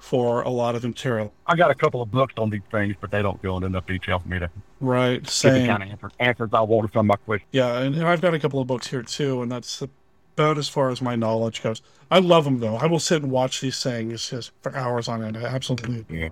for 0.00 0.40
a 0.42 0.48
lot 0.48 0.74
of 0.74 0.82
material. 0.82 1.32
I 1.46 1.54
got 1.54 1.70
a 1.70 1.74
couple 1.74 2.00
of 2.02 2.10
books 2.10 2.34
on 2.38 2.50
these 2.50 2.62
things, 2.72 2.96
but 3.00 3.10
they 3.12 3.20
don't 3.22 3.40
go 3.42 3.56
into 3.56 3.66
enough 3.68 3.86
detail 3.86 4.18
for 4.18 4.28
me 4.28 4.38
to 4.40 4.50
Right. 4.80 5.24
Same. 5.28 5.66
kind 5.66 5.82
of 5.82 5.90
answer, 5.90 6.10
answers 6.18 6.50
I 6.54 6.62
wanted 6.62 6.90
from 6.92 7.06
my 7.06 7.16
question. 7.16 7.46
Yeah, 7.52 7.78
and, 7.80 8.02
I've 8.02 8.22
got 8.22 8.32
a 8.34 8.38
couple 8.38 8.60
of 8.60 8.66
books 8.66 8.86
here 8.88 9.02
too, 9.02 9.42
and 9.42 9.52
that's 9.52 9.82
about 9.82 10.56
as 10.58 10.68
far 10.70 10.88
as 10.90 11.02
my 11.02 11.14
knowledge 11.16 11.62
goes. 11.62 11.82
I 12.10 12.18
love 12.18 12.44
them 12.44 12.60
though. 12.60 12.76
I 12.76 12.86
will 12.86 12.98
sit 12.98 13.22
and 13.22 13.30
watch 13.30 13.60
these 13.60 13.80
things 13.82 14.30
just 14.30 14.52
for 14.62 14.74
hours 14.74 15.06
on 15.06 15.22
end. 15.22 15.36
I 15.36 15.42
absolutely. 15.42 16.04
Yeah. 16.08 16.30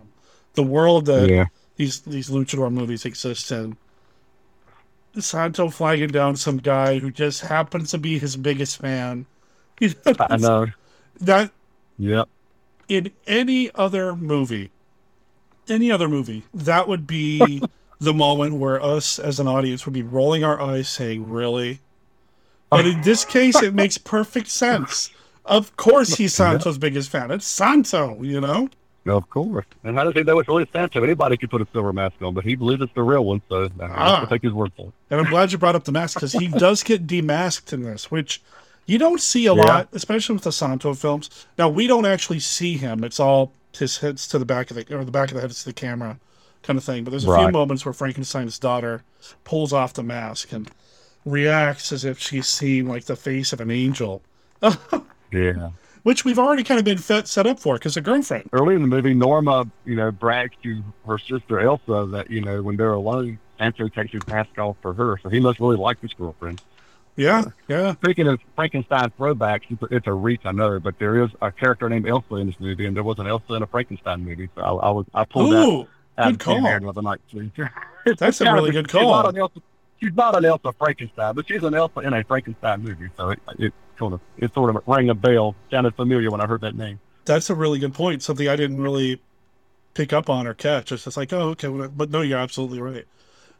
The 0.54 0.62
world 0.62 1.04
that 1.06 1.28
Yeah. 1.28 1.44
these 1.76 2.00
these 2.00 2.30
luchador 2.30 2.72
movies 2.72 3.04
exist 3.04 3.52
in. 3.52 3.76
Santo 5.18 5.68
flagging 5.68 6.08
down 6.10 6.36
some 6.36 6.56
guy 6.58 6.98
who 7.00 7.10
just 7.10 7.42
happens 7.42 7.90
to 7.90 7.98
be 7.98 8.18
his 8.18 8.36
biggest 8.36 8.78
fan. 8.78 9.26
I 10.20 10.36
know. 10.38 10.66
that 11.20 11.50
Yep. 11.98 12.28
In 12.88 13.10
any 13.26 13.70
other 13.74 14.16
movie, 14.16 14.70
any 15.68 15.90
other 15.90 16.08
movie, 16.08 16.44
that 16.54 16.88
would 16.88 17.06
be 17.06 17.62
the 18.00 18.14
moment 18.14 18.54
where 18.54 18.82
us 18.82 19.18
as 19.18 19.38
an 19.40 19.46
audience 19.46 19.84
would 19.84 19.94
be 19.94 20.02
rolling 20.02 20.44
our 20.44 20.60
eyes 20.60 20.88
saying, 20.88 21.28
Really? 21.28 21.80
But 22.70 22.86
in 22.86 23.00
this 23.00 23.24
case, 23.24 23.62
it 23.62 23.72
makes 23.74 23.96
perfect 23.96 24.48
sense. 24.48 25.10
Of 25.46 25.74
course, 25.78 26.14
he's 26.16 26.34
Santo's 26.34 26.76
biggest 26.76 27.08
fan. 27.08 27.30
It's 27.30 27.46
Santo, 27.46 28.22
you 28.22 28.42
know? 28.42 28.68
Of 29.06 29.30
course. 29.30 29.64
And 29.84 29.96
how 29.96 30.04
does 30.04 30.12
he 30.12 30.22
know 30.22 30.38
it's 30.38 30.48
really 30.50 30.68
Santo? 30.70 31.02
Anybody 31.02 31.38
could 31.38 31.50
put 31.50 31.62
a 31.62 31.66
silver 31.72 31.94
mask 31.94 32.20
on, 32.20 32.34
but 32.34 32.44
he 32.44 32.56
believes 32.56 32.82
it's 32.82 32.92
the 32.92 33.02
real 33.02 33.24
one, 33.24 33.40
so 33.48 33.64
uh, 33.64 33.68
Ah. 33.80 34.20
I'll 34.20 34.26
take 34.26 34.42
his 34.42 34.52
word 34.52 34.70
for 34.76 34.88
it. 34.88 34.92
And 35.10 35.18
I'm 35.18 35.30
glad 35.30 35.50
you 35.50 35.56
brought 35.56 35.76
up 35.76 35.84
the 35.84 35.92
mask 35.92 36.16
because 36.16 36.32
he 36.32 36.46
does 36.66 36.82
get 36.82 37.06
demasked 37.06 37.72
in 37.72 37.84
this, 37.84 38.10
which 38.10 38.42
you 38.88 38.98
don't 38.98 39.20
see 39.20 39.46
a 39.46 39.54
Yeah. 39.54 39.62
lot, 39.62 39.88
especially 39.92 40.34
with 40.34 40.42
the 40.44 40.50
Santo 40.52 40.94
films. 40.94 41.30
Now 41.56 41.68
we 41.68 41.86
don't 41.86 42.06
actually 42.06 42.40
see 42.40 42.76
him; 42.76 43.04
it's 43.04 43.20
all 43.20 43.52
his 43.72 43.98
head's 43.98 44.26
to 44.28 44.38
the 44.38 44.44
back 44.44 44.70
of 44.72 44.76
the 44.76 44.96
or 44.96 45.04
the 45.04 45.12
back 45.12 45.28
of 45.30 45.34
the 45.36 45.40
head 45.42 45.50
to 45.50 45.64
the 45.64 45.72
camera, 45.72 46.18
kind 46.62 46.76
of 46.76 46.82
thing. 46.84 47.04
But 47.04 47.10
there's 47.10 47.24
a 47.24 47.36
few 47.38 47.50
moments 47.50 47.84
where 47.84 47.92
Frankenstein's 47.92 48.58
daughter 48.58 49.02
pulls 49.44 49.72
off 49.72 49.92
the 49.94 50.02
mask 50.02 50.52
and 50.52 50.68
reacts 51.24 51.92
as 51.92 52.04
if 52.04 52.18
she's 52.18 52.46
seen 52.46 52.88
like 52.88 53.04
the 53.04 53.14
face 53.16 53.52
of 53.52 53.60
an 53.60 53.70
angel, 53.70 54.22
Yeah. 55.32 55.70
which 56.02 56.24
we've 56.24 56.38
already 56.38 56.64
kind 56.64 56.78
of 56.78 56.84
been 56.84 56.98
fet, 56.98 57.28
set 57.28 57.46
up 57.46 57.60
for 57.60 57.74
because 57.74 57.96
a 57.96 58.00
girlfriend. 58.00 58.48
Early 58.52 58.74
in 58.74 58.82
the 58.82 58.88
movie, 58.88 59.12
Norma, 59.14 59.70
you 59.84 59.96
know, 59.96 60.10
brags 60.10 60.54
to 60.62 60.82
her 61.06 61.18
sister 61.18 61.60
Elsa 61.60 62.06
that, 62.12 62.30
you 62.30 62.40
know, 62.40 62.62
when 62.62 62.76
they're 62.76 62.94
alone, 62.94 63.38
Santo 63.58 63.88
takes 63.88 64.12
his 64.12 64.26
mask 64.26 64.56
off 64.58 64.76
for 64.80 64.94
her, 64.94 65.18
so 65.22 65.28
he 65.28 65.40
must 65.40 65.60
really 65.60 65.76
like 65.76 66.00
his 66.00 66.14
girlfriend. 66.14 66.62
Yeah, 67.18 67.40
uh, 67.40 67.50
yeah. 67.66 67.92
Speaking 67.94 68.28
of 68.28 68.40
Frankenstein 68.54 69.10
throwbacks, 69.18 69.62
it's 69.90 70.06
a- 70.06 70.12
reach, 70.12 70.42
I 70.44 70.52
know, 70.52 70.78
but 70.78 70.98
there 71.00 71.22
is 71.24 71.30
a 71.42 71.50
character 71.50 71.88
named 71.88 72.08
Elsa 72.08 72.36
in 72.36 72.46
this 72.46 72.60
movie, 72.60 72.86
and 72.86 72.96
there 72.96 73.02
was 73.02 73.18
an 73.18 73.26
Elsa 73.26 73.54
in 73.54 73.62
a 73.62 73.66
Frankenstein 73.66 74.24
movie, 74.24 74.48
so 74.54 74.62
I, 74.62 74.86
I 74.86 74.90
was 74.90 75.06
I 75.12 75.24
pulled 75.24 75.52
Ooh, 75.52 75.88
that 76.16 76.24
out 76.24 76.30
good 76.32 76.38
call. 76.40 76.92
the 76.92 77.02
night. 77.02 77.20
That's 78.18 78.40
a 78.40 78.48
of 78.48 78.54
really 78.54 78.70
good 78.70 78.88
she's 78.88 78.94
not 79.02 79.24
call. 79.24 79.36
Elsa- 79.36 79.60
She's 80.00 80.12
not 80.14 80.36
an 80.36 80.44
Elsa 80.44 80.72
Frankenstein, 80.78 81.34
but 81.34 81.48
she's 81.48 81.64
an 81.64 81.74
Elsa 81.74 81.98
in 82.00 82.14
a 82.14 82.22
Frankenstein 82.22 82.82
movie, 82.84 83.08
so 83.16 83.30
it, 83.30 83.40
it 83.58 83.74
sort 83.98 84.12
of 84.12 84.20
it 84.36 84.54
sort 84.54 84.74
of 84.74 84.80
rang 84.86 85.10
a 85.10 85.14
bell, 85.14 85.56
sounded 85.72 85.96
familiar 85.96 86.30
when 86.30 86.40
I 86.40 86.46
heard 86.46 86.60
that 86.60 86.76
name. 86.76 87.00
That's 87.24 87.50
a 87.50 87.54
really 87.56 87.80
good 87.80 87.94
point. 87.94 88.22
Something 88.22 88.48
I 88.48 88.54
didn't 88.54 88.80
really 88.80 89.20
pick 89.94 90.12
up 90.12 90.30
on 90.30 90.46
or 90.46 90.54
catch. 90.54 90.92
It's 90.92 91.02
just 91.02 91.16
like, 91.16 91.32
oh, 91.32 91.48
okay. 91.50 91.66
But 91.68 92.10
no, 92.10 92.20
you're 92.20 92.38
absolutely 92.38 92.80
right. 92.80 93.06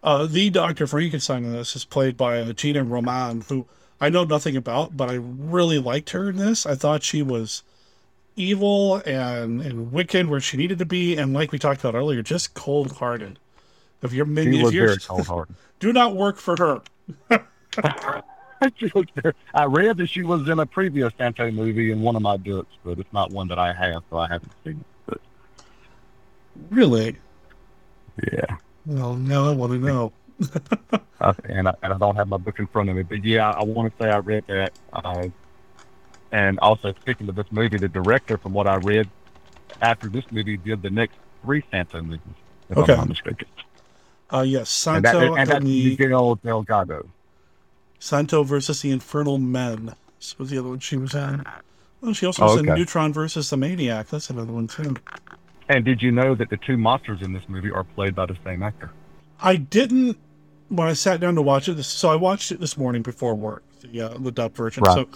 Uh, 0.02 0.26
the 0.26 0.50
Dr. 0.50 0.86
Frankenstein 0.86 1.44
in 1.44 1.52
this 1.52 1.74
is 1.74 1.84
played 1.84 2.16
by 2.16 2.38
uh, 2.40 2.52
Gina 2.52 2.84
Romand, 2.84 3.48
who 3.48 3.66
I 4.00 4.08
know 4.08 4.24
nothing 4.24 4.56
about, 4.56 4.96
but 4.96 5.10
I 5.10 5.14
really 5.14 5.78
liked 5.78 6.10
her 6.10 6.30
in 6.30 6.36
this. 6.36 6.64
I 6.66 6.74
thought 6.76 7.02
she 7.02 7.22
was 7.22 7.62
evil 8.36 8.96
and, 9.04 9.60
and 9.60 9.92
wicked 9.92 10.28
where 10.28 10.40
she 10.40 10.56
needed 10.56 10.78
to 10.78 10.86
be. 10.86 11.16
And 11.16 11.34
like 11.34 11.50
we 11.50 11.58
talked 11.58 11.80
about 11.80 11.96
earlier, 11.96 12.22
just 12.22 12.54
cold 12.54 12.92
hearted. 12.92 13.38
If 14.02 14.12
you're 14.12 14.26
maybe 14.26 14.58
She 14.58 14.64
if 14.66 14.72
you're, 14.72 14.86
very 14.86 14.98
cold-hearted. 15.06 15.56
do 15.80 15.92
not 15.92 16.14
work 16.16 16.36
for 16.36 16.56
her. 17.28 17.42
She 18.76 18.90
was 18.92 19.06
there. 19.22 19.34
I 19.54 19.66
read 19.66 19.98
that 19.98 20.08
she 20.08 20.24
was 20.24 20.48
in 20.48 20.58
a 20.58 20.66
previous 20.66 21.12
Santo 21.16 21.48
movie 21.52 21.92
in 21.92 22.02
one 22.02 22.16
of 22.16 22.22
my 22.22 22.36
books, 22.36 22.72
but 22.84 22.98
it's 22.98 23.12
not 23.12 23.30
one 23.30 23.46
that 23.48 23.58
I 23.60 23.72
have, 23.72 24.02
so 24.10 24.18
I 24.18 24.26
haven't 24.26 24.50
seen 24.64 24.80
it. 24.80 24.86
But 25.06 25.20
Really? 26.70 27.16
yeah. 28.32 28.56
Well, 28.88 29.16
now 29.16 29.46
I 29.48 29.52
want 29.54 29.72
to 29.72 29.78
know. 29.78 30.12
And 31.44 31.68
I, 31.68 31.74
and 31.82 31.92
I 31.92 31.98
don't 31.98 32.16
have 32.16 32.28
my 32.28 32.36
book 32.36 32.58
in 32.60 32.68
front 32.68 32.88
of 32.90 32.96
me, 32.96 33.02
but 33.02 33.24
yeah, 33.24 33.50
I 33.50 33.64
want 33.64 33.92
to 33.92 34.04
say 34.04 34.08
I 34.10 34.18
read 34.18 34.44
that. 34.48 34.72
Uh, 34.92 35.28
and 36.32 36.58
also, 36.60 36.92
speaking 36.94 37.28
of 37.28 37.34
this 37.36 37.46
movie, 37.50 37.78
the 37.78 37.88
director, 37.88 38.38
from 38.38 38.52
what 38.52 38.68
I 38.68 38.76
read, 38.76 39.10
after 39.80 40.08
this 40.10 40.24
movie, 40.30 40.56
did 40.56 40.82
the 40.82 40.90
next 40.90 41.18
three 41.42 41.64
Santo 41.70 42.02
movies, 42.02 42.36
if 42.68 42.78
Okay. 42.78 42.92
I'm 42.92 42.96
not 42.96 43.08
mistaken. 43.08 43.48
Uh, 44.32 44.42
yes, 44.46 44.70
And, 44.92 45.04
that, 45.04 45.18
Santo 45.18 45.34
and 45.34 45.50
that's 45.50 45.64
the 45.64 45.98
Miguel 45.98 46.36
Delgado. 46.36 47.14
Santo 47.98 48.42
versus 48.42 48.82
the 48.82 48.90
Infernal 48.90 49.38
Men. 49.38 49.94
This 50.18 50.38
was 50.38 50.50
the 50.50 50.58
other 50.58 50.70
one 50.70 50.80
she 50.80 50.96
was 50.96 51.14
in. 51.14 51.44
Oh, 52.02 52.12
she 52.12 52.26
also 52.26 52.42
Oh, 52.42 52.44
was 52.44 52.56
in 52.56 52.66
okay. 52.68 52.74
Neutron 52.74 53.12
versus 53.12 53.50
the 53.50 53.56
Maniac. 53.56 54.08
That's 54.08 54.30
another 54.30 54.52
one 54.52 54.66
too. 54.68 54.96
And 55.68 55.84
did 55.84 56.00
you 56.00 56.10
know 56.10 56.34
that 56.34 56.48
the 56.50 56.56
two 56.56 56.76
monsters 56.76 57.20
in 57.22 57.32
this 57.32 57.42
movie 57.48 57.70
are 57.70 57.84
played 57.84 58.14
by 58.14 58.26
the 58.26 58.36
same 58.44 58.62
actor? 58.62 58.90
I 59.40 59.56
didn't 59.56 60.18
when 60.68 60.88
I 60.88 60.92
sat 60.94 61.20
down 61.20 61.34
to 61.34 61.42
watch 61.42 61.68
it. 61.68 61.74
This, 61.74 61.86
so 61.86 62.08
I 62.10 62.16
watched 62.16 62.52
it 62.52 62.60
this 62.60 62.76
morning 62.76 63.02
before 63.02 63.34
work, 63.34 63.62
the 63.80 64.00
uh, 64.00 64.18
the 64.18 64.32
dub 64.32 64.54
version. 64.54 64.82
Right. 64.84 64.94
So 64.94 65.08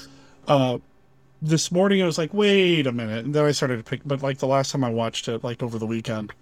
uh, 0.49 0.79
this 1.41 1.73
morning 1.73 2.03
I 2.03 2.07
was 2.07 2.19
like, 2.19 2.35
wait 2.35 2.87
a 2.87 2.93
minute, 2.93 3.25
and 3.25 3.35
then 3.35 3.45
I 3.45 3.53
started 3.53 3.79
to 3.79 3.83
pick. 3.83 4.03
But 4.05 4.23
like 4.23 4.39
the 4.39 4.47
last 4.47 4.73
time 4.73 4.85
I 4.85 4.91
watched 4.91 5.29
it, 5.29 5.43
like 5.43 5.63
over 5.63 5.79
the 5.79 5.87
weekend, 5.87 6.33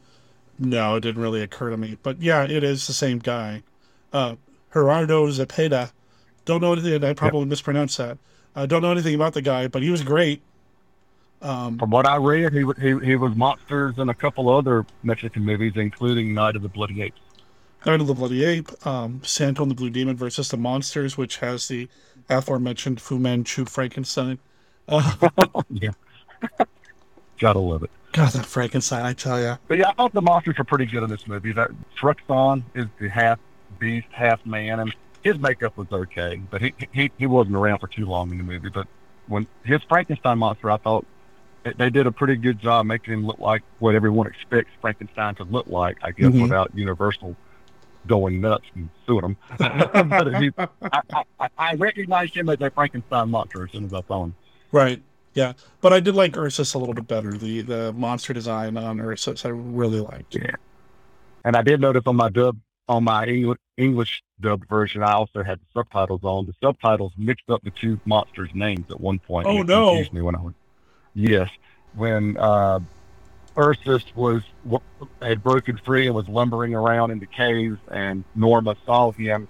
no, 0.58 0.96
it 0.96 1.00
didn't 1.00 1.22
really 1.22 1.42
occur 1.42 1.70
to 1.70 1.76
me. 1.76 1.96
But 2.02 2.20
yeah, 2.20 2.44
it 2.44 2.64
is 2.64 2.86
the 2.86 2.92
same 2.92 3.18
guy, 3.18 3.62
uh, 4.12 4.36
Gerardo 4.72 5.28
Zepeda. 5.28 5.92
Don't 6.44 6.60
know 6.60 6.72
anything. 6.72 7.04
I 7.04 7.12
probably 7.12 7.44
mispronounced 7.44 7.98
that. 7.98 8.18
I 8.56 8.66
don't 8.66 8.82
know 8.82 8.90
anything 8.90 9.14
about 9.14 9.34
the 9.34 9.42
guy, 9.42 9.68
but 9.68 9.82
he 9.82 9.90
was 9.90 10.02
great. 10.02 10.42
Um, 11.42 11.78
From 11.78 11.90
what 11.90 12.06
I 12.06 12.16
read, 12.16 12.52
he, 12.52 12.64
he 12.80 12.98
he 13.04 13.16
was 13.16 13.34
monsters 13.34 13.98
in 13.98 14.08
a 14.10 14.14
couple 14.14 14.50
other 14.50 14.84
Mexican 15.02 15.44
movies, 15.44 15.72
including 15.76 16.34
Night 16.34 16.54
of 16.54 16.62
the 16.62 16.68
Bloody 16.68 17.02
Ape. 17.02 17.14
Night 17.86 18.00
of 18.00 18.06
the 18.06 18.14
Bloody 18.14 18.44
Ape, 18.44 18.86
um, 18.86 19.22
Santo 19.24 19.62
and 19.62 19.70
the 19.70 19.74
Blue 19.74 19.88
Demon 19.88 20.16
versus 20.16 20.50
the 20.50 20.58
Monsters, 20.58 21.16
which 21.16 21.38
has 21.38 21.68
the 21.68 21.88
aforementioned 22.28 23.00
Fu 23.00 23.18
Manchu 23.18 23.64
Frankenstein. 23.64 24.38
Uh, 24.86 25.30
yeah. 25.70 25.90
Gotta 27.38 27.58
love 27.58 27.84
it. 27.84 27.90
God, 28.12 28.32
that 28.32 28.44
Frankenstein, 28.44 29.04
I 29.06 29.12
tell 29.14 29.40
ya. 29.40 29.56
But 29.68 29.78
yeah, 29.78 29.88
I 29.88 29.92
thought 29.92 30.12
the 30.12 30.20
monsters 30.20 30.58
were 30.58 30.64
pretty 30.64 30.86
good 30.86 31.02
in 31.02 31.08
this 31.08 31.26
movie. 31.26 31.52
That 31.52 31.70
Truxon 31.98 32.64
is 32.74 32.86
the 32.98 33.08
half 33.08 33.38
beast, 33.78 34.08
half 34.10 34.44
man, 34.44 34.80
and 34.80 34.94
his 35.22 35.38
makeup 35.38 35.76
was 35.76 35.86
okay, 35.92 36.40
but 36.50 36.60
he 36.60 36.74
he 36.92 37.10
he 37.18 37.26
wasn't 37.26 37.56
around 37.56 37.78
for 37.78 37.86
too 37.86 38.06
long 38.06 38.30
in 38.30 38.38
the 38.38 38.44
movie. 38.44 38.68
But 38.68 38.88
when 39.28 39.46
his 39.64 39.80
Frankenstein 39.84 40.38
monster, 40.38 40.70
I 40.70 40.76
thought 40.78 41.06
they- 41.76 41.90
did 41.90 42.06
a 42.06 42.12
pretty 42.12 42.36
good 42.36 42.58
job 42.58 42.86
making 42.86 43.12
him 43.14 43.26
look 43.26 43.38
like 43.38 43.62
what 43.78 43.94
everyone 43.94 44.26
expects 44.26 44.70
Frankenstein 44.80 45.34
to 45.36 45.44
look 45.44 45.66
like. 45.66 45.98
I 46.02 46.10
guess 46.12 46.30
Mhm. 46.30 46.42
without 46.42 46.70
Universal 46.74 47.36
going 48.06 48.40
nuts 48.40 48.64
and 48.74 48.88
suing 49.06 49.24
him. 49.24 49.36
but 49.58 50.40
he, 50.42 50.50
I, 50.58 51.00
I, 51.38 51.48
I- 51.58 51.74
recognized 51.74 52.34
him 52.36 52.48
as 52.48 52.60
a 52.60 52.70
Frankenstein 52.70 53.30
monster 53.30 53.64
as 53.64 53.72
soon 53.72 53.84
as 53.84 53.92
I 53.94 54.02
saw 54.08 54.24
him. 54.24 54.34
Right. 54.72 55.02
Yeah. 55.34 55.52
But 55.80 55.92
I 55.92 56.00
did 56.00 56.14
like 56.14 56.36
Ursus 56.36 56.74
a 56.74 56.78
little 56.78 56.94
bit 56.94 57.06
better. 57.06 57.32
The 57.32 57.60
the 57.62 57.92
monster 57.92 58.32
design 58.32 58.76
on 58.76 59.00
Ursus, 59.00 59.44
I 59.44 59.50
really 59.50 60.00
liked. 60.00 60.34
Yeah. 60.34 60.50
And 61.44 61.56
I 61.56 61.62
did 61.62 61.80
notice 61.80 62.02
on 62.06 62.16
my 62.16 62.28
dub, 62.30 62.58
on 62.88 63.04
my 63.04 63.26
English, 63.26 63.58
English 63.76 64.22
dubbed 64.40 64.68
version, 64.68 65.02
I 65.02 65.12
also 65.12 65.42
had 65.42 65.58
the 65.60 65.64
subtitles 65.72 66.20
on. 66.24 66.46
The 66.46 66.54
subtitles 66.62 67.12
mixed 67.16 67.48
up 67.48 67.62
the 67.62 67.70
two 67.70 68.00
monsters' 68.04 68.50
names 68.54 68.90
at 68.90 69.00
one 69.00 69.18
point. 69.20 69.46
Oh, 69.46 69.62
no. 69.62 69.90
confused 69.90 70.12
me 70.12 70.22
when 70.22 70.34
I 70.34 70.40
was. 70.40 70.54
Yes, 71.14 71.50
when 71.94 72.36
uh, 72.36 72.80
Ursus 73.56 74.04
was 74.14 74.42
had 75.20 75.42
broken 75.42 75.76
free 75.78 76.06
and 76.06 76.14
was 76.14 76.28
lumbering 76.28 76.74
around 76.74 77.10
in 77.10 77.18
the 77.18 77.26
caves, 77.26 77.78
and 77.90 78.24
Norma 78.34 78.76
saw 78.86 79.10
him, 79.10 79.48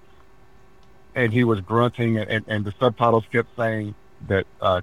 and 1.15 1.31
he 1.31 1.43
was 1.43 1.61
grunting, 1.61 2.17
and, 2.17 2.43
and, 2.47 2.65
the 2.65 2.73
subtitles 2.79 3.25
kept 3.31 3.55
saying 3.55 3.93
that 4.27 4.45
uh, 4.61 4.81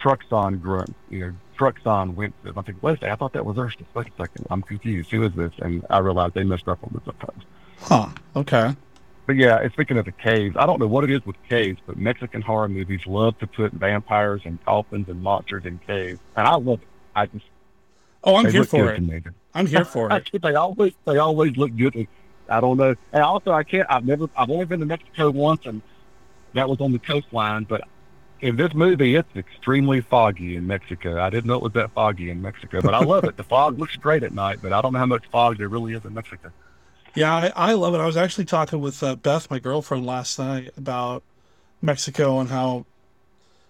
Truxon 0.00 0.60
grunts, 0.60 0.94
you 1.10 1.20
know, 1.20 1.34
Truxon 1.56 2.14
winces. 2.14 2.52
I'm 2.56 2.64
thinking, 2.64 2.78
wait 2.82 2.94
a 2.94 2.96
second, 2.96 3.10
I 3.10 3.16
thought 3.16 3.32
that 3.34 3.46
was 3.46 3.56
Ursus. 3.56 3.86
Wait 3.94 4.08
a 4.08 4.10
second, 4.16 4.46
I'm 4.50 4.62
confused. 4.62 5.10
Who 5.10 5.22
is 5.22 5.32
this? 5.34 5.52
And 5.58 5.84
I 5.90 5.98
realized 5.98 6.34
they 6.34 6.44
messed 6.44 6.68
up 6.68 6.82
on 6.82 6.90
the 6.92 7.00
subtitles. 7.04 7.44
Huh. 7.78 8.08
Okay. 8.36 8.74
But 9.26 9.36
yeah, 9.36 9.60
and 9.60 9.72
speaking 9.72 9.96
of 9.96 10.04
the 10.04 10.12
caves, 10.12 10.54
I 10.58 10.66
don't 10.66 10.78
know 10.78 10.86
what 10.86 11.04
it 11.04 11.10
is 11.10 11.24
with 11.24 11.36
caves, 11.48 11.80
but 11.86 11.96
Mexican 11.96 12.42
horror 12.42 12.68
movies 12.68 13.00
love 13.06 13.38
to 13.38 13.46
put 13.46 13.72
vampires 13.72 14.42
and 14.44 14.62
coffins 14.64 15.08
and 15.08 15.22
monsters 15.22 15.64
in 15.64 15.78
caves, 15.86 16.20
and 16.36 16.46
I 16.46 16.56
love 16.56 16.82
it. 16.82 16.88
I 17.16 17.26
just 17.26 17.46
Oh, 18.24 18.36
I'm 18.36 18.50
here 18.50 18.64
for 18.64 18.90
it. 18.90 19.02
I'm 19.54 19.66
here 19.66 19.84
for 19.84 20.10
it. 20.10 20.30
they 20.42 20.54
always 20.54 20.94
they 21.04 21.18
always 21.18 21.56
look 21.56 21.76
good. 21.76 22.08
I 22.48 22.60
don't 22.60 22.76
know, 22.76 22.94
and 23.12 23.22
also 23.22 23.52
I 23.52 23.62
can't. 23.62 23.86
I've 23.90 24.04
never. 24.04 24.28
I've 24.36 24.50
only 24.50 24.64
been 24.64 24.80
to 24.80 24.86
Mexico 24.86 25.30
once, 25.30 25.66
and 25.66 25.82
that 26.54 26.68
was 26.68 26.80
on 26.80 26.92
the 26.92 26.98
coastline. 26.98 27.64
But 27.64 27.82
in 28.40 28.56
this 28.56 28.72
movie, 28.74 29.14
it's 29.14 29.36
extremely 29.36 30.00
foggy 30.00 30.56
in 30.56 30.66
Mexico. 30.66 31.20
I 31.20 31.30
didn't 31.30 31.46
know 31.46 31.56
it 31.56 31.62
was 31.62 31.72
that 31.74 31.92
foggy 31.92 32.30
in 32.30 32.40
Mexico, 32.40 32.80
but 32.80 32.94
I 32.94 33.00
love 33.00 33.24
it. 33.24 33.36
The 33.36 33.44
fog 33.44 33.78
looks 33.78 33.96
great 33.96 34.22
at 34.22 34.32
night, 34.32 34.58
but 34.62 34.72
I 34.72 34.80
don't 34.80 34.92
know 34.92 34.98
how 34.98 35.06
much 35.06 35.24
fog 35.30 35.58
there 35.58 35.68
really 35.68 35.92
is 35.94 36.04
in 36.04 36.14
Mexico. 36.14 36.50
Yeah, 37.14 37.34
I, 37.34 37.52
I 37.70 37.72
love 37.74 37.94
it. 37.94 37.98
I 37.98 38.06
was 38.06 38.16
actually 38.16 38.44
talking 38.44 38.80
with 38.80 39.02
uh, 39.02 39.14
Beth, 39.16 39.50
my 39.50 39.58
girlfriend, 39.58 40.04
last 40.06 40.38
night 40.38 40.70
about 40.76 41.22
Mexico 41.82 42.40
and 42.40 42.50
how 42.50 42.86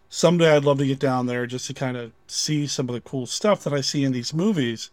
someday 0.09 0.57
I'd 0.57 0.65
love 0.65 0.79
to 0.79 0.87
get 0.87 1.01
down 1.01 1.27
there 1.27 1.47
just 1.47 1.67
to 1.69 1.75
kind 1.75 1.97
of 1.97 2.13
see 2.29 2.67
some 2.67 2.89
of 2.89 2.95
the 2.95 3.01
cool 3.03 3.27
stuff 3.27 3.65
that 3.65 3.73
I 3.75 3.81
see 3.83 4.05
in 4.05 4.13
these 4.13 4.35
movies. 4.35 4.91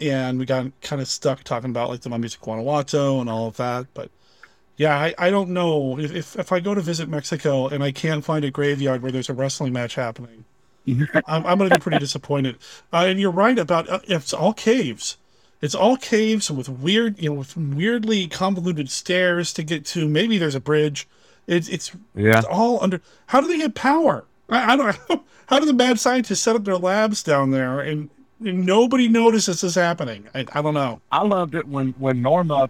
And 0.00 0.38
we 0.38 0.46
got 0.46 0.72
kind 0.82 1.02
of 1.02 1.08
stuck 1.08 1.44
talking 1.44 1.70
about 1.70 1.90
like 1.90 2.02
the 2.02 2.10
mummies 2.10 2.34
of 2.34 2.40
Guanajuato 2.42 3.20
and 3.20 3.30
all 3.30 3.48
of 3.48 3.56
that. 3.58 3.88
But 3.94 4.10
yeah, 4.76 4.96
I, 4.98 5.14
I 5.18 5.30
don't 5.30 5.50
know 5.50 5.98
if, 5.98 6.12
if 6.14 6.36
if 6.38 6.52
I 6.52 6.60
go 6.60 6.74
to 6.74 6.82
visit 6.82 7.08
Mexico 7.08 7.68
and 7.68 7.84
I 7.84 7.92
can't 7.92 8.24
find 8.24 8.44
a 8.44 8.50
graveyard 8.52 9.02
where 9.02 9.12
there's 9.12 9.30
a 9.30 9.34
wrestling 9.34 9.72
match 9.74 9.96
happening. 9.96 10.46
I'm, 10.88 11.46
I'm 11.46 11.58
going 11.58 11.70
to 11.70 11.78
be 11.78 11.78
pretty 11.82 11.98
disappointed. 11.98 12.58
Uh, 12.92 13.06
and 13.08 13.20
you're 13.20 13.30
right 13.32 13.58
about 13.58 13.88
uh, 13.88 14.00
it's 14.08 14.32
all 14.34 14.54
caves. 14.54 15.18
It's 15.62 15.74
all 15.76 15.96
caves 15.96 16.50
with 16.50 16.68
weird, 16.68 17.18
you 17.22 17.30
know, 17.30 17.36
with 17.36 17.56
weirdly 17.56 18.26
convoluted 18.26 18.90
stairs 18.90 19.52
to 19.54 19.62
get 19.62 19.86
to. 19.86 20.08
Maybe 20.08 20.36
there's 20.36 20.56
a 20.56 20.60
bridge. 20.60 21.08
It's 21.46 21.68
it's, 21.68 21.92
Yeah. 22.14 22.38
it's 22.38 22.46
all 22.46 22.82
under. 22.82 23.00
How 23.26 23.40
do 23.40 23.46
they 23.46 23.58
get 23.58 23.74
power? 23.74 24.24
I, 24.50 24.72
I 24.72 24.76
don't. 24.76 24.96
How 25.46 25.60
do 25.60 25.66
the 25.66 25.72
mad 25.72 26.00
scientists 26.00 26.40
set 26.40 26.56
up 26.56 26.64
their 26.64 26.76
labs 26.78 27.22
down 27.22 27.50
there? 27.52 27.80
And 27.80 28.10
nobody 28.40 29.06
notices 29.06 29.60
this 29.60 29.74
happening. 29.76 30.26
I, 30.34 30.46
I 30.52 30.62
don't 30.62 30.74
know. 30.74 31.00
I 31.12 31.22
loved 31.22 31.54
it 31.54 31.66
when 31.68 31.94
when 31.98 32.20
Norma 32.22 32.68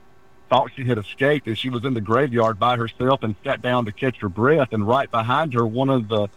thought 0.51 0.71
she 0.77 0.85
had 0.85 0.99
escaped 0.99 1.47
and 1.47 1.57
she 1.57 1.71
was 1.71 1.85
in 1.87 1.95
the 1.95 2.01
graveyard 2.01 2.59
by 2.59 2.77
herself 2.77 3.23
and 3.23 3.35
sat 3.43 3.63
down 3.63 3.87
to 3.87 3.93
catch 3.93 4.19
her 4.21 4.29
breath, 4.29 4.69
and 4.73 4.87
right 4.87 5.11
behind 5.11 5.55
her, 5.55 5.67
one 5.67 5.89
of 5.89 6.09
the 6.09 6.29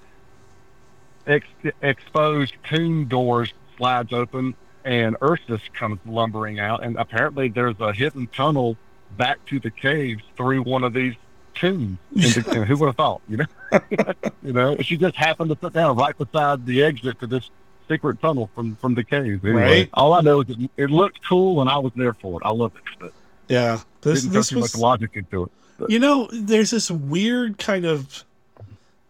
ex- 1.27 1.45
exposed 1.81 2.53
tomb 2.63 3.05
doors 3.05 3.53
slides 3.77 4.13
open, 4.13 4.55
and 4.85 5.17
Ursus 5.21 5.61
comes 5.73 5.99
lumbering 6.05 6.59
out, 6.59 6.83
and 6.83 6.95
apparently 6.97 7.49
there's 7.49 7.75
a 7.79 7.91
hidden 7.91 8.27
tunnel 8.27 8.77
back 9.17 9.43
to 9.47 9.59
the 9.59 9.71
caves 9.71 10.23
through 10.37 10.61
one 10.63 10.83
of 10.83 10.93
these 10.93 11.15
tombs. 11.55 11.97
And, 12.15 12.65
who 12.65 12.77
would 12.77 12.87
have 12.87 12.95
thought? 12.95 13.21
You 13.27 13.37
know, 13.37 13.45
you 14.43 14.53
know, 14.53 14.77
she 14.79 14.95
just 14.97 15.15
happened 15.15 15.49
to 15.49 15.57
sit 15.61 15.73
down 15.73 15.97
right 15.97 16.17
beside 16.17 16.65
the 16.65 16.83
exit 16.83 17.19
to 17.19 17.27
this 17.27 17.49
secret 17.87 18.21
tunnel 18.21 18.49
from 18.55 18.75
from 18.77 18.93
the 18.95 19.03
caves. 19.03 19.43
Anyway, 19.43 19.61
Right. 19.61 19.89
all 19.93 20.13
I 20.13 20.21
know 20.21 20.41
is 20.41 20.49
it, 20.49 20.69
it 20.77 20.89
looked 20.89 21.19
cool, 21.27 21.61
and 21.61 21.69
I 21.69 21.77
was 21.77 21.91
there 21.95 22.13
for 22.13 22.39
it. 22.41 22.45
I 22.45 22.51
loved 22.51 22.77
it. 22.77 22.83
But 22.99 23.13
Yeah, 23.47 23.79
this 24.01 24.21
didn't 24.21 24.33
this 24.33 24.49
too 24.49 24.59
was 24.59 24.73
much 24.73 24.81
logic 24.81 25.11
into 25.15 25.43
it. 25.43 25.51
But- 25.77 25.89
You 25.91 25.99
know, 25.99 26.29
there's 26.31 26.71
this 26.71 26.89
weird 26.89 27.57
kind 27.57 27.85
of, 27.85 28.23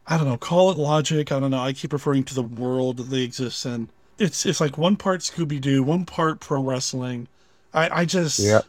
I 0.07 0.17
don't 0.17 0.27
know, 0.27 0.37
call 0.37 0.71
it 0.71 0.77
logic. 0.77 1.31
I 1.31 1.39
don't 1.39 1.51
know. 1.51 1.59
I 1.61 1.73
keep 1.73 1.93
referring 1.93 2.23
to 2.25 2.33
the 2.35 2.41
world 2.43 2.97
that 2.97 3.03
they 3.09 3.21
exist 3.21 3.65
in. 3.65 3.89
It's 4.17 4.45
it's 4.45 4.61
like 4.61 4.77
one 4.77 4.95
part 4.95 5.21
Scooby 5.21 5.59
Doo, 5.59 5.83
one 5.83 6.05
part 6.05 6.39
pro 6.39 6.61
wrestling. 6.61 7.27
I 7.73 8.01
I 8.01 8.05
just 8.05 8.39
Yeah. 8.39 8.61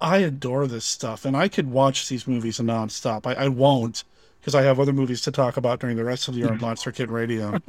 I 0.00 0.18
adore 0.18 0.66
this 0.66 0.84
stuff, 0.84 1.24
and 1.24 1.36
I 1.36 1.46
could 1.48 1.70
watch 1.70 2.08
these 2.08 2.26
movies 2.26 2.58
nonstop. 2.58 3.24
I, 3.24 3.44
I 3.44 3.48
won't 3.48 4.02
because 4.40 4.54
I 4.54 4.62
have 4.62 4.80
other 4.80 4.92
movies 4.92 5.20
to 5.22 5.30
talk 5.30 5.56
about 5.56 5.78
during 5.78 5.96
the 5.96 6.04
rest 6.04 6.26
of 6.26 6.34
the 6.34 6.40
year 6.40 6.50
on 6.50 6.58
Monster 6.60 6.90
Kid 6.90 7.08
Radio. 7.08 7.60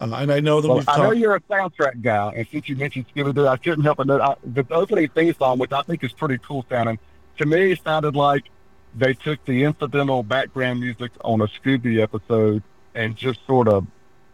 Uh, 0.00 0.10
and 0.14 0.32
I 0.32 0.38
know 0.38 0.60
that 0.60 0.68
Well, 0.68 0.78
we've 0.78 0.88
I 0.88 0.98
know 0.98 1.10
you're 1.10 1.34
a 1.34 1.40
soundtrack 1.40 2.02
guy, 2.02 2.32
and 2.36 2.46
since 2.48 2.68
you 2.68 2.76
mentioned 2.76 3.06
Scooby 3.14 3.34
Doo, 3.34 3.48
I 3.48 3.56
couldn't 3.56 3.82
help 3.82 3.98
but 3.98 4.06
note 4.06 4.20
I, 4.20 4.36
the 4.44 4.64
opening 4.70 5.08
theme 5.08 5.34
song, 5.34 5.58
which 5.58 5.72
I 5.72 5.82
think 5.82 6.04
is 6.04 6.12
pretty 6.12 6.38
cool 6.38 6.64
sounding. 6.68 6.98
To 7.38 7.46
me, 7.46 7.72
it 7.72 7.82
sounded 7.82 8.14
like 8.14 8.44
they 8.94 9.14
took 9.14 9.44
the 9.44 9.64
incidental 9.64 10.22
background 10.22 10.80
music 10.80 11.12
on 11.24 11.40
a 11.40 11.46
Scooby 11.46 12.00
episode 12.00 12.62
and 12.94 13.16
just 13.16 13.44
sort 13.46 13.68
of 13.68 13.86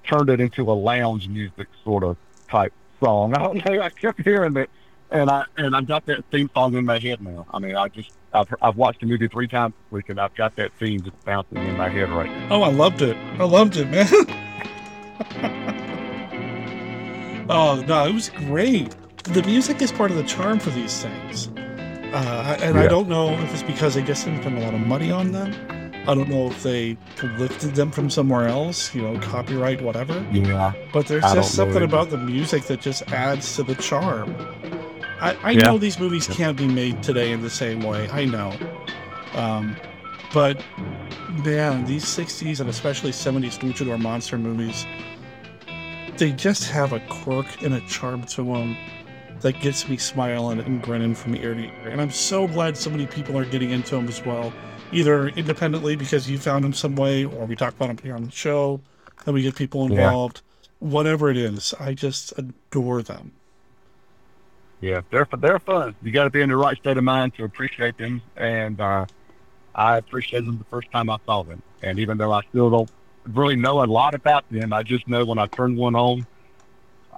turned 0.09 0.31
it 0.31 0.41
into 0.41 0.71
a 0.71 0.73
lounge 0.73 1.29
music 1.29 1.69
sort 1.85 2.03
of 2.03 2.17
type 2.51 2.73
song. 3.01 3.35
I 3.35 3.39
don't 3.39 3.65
know. 3.65 3.81
I 3.81 3.91
kept 3.91 4.23
hearing 4.23 4.57
it, 4.57 4.71
and 5.11 5.31
I 5.31 5.45
and 5.57 5.77
I've 5.77 5.87
got 5.87 6.07
that 6.07 6.25
theme 6.31 6.51
song 6.55 6.75
in 6.75 6.85
my 6.85 6.99
head 6.99 7.21
now. 7.21 7.47
I 7.53 7.59
mean, 7.59 7.77
I 7.77 7.89
just 7.89 8.11
I've 8.33 8.53
I've 8.61 8.77
watched 8.77 9.01
the 9.01 9.07
movie 9.07 9.29
three 9.29 9.49
times 9.49 9.75
this 9.75 9.93
week, 9.93 10.09
and 10.09 10.21
I've 10.21 10.35
got 10.35 10.57
that 10.57 10.73
theme 10.79 11.03
just 11.03 11.25
bouncing 11.25 11.59
in 11.59 11.77
my 11.77 11.89
head 11.89 12.11
right 12.11 12.31
now. 12.31 12.57
Oh, 12.57 12.63
I 12.63 12.71
loved 12.71 13.03
it. 13.03 13.17
I 13.39 13.45
loved 13.45 13.77
it, 13.77 13.89
man. 13.89 14.09
oh 17.49 17.83
no, 17.87 18.07
it 18.07 18.15
was 18.15 18.31
great. 18.31 18.95
The 19.25 19.43
music 19.43 19.83
is 19.83 19.93
part 19.93 20.11
of 20.11 20.17
the 20.17 20.25
charm 20.25 20.59
for 20.59 20.71
these 20.71 21.03
things, 21.03 21.49
uh, 22.13 22.59
and 22.63 22.79
I 22.79 22.87
don't 22.87 23.09
know 23.09 23.31
if 23.31 23.53
it's 23.53 23.63
because 23.63 23.95
they 23.95 24.03
just 24.03 24.25
didn't 24.25 24.41
spend 24.41 24.59
a 24.59 24.63
lot 24.63 24.75
of 24.75 24.81
money 24.81 25.11
on 25.11 25.33
them. 25.33 25.53
I 26.09 26.15
don't 26.15 26.31
know 26.31 26.47
if 26.47 26.63
they 26.63 26.97
lifted 27.37 27.75
them 27.75 27.91
from 27.91 28.09
somewhere 28.09 28.49
else, 28.49 28.95
you 28.95 29.03
know, 29.03 29.19
copyright, 29.19 29.83
whatever. 29.83 30.27
Yeah, 30.33 30.73
But 30.91 31.07
there's 31.07 31.23
I 31.23 31.35
just 31.35 31.55
something 31.55 31.83
about 31.83 32.09
the 32.09 32.17
music 32.17 32.65
that 32.65 32.81
just 32.81 33.13
adds 33.13 33.57
to 33.57 33.63
the 33.63 33.75
charm. 33.75 34.35
I, 35.21 35.37
I 35.43 35.51
Yeah. 35.51 35.65
know 35.67 35.77
these 35.77 35.99
movies 35.99 36.27
can't 36.27 36.57
be 36.57 36.67
made 36.67 37.03
today 37.03 37.31
in 37.31 37.43
the 37.43 37.51
same 37.51 37.83
way. 37.83 38.09
I 38.11 38.25
know. 38.25 38.57
Um, 39.35 39.77
but 40.33 40.63
man, 41.45 41.85
these 41.85 42.05
60s 42.07 42.61
and 42.61 42.71
especially 42.71 43.13
70s 43.13 43.59
luchador 43.59 44.01
monster 44.01 44.39
movies, 44.39 44.87
they 46.17 46.33
just 46.33 46.71
have 46.71 46.95
a 46.95 47.01
quirk 47.11 47.63
and 47.63 47.75
a 47.75 47.81
charm 47.83 48.23
to 48.25 48.43
them 48.43 48.79
that 49.41 49.61
gets 49.61 49.91
me 49.91 49.99
smiling 49.99 50.59
and 50.61 50.81
grinning 50.83 51.15
from 51.15 51.35
ear 51.37 51.55
to 51.55 51.61
ear. 51.61 51.89
And 51.91 52.01
I'm 52.01 52.11
so 52.11 52.49
glad 52.49 52.79
so 52.79 52.89
many 52.89 53.07
people 53.07 53.37
are 53.37 53.45
getting 53.45 53.71
into 53.73 53.95
them 53.97 54.09
as 54.09 54.25
well, 54.25 54.55
either 54.91 55.29
independently 55.29 55.97
because 55.97 56.29
you 56.31 56.39
found 56.39 56.65
them 56.65 56.73
some 56.73 56.97
way, 56.97 57.25
or 57.25 57.47
we 57.47 57.57
talk 57.57 57.75
about 57.75 57.89
them 57.89 57.99
here 57.99 58.15
on 58.17 58.25
the 58.25 58.31
show, 58.31 58.83
and 59.27 59.35
we 59.35 59.43
get 59.43 59.57
people 59.57 59.85
Yeah. 59.87 60.15
involved. 60.15 60.43
Whatever 60.81 61.31
it 61.31 61.37
is, 61.37 61.75
I 61.81 61.95
just 61.95 62.33
adore 62.39 63.03
them. 63.03 63.35
Yeah, 64.81 65.01
they're 65.11 65.27
they're 65.39 65.59
fun. 65.61 65.97
You 66.03 66.13
got 66.13 66.25
to 66.25 66.31
be 66.31 66.41
in 66.41 66.51
the 66.51 66.57
right 66.57 66.77
state 66.77 66.97
of 66.97 67.05
mind 67.05 67.35
to 67.35 67.45
appreciate 67.45 67.97
them, 67.99 68.23
and 68.37 68.81
uh, 68.81 69.07
I 69.75 69.99
appreciated 69.99 70.47
them 70.49 70.59
the 70.59 70.67
first 70.67 70.91
time 70.93 71.11
I 71.11 71.19
saw 71.27 71.45
them. 71.45 71.63
And 71.83 71.99
even 72.01 72.19
though 72.19 72.33
I 72.33 72.43
still 72.51 72.71
don't 72.71 72.91
really 73.27 73.57
know 73.57 73.83
a 73.85 73.87
lot 73.87 74.15
about 74.15 74.45
them, 74.51 74.73
I 74.73 74.83
just 74.85 75.09
know 75.09 75.25
when 75.27 75.39
I 75.39 75.49
turn 75.49 75.77
one 75.77 75.97
on, 75.97 76.27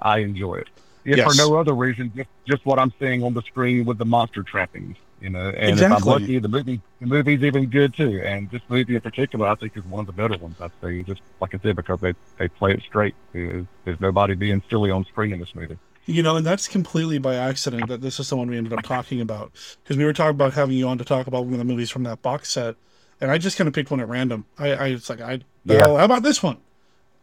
I 0.01 0.19
enjoy 0.19 0.55
it. 0.57 0.69
If 1.05 1.21
Yes. 1.21 1.23
for 1.23 1.35
no 1.35 1.55
other 1.55 1.73
reason, 1.75 2.11
just 2.15 2.29
just 2.47 2.65
what 2.65 2.79
I'm 2.79 2.93
seeing 2.99 3.23
on 3.23 3.33
the 3.33 3.43
screen 3.43 3.85
with 3.85 3.97
the 3.99 4.05
monster 4.05 4.43
trappings, 4.43 4.97
you 5.21 5.29
know. 5.29 5.49
And 5.49 5.79
if 5.79 5.91
I'm 5.91 6.01
lucky, 6.03 6.39
the 6.39 6.49
movie 6.49 6.81
the 6.99 7.07
movie's 7.07 7.43
even 7.43 7.67
good 7.67 7.93
too. 7.93 8.21
And 8.23 8.49
this 8.51 8.61
movie 8.67 8.95
in 8.95 9.01
particular, 9.01 9.47
I 9.47 9.55
think 9.55 9.77
is 9.77 9.85
one 9.85 10.01
of 10.01 10.07
the 10.07 10.13
better 10.13 10.37
ones 10.37 10.55
I've 10.59 10.71
seen. 10.81 11.05
Just 11.05 11.21
like 11.39 11.53
I 11.55 11.59
said, 11.59 11.75
because 11.75 11.99
they 12.01 12.13
they 12.37 12.47
play 12.47 12.71
it 12.73 12.81
straight. 12.81 13.15
There's, 13.33 13.65
there's 13.85 13.99
nobody 14.01 14.35
being 14.35 14.61
silly 14.69 14.91
on 14.91 15.05
screen 15.05 15.33
in 15.33 15.39
this 15.39 15.53
movie. 15.55 15.77
You 16.07 16.23
know, 16.23 16.35
and 16.35 16.45
that's 16.45 16.67
completely 16.67 17.19
by 17.19 17.35
accident 17.35 17.87
that 17.87 18.01
this 18.01 18.19
is 18.19 18.27
the 18.29 18.35
one 18.35 18.49
we 18.49 18.57
ended 18.57 18.73
up 18.73 18.81
talking 18.83 19.21
about 19.21 19.51
because 19.83 19.97
we 19.97 20.03
were 20.03 20.13
talking 20.13 20.31
about 20.31 20.53
having 20.53 20.75
you 20.75 20.87
on 20.87 20.97
to 20.97 21.05
talk 21.05 21.27
about 21.27 21.45
one 21.45 21.53
of 21.53 21.59
the 21.59 21.63
movies 21.65 21.91
from 21.91 22.03
that 22.03 22.21
box 22.23 22.49
set, 22.49 22.75
and 23.21 23.29
I 23.29 23.37
just 23.37 23.55
kind 23.57 23.67
of 23.67 23.73
picked 23.75 23.91
one 23.91 23.99
at 23.99 24.07
random. 24.09 24.45
I, 24.57 24.71
I 24.73 24.91
was 24.93 25.09
like, 25.09 25.21
I, 25.21 25.41
Yeah. 25.63 25.85
well, 25.85 25.97
how 25.97 26.05
about 26.05 26.23
this 26.23 26.41
one? 26.41 26.57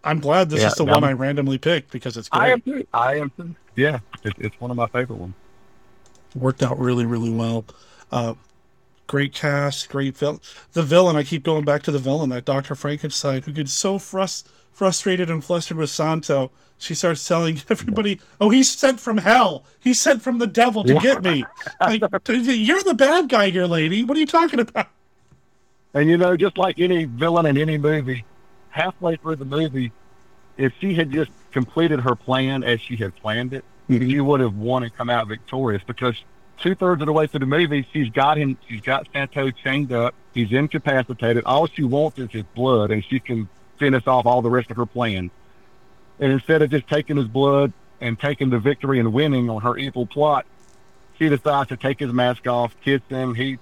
I'm 0.04 0.20
glad 0.20 0.48
this 0.48 0.60
Yeah, 0.60 0.68
is 0.68 0.74
the 0.76 0.84
one- 0.84 1.02
I 1.02 1.12
randomly 1.12 1.58
picked 1.58 1.90
because 1.90 2.16
it's 2.16 2.28
great. 2.28 2.40
I 2.40 2.48
am 2.52 2.60
too. 2.60 2.86
I 2.94 3.16
am 3.16 3.30
too. 3.36 3.56
Yeah, 3.74 3.98
it, 4.22 4.32
it's 4.38 4.58
one 4.60 4.70
of 4.70 4.76
my 4.76 4.86
favorite 4.86 5.16
ones. 5.18 5.34
Worked 6.34 6.62
out 6.62 6.78
really, 6.78 7.06
really 7.06 7.30
well. 7.30 7.64
Uh, 8.12 8.34
great 9.06 9.34
cast, 9.34 9.88
great 9.88 10.16
villain. 10.16 10.40
The 10.72 10.82
villain, 10.82 11.16
I 11.16 11.24
keep 11.24 11.42
going 11.42 11.64
back 11.64 11.82
to 11.84 11.90
the 11.90 11.98
villain, 11.98 12.30
that 12.30 12.44
Dr. 12.44 12.74
Frankenstein, 12.74 13.42
who 13.42 13.52
gets 13.52 13.72
so 13.72 13.98
frus- 13.98 14.44
frustrated 14.72 15.30
and 15.30 15.44
flustered 15.44 15.76
with 15.76 15.90
Santo. 15.90 16.50
She 16.78 16.94
starts 16.94 17.26
telling 17.26 17.60
everybody, 17.70 18.20
"Oh, 18.40 18.50
he's 18.50 18.70
sent 18.70 19.00
from 19.00 19.18
hell. 19.18 19.64
He's 19.80 20.00
sent 20.00 20.22
from 20.22 20.38
the 20.38 20.46
devil 20.46 20.84
to 20.84 20.94
get 20.94 21.22
me." 21.22 21.44
Like, 21.80 22.00
you're 22.00 22.82
the 22.82 22.94
bad 22.96 23.28
guy 23.28 23.50
here, 23.50 23.66
lady. 23.66 24.04
What 24.04 24.16
are 24.16 24.20
you 24.20 24.26
talking 24.26 24.60
about? 24.60 24.88
And 25.94 26.08
you 26.08 26.16
know, 26.16 26.36
just 26.36 26.58
like 26.58 26.78
any 26.78 27.04
villain 27.04 27.46
in 27.46 27.56
any 27.56 27.78
movie, 27.78 28.24
halfway 28.70 29.16
through 29.16 29.36
the 29.36 29.44
movie, 29.44 29.90
if 30.56 30.72
she 30.80 30.94
had 30.94 31.10
just 31.10 31.30
completed 31.50 32.00
her 32.00 32.14
plan 32.14 32.62
as 32.62 32.80
she 32.80 32.96
had 32.96 33.14
planned 33.16 33.54
it, 33.54 33.64
she 33.88 34.20
would 34.20 34.40
have 34.40 34.54
won 34.54 34.82
and 34.82 34.94
come 34.94 35.10
out 35.10 35.28
victorious 35.28 35.82
because 35.86 36.14
two 36.58 36.74
thirds 36.74 37.00
of 37.02 37.06
the 37.06 37.12
way 37.12 37.26
through 37.26 37.40
the 37.40 37.46
movie, 37.46 37.86
she's 37.92 38.10
got 38.10 38.36
him, 38.36 38.58
she's 38.68 38.80
got 38.80 39.08
Santo 39.12 39.50
chained 39.50 39.92
up, 39.92 40.14
he's 40.34 40.52
incapacitated. 40.52 41.44
All 41.44 41.66
she 41.66 41.84
wants 41.84 42.18
is 42.18 42.30
his 42.30 42.44
blood, 42.54 42.90
and 42.90 43.04
she 43.04 43.20
can 43.20 43.48
finish 43.78 44.06
off 44.06 44.26
all 44.26 44.42
the 44.42 44.50
rest 44.50 44.70
of 44.70 44.76
her 44.76 44.86
plan. 44.86 45.30
And 46.20 46.32
instead 46.32 46.62
of 46.62 46.70
just 46.70 46.88
taking 46.88 47.16
his 47.16 47.28
blood 47.28 47.72
and 48.00 48.18
taking 48.18 48.50
the 48.50 48.58
victory 48.58 48.98
and 48.98 49.12
winning 49.12 49.48
on 49.48 49.62
her 49.62 49.76
evil 49.76 50.06
plot, 50.06 50.46
she 51.18 51.28
decides 51.28 51.68
to 51.68 51.76
take 51.76 51.98
his 51.98 52.12
mask 52.12 52.46
off, 52.46 52.74
kiss 52.82 53.00
him. 53.08 53.34
He 53.34 53.58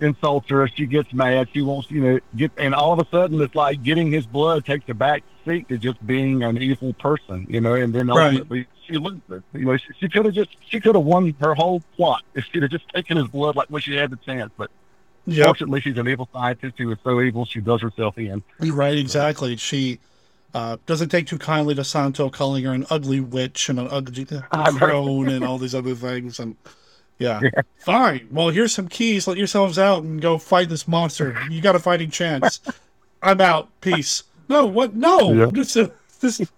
insults 0.00 0.48
her. 0.50 0.66
She 0.68 0.86
gets 0.86 1.12
mad. 1.12 1.48
She 1.52 1.62
wants, 1.62 1.90
you 1.90 2.00
know, 2.00 2.20
get, 2.36 2.52
and 2.56 2.74
all 2.74 2.92
of 2.92 2.98
a 2.98 3.08
sudden 3.10 3.40
it's 3.40 3.54
like 3.54 3.82
getting 3.82 4.10
his 4.10 4.26
blood 4.26 4.64
takes 4.64 4.88
a 4.88 4.94
back 4.94 5.22
seat 5.46 5.68
to 5.68 5.78
just 5.78 6.04
being 6.06 6.42
an 6.42 6.58
evil 6.58 6.92
person, 6.94 7.46
you 7.48 7.60
know, 7.60 7.74
and 7.74 7.94
then 7.94 8.10
Right. 8.10 8.34
ultimately 8.34 8.66
she 8.86 8.96
loses. 8.98 9.42
You 9.52 9.64
know, 9.66 9.76
she, 9.76 9.92
she 9.98 10.08
could 10.08 10.24
have 10.26 10.34
just, 10.34 10.50
she 10.68 10.80
could 10.80 10.94
have 10.94 11.04
won 11.04 11.34
her 11.40 11.54
whole 11.54 11.82
plot 11.96 12.22
if 12.34 12.44
she'd 12.46 12.62
have 12.62 12.70
just 12.70 12.88
taken 12.88 13.16
his 13.16 13.28
blood 13.28 13.56
like 13.56 13.68
when 13.68 13.82
she 13.82 13.94
had 13.94 14.10
the 14.10 14.16
chance. 14.16 14.52
But 14.56 14.70
Yep. 15.26 15.46
fortunately, 15.46 15.80
she's 15.80 15.96
an 15.96 16.08
evil 16.08 16.28
scientist 16.32 16.74
who 16.78 16.90
is 16.90 16.98
so 17.04 17.20
evil 17.20 17.44
she 17.44 17.60
does 17.60 17.82
herself 17.82 18.18
in. 18.18 18.42
You're 18.58 18.74
right, 18.74 18.96
exactly. 18.98 19.56
She 19.56 20.00
uh, 20.54 20.78
doesn't 20.86 21.10
take 21.10 21.26
too 21.26 21.38
kindly 21.38 21.74
to 21.74 21.84
Santo 21.84 22.30
calling 22.30 22.64
her 22.64 22.72
an 22.72 22.86
ugly 22.90 23.20
witch 23.20 23.68
and 23.68 23.78
an 23.78 23.88
ugly 23.90 24.24
crone 24.52 25.28
and 25.30 25.44
all 25.44 25.58
these 25.58 25.74
other 25.74 25.94
things. 25.94 26.40
And 26.40 26.56
yeah. 27.20 27.40
fine. 27.78 28.26
Well, 28.30 28.48
here's 28.48 28.72
some 28.72 28.88
keys. 28.88 29.28
Let 29.28 29.36
yourselves 29.36 29.78
out 29.78 30.02
and 30.02 30.20
go 30.20 30.38
fight 30.38 30.68
this 30.68 30.88
monster. 30.88 31.38
You 31.50 31.60
got 31.60 31.76
a 31.76 31.78
fighting 31.78 32.10
chance. 32.10 32.60
I'm 33.22 33.40
out. 33.40 33.68
Peace. 33.80 34.24
No, 34.48 34.66
what? 34.66 34.94
No. 34.94 35.32
Yeah. 35.32 35.46
This, 35.52 36.38
this, 36.38 36.50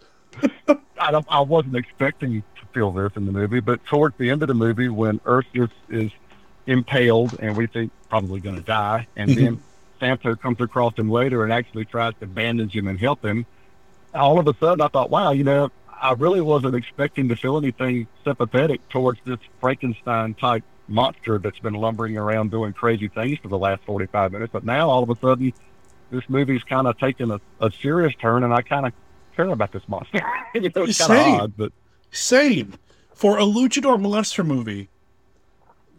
I, 0.99 1.23
I 1.29 1.41
wasn't 1.41 1.77
expecting 1.77 2.43
to 2.43 2.67
feel 2.73 2.91
this 2.91 3.13
in 3.17 3.27
the 3.27 3.33
movie, 3.33 3.61
but 3.61 3.85
towards 3.85 4.17
the 4.19 4.31
end 4.31 4.43
of 4.43 4.49
the 4.49 4.55
movie, 4.55 4.89
when 4.89 5.21
Ursus 5.27 5.71
is 5.89 6.11
impaled 6.67 7.39
and 7.39 7.57
we 7.57 7.67
think 7.67 7.93
probably 8.09 8.41
going 8.41 8.57
to 8.57 8.63
die, 8.63 9.07
and 9.17 9.31
mm-hmm. 9.31 9.45
then 9.45 9.63
Santo 10.01 10.35
comes 10.35 10.61
across 10.61 10.97
him 10.97 11.11
later 11.11 11.45
and 11.45 11.53
actually 11.53 11.85
tries 11.85 12.15
to 12.21 12.27
bandage 12.27 12.75
him 12.75 12.89
and 12.89 12.99
help 12.99 13.25
him, 13.25 13.47
all 14.15 14.39
of 14.39 14.49
a 14.49 14.55
sudden 14.55 14.81
I 14.81 14.89
thought, 14.89 15.11
wow, 15.11 15.31
you 15.31 15.45
know, 15.45 15.71
I 16.03 16.13
really 16.15 16.41
wasn't 16.41 16.75
expecting 16.75 17.29
to 17.29 17.37
feel 17.37 17.57
anything 17.57 18.09
sympathetic 18.25 18.87
towards 18.89 19.21
this 19.25 19.39
Frankenstein 19.61 20.35
type 20.35 20.65
monster 20.89 21.39
that's 21.39 21.61
been 21.61 21.75
lumbering 21.75 22.19
around 22.19 22.51
doing 22.51 22.73
crazy 22.73 23.07
things 23.07 23.39
for 23.39 23.49
the 23.49 23.59
last 23.59 23.83
45 23.85 24.33
minutes. 24.33 24.51
But 24.53 24.65
now 24.65 24.91
all 24.91 25.05
of 25.05 25.11
a 25.11 25.17
sudden, 25.17 25.53
this 26.11 26.29
movie's 26.29 26.65
kind 26.65 26.89
of 26.89 26.99
taken 26.99 27.31
a, 27.31 27.41
a 27.61 27.71
serious 27.71 28.15
turn, 28.21 28.43
and 28.43 28.53
I 28.53 28.63
kind 28.63 28.87
of 28.87 28.93
care 29.37 29.49
about 29.49 29.71
this 29.71 29.89
monster. 29.89 30.21
you 30.55 30.63
know, 30.63 30.83
it's 30.83 30.99
kind 30.99 31.21
Same. 31.21 31.35
of 31.35 31.41
odd, 31.41 31.53
but 31.57 31.73
Same. 32.11 32.75
For 33.15 33.39
a 33.39 33.43
luchador 33.43 34.01
molester 34.01 34.45
movie, 34.45 34.89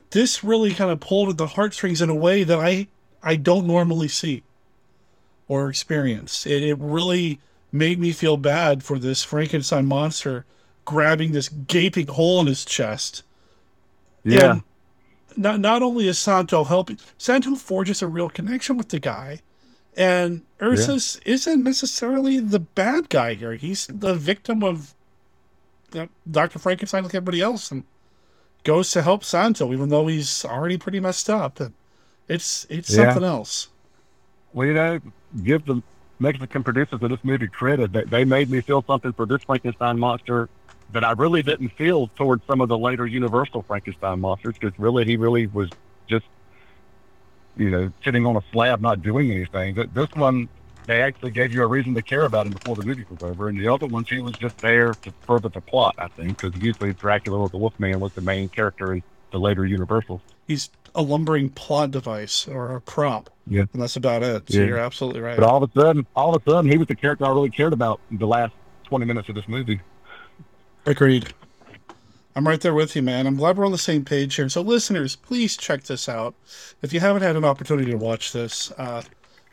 this 0.10 0.44
really 0.44 0.74
kind 0.74 0.92
of 0.92 1.00
pulled 1.00 1.30
at 1.30 1.38
the 1.38 1.48
heartstrings 1.48 2.02
in 2.02 2.10
a 2.10 2.16
way 2.16 2.44
that 2.44 2.60
I 2.60 2.88
I 3.24 3.38
don't 3.38 3.66
normally 3.66 4.10
see 4.10 4.44
or 5.48 5.70
experience. 5.70 6.46
It, 6.46 6.62
it 6.62 6.78
really 6.78 7.40
made 7.74 8.00
me 8.00 8.12
feel 8.14 8.38
bad 8.38 8.84
for 8.84 8.98
this 9.00 9.24
Frankenstein 9.24 9.86
monster 9.88 10.46
grabbing 10.86 11.32
this 11.32 11.50
gaping 11.50 12.08
hole 12.08 12.40
in 12.42 12.48
his 12.48 12.64
chest. 12.64 13.24
Yeah. 14.24 14.52
And 14.52 14.64
not 15.36 15.60
not 15.60 15.82
only 15.82 16.08
is 16.08 16.20
Santo 16.20 16.64
helping, 16.64 17.00
Santo 17.18 17.56
forges 17.56 18.02
a 18.02 18.08
real 18.08 18.30
connection 18.30 18.78
with 18.78 18.90
the 18.90 19.00
guy, 19.00 19.42
and 19.98 20.44
Ursus 20.62 21.18
isn't 21.26 21.64
necessarily 21.64 22.40
the 22.40 22.60
bad 22.60 23.10
guy 23.10 23.34
here. 23.34 23.54
He's 23.56 23.88
the 23.88 24.14
victim 24.14 24.64
of 24.64 24.94
you 25.94 26.02
know, 26.02 26.10
Dr. 26.30 26.60
Frankenstein 26.60 27.04
like 27.04 27.16
everybody 27.16 27.42
else, 27.42 27.72
and 27.72 27.84
goes 28.64 28.92
to 28.92 29.02
help 29.02 29.24
Santo 29.24 29.74
even 29.74 29.90
though 29.90 30.08
he's 30.08 30.46
already 30.46 30.78
pretty 30.78 31.00
messed 31.00 31.30
up. 31.30 31.60
And 31.60 31.74
it's 32.28 32.66
it's 32.70 32.90
Yeah. 32.90 33.06
something 33.06 33.24
else. 33.24 33.70
Well, 34.54 34.68
you 34.68 34.74
know, 34.74 35.00
give 35.44 35.66
the 35.66 35.82
Mexican 36.24 36.64
producers 36.64 37.00
of 37.02 37.10
this 37.10 37.24
movie 37.24 37.48
credit. 37.48 37.92
They, 37.92 38.04
they 38.06 38.26
made 38.26 38.50
me 38.50 38.62
feel 38.62 38.84
something 38.88 39.14
for 39.14 39.26
this 39.26 39.44
Frankenstein 39.44 40.00
monster 40.00 40.50
that 40.94 41.04
I 41.04 41.12
really 41.12 41.44
didn't 41.44 41.70
feel 41.70 42.08
towards 42.16 42.46
some 42.48 42.62
of 42.62 42.70
the 42.70 42.78
later 42.78 43.06
Universal 43.06 43.64
Frankenstein 43.64 44.22
monsters 44.22 44.56
because 44.60 44.78
really, 44.80 45.06
he 45.06 45.18
really 45.18 45.48
was 45.48 45.70
just, 46.08 46.26
you 47.58 47.70
know, 47.70 47.92
sitting 48.04 48.26
on 48.26 48.38
a 48.38 48.42
slab 48.52 48.80
not 48.80 49.02
doing 49.02 49.32
anything. 49.32 49.76
This 49.94 50.12
one, 50.14 50.48
they 50.86 51.02
actually 51.02 51.32
gave 51.32 51.54
you 51.54 51.64
a 51.64 51.68
reason 51.68 51.94
to 51.96 52.02
care 52.02 52.24
about 52.24 52.48
him 52.48 52.54
before 52.54 52.76
the 52.76 52.84
movie 52.84 53.06
was 53.10 53.22
over. 53.22 53.50
And 53.50 53.60
the 53.60 53.68
other 53.68 53.88
ones, 53.88 54.10
he 54.10 54.22
was 54.22 54.34
just 54.34 54.60
there 54.62 54.94
to 54.94 55.14
further 55.28 55.50
the 55.50 55.62
plot, 55.62 55.96
I 55.98 56.08
think, 56.08 56.40
because 56.40 56.60
usually 56.62 56.94
Dracula 56.94 57.38
or 57.38 57.50
the 57.50 57.58
Wolfman 57.58 58.00
was 58.00 58.14
the 58.14 58.22
main 58.22 58.48
character 58.50 58.94
in 58.94 59.04
the 59.32 59.40
later 59.40 59.66
Universal. 59.66 60.22
He's 60.48 60.70
a 60.96 61.02
lumbering 61.02 61.50
plot 61.50 61.92
device 61.92 62.48
or 62.48 62.76
a 62.76 62.82
prop, 62.82 63.30
Yeah. 63.48 63.64
and 63.74 63.82
that's 63.82 63.96
about 63.96 64.24
it. 64.24 64.52
So 64.52 64.60
Yeah. 64.60 64.66
you're 64.66 64.78
absolutely 64.78 65.22
right. 65.22 65.36
But 65.38 65.46
all 65.48 65.64
of 65.64 65.70
a 65.70 65.80
sudden, 65.80 66.06
all 66.16 66.36
of 66.36 66.42
a 66.46 66.50
sudden, 66.50 66.70
he 66.70 66.78
was 66.78 66.88
the 66.88 66.96
character 66.96 67.26
I 67.26 67.30
really 67.30 67.50
cared 67.50 67.74
about 67.74 68.00
the 68.12 68.28
last 68.28 68.54
20 68.86 69.06
minutes 69.06 69.30
of 69.30 69.36
this 69.36 69.48
movie. 69.48 69.82
I 70.86 70.92
agreed. 70.92 71.34
I'm 72.36 72.48
right 72.48 72.60
there 72.62 72.74
with 72.74 72.96
you, 72.96 73.02
man. 73.04 73.28
I'm 73.28 73.36
glad 73.36 73.58
we're 73.58 73.66
on 73.66 73.72
the 73.72 73.78
same 73.78 74.04
page 74.04 74.36
here. 74.36 74.50
So, 74.50 74.62
listeners, 74.62 75.16
please 75.16 75.56
check 75.56 75.84
this 75.84 76.10
out. 76.10 76.34
If 76.82 76.92
you 76.94 77.00
haven't 77.00 77.22
had 77.22 77.36
an 77.36 77.46
opportunity 77.46 77.92
to 77.92 77.98
watch 77.98 78.32
this, 78.32 78.72
uh, 78.78 79.04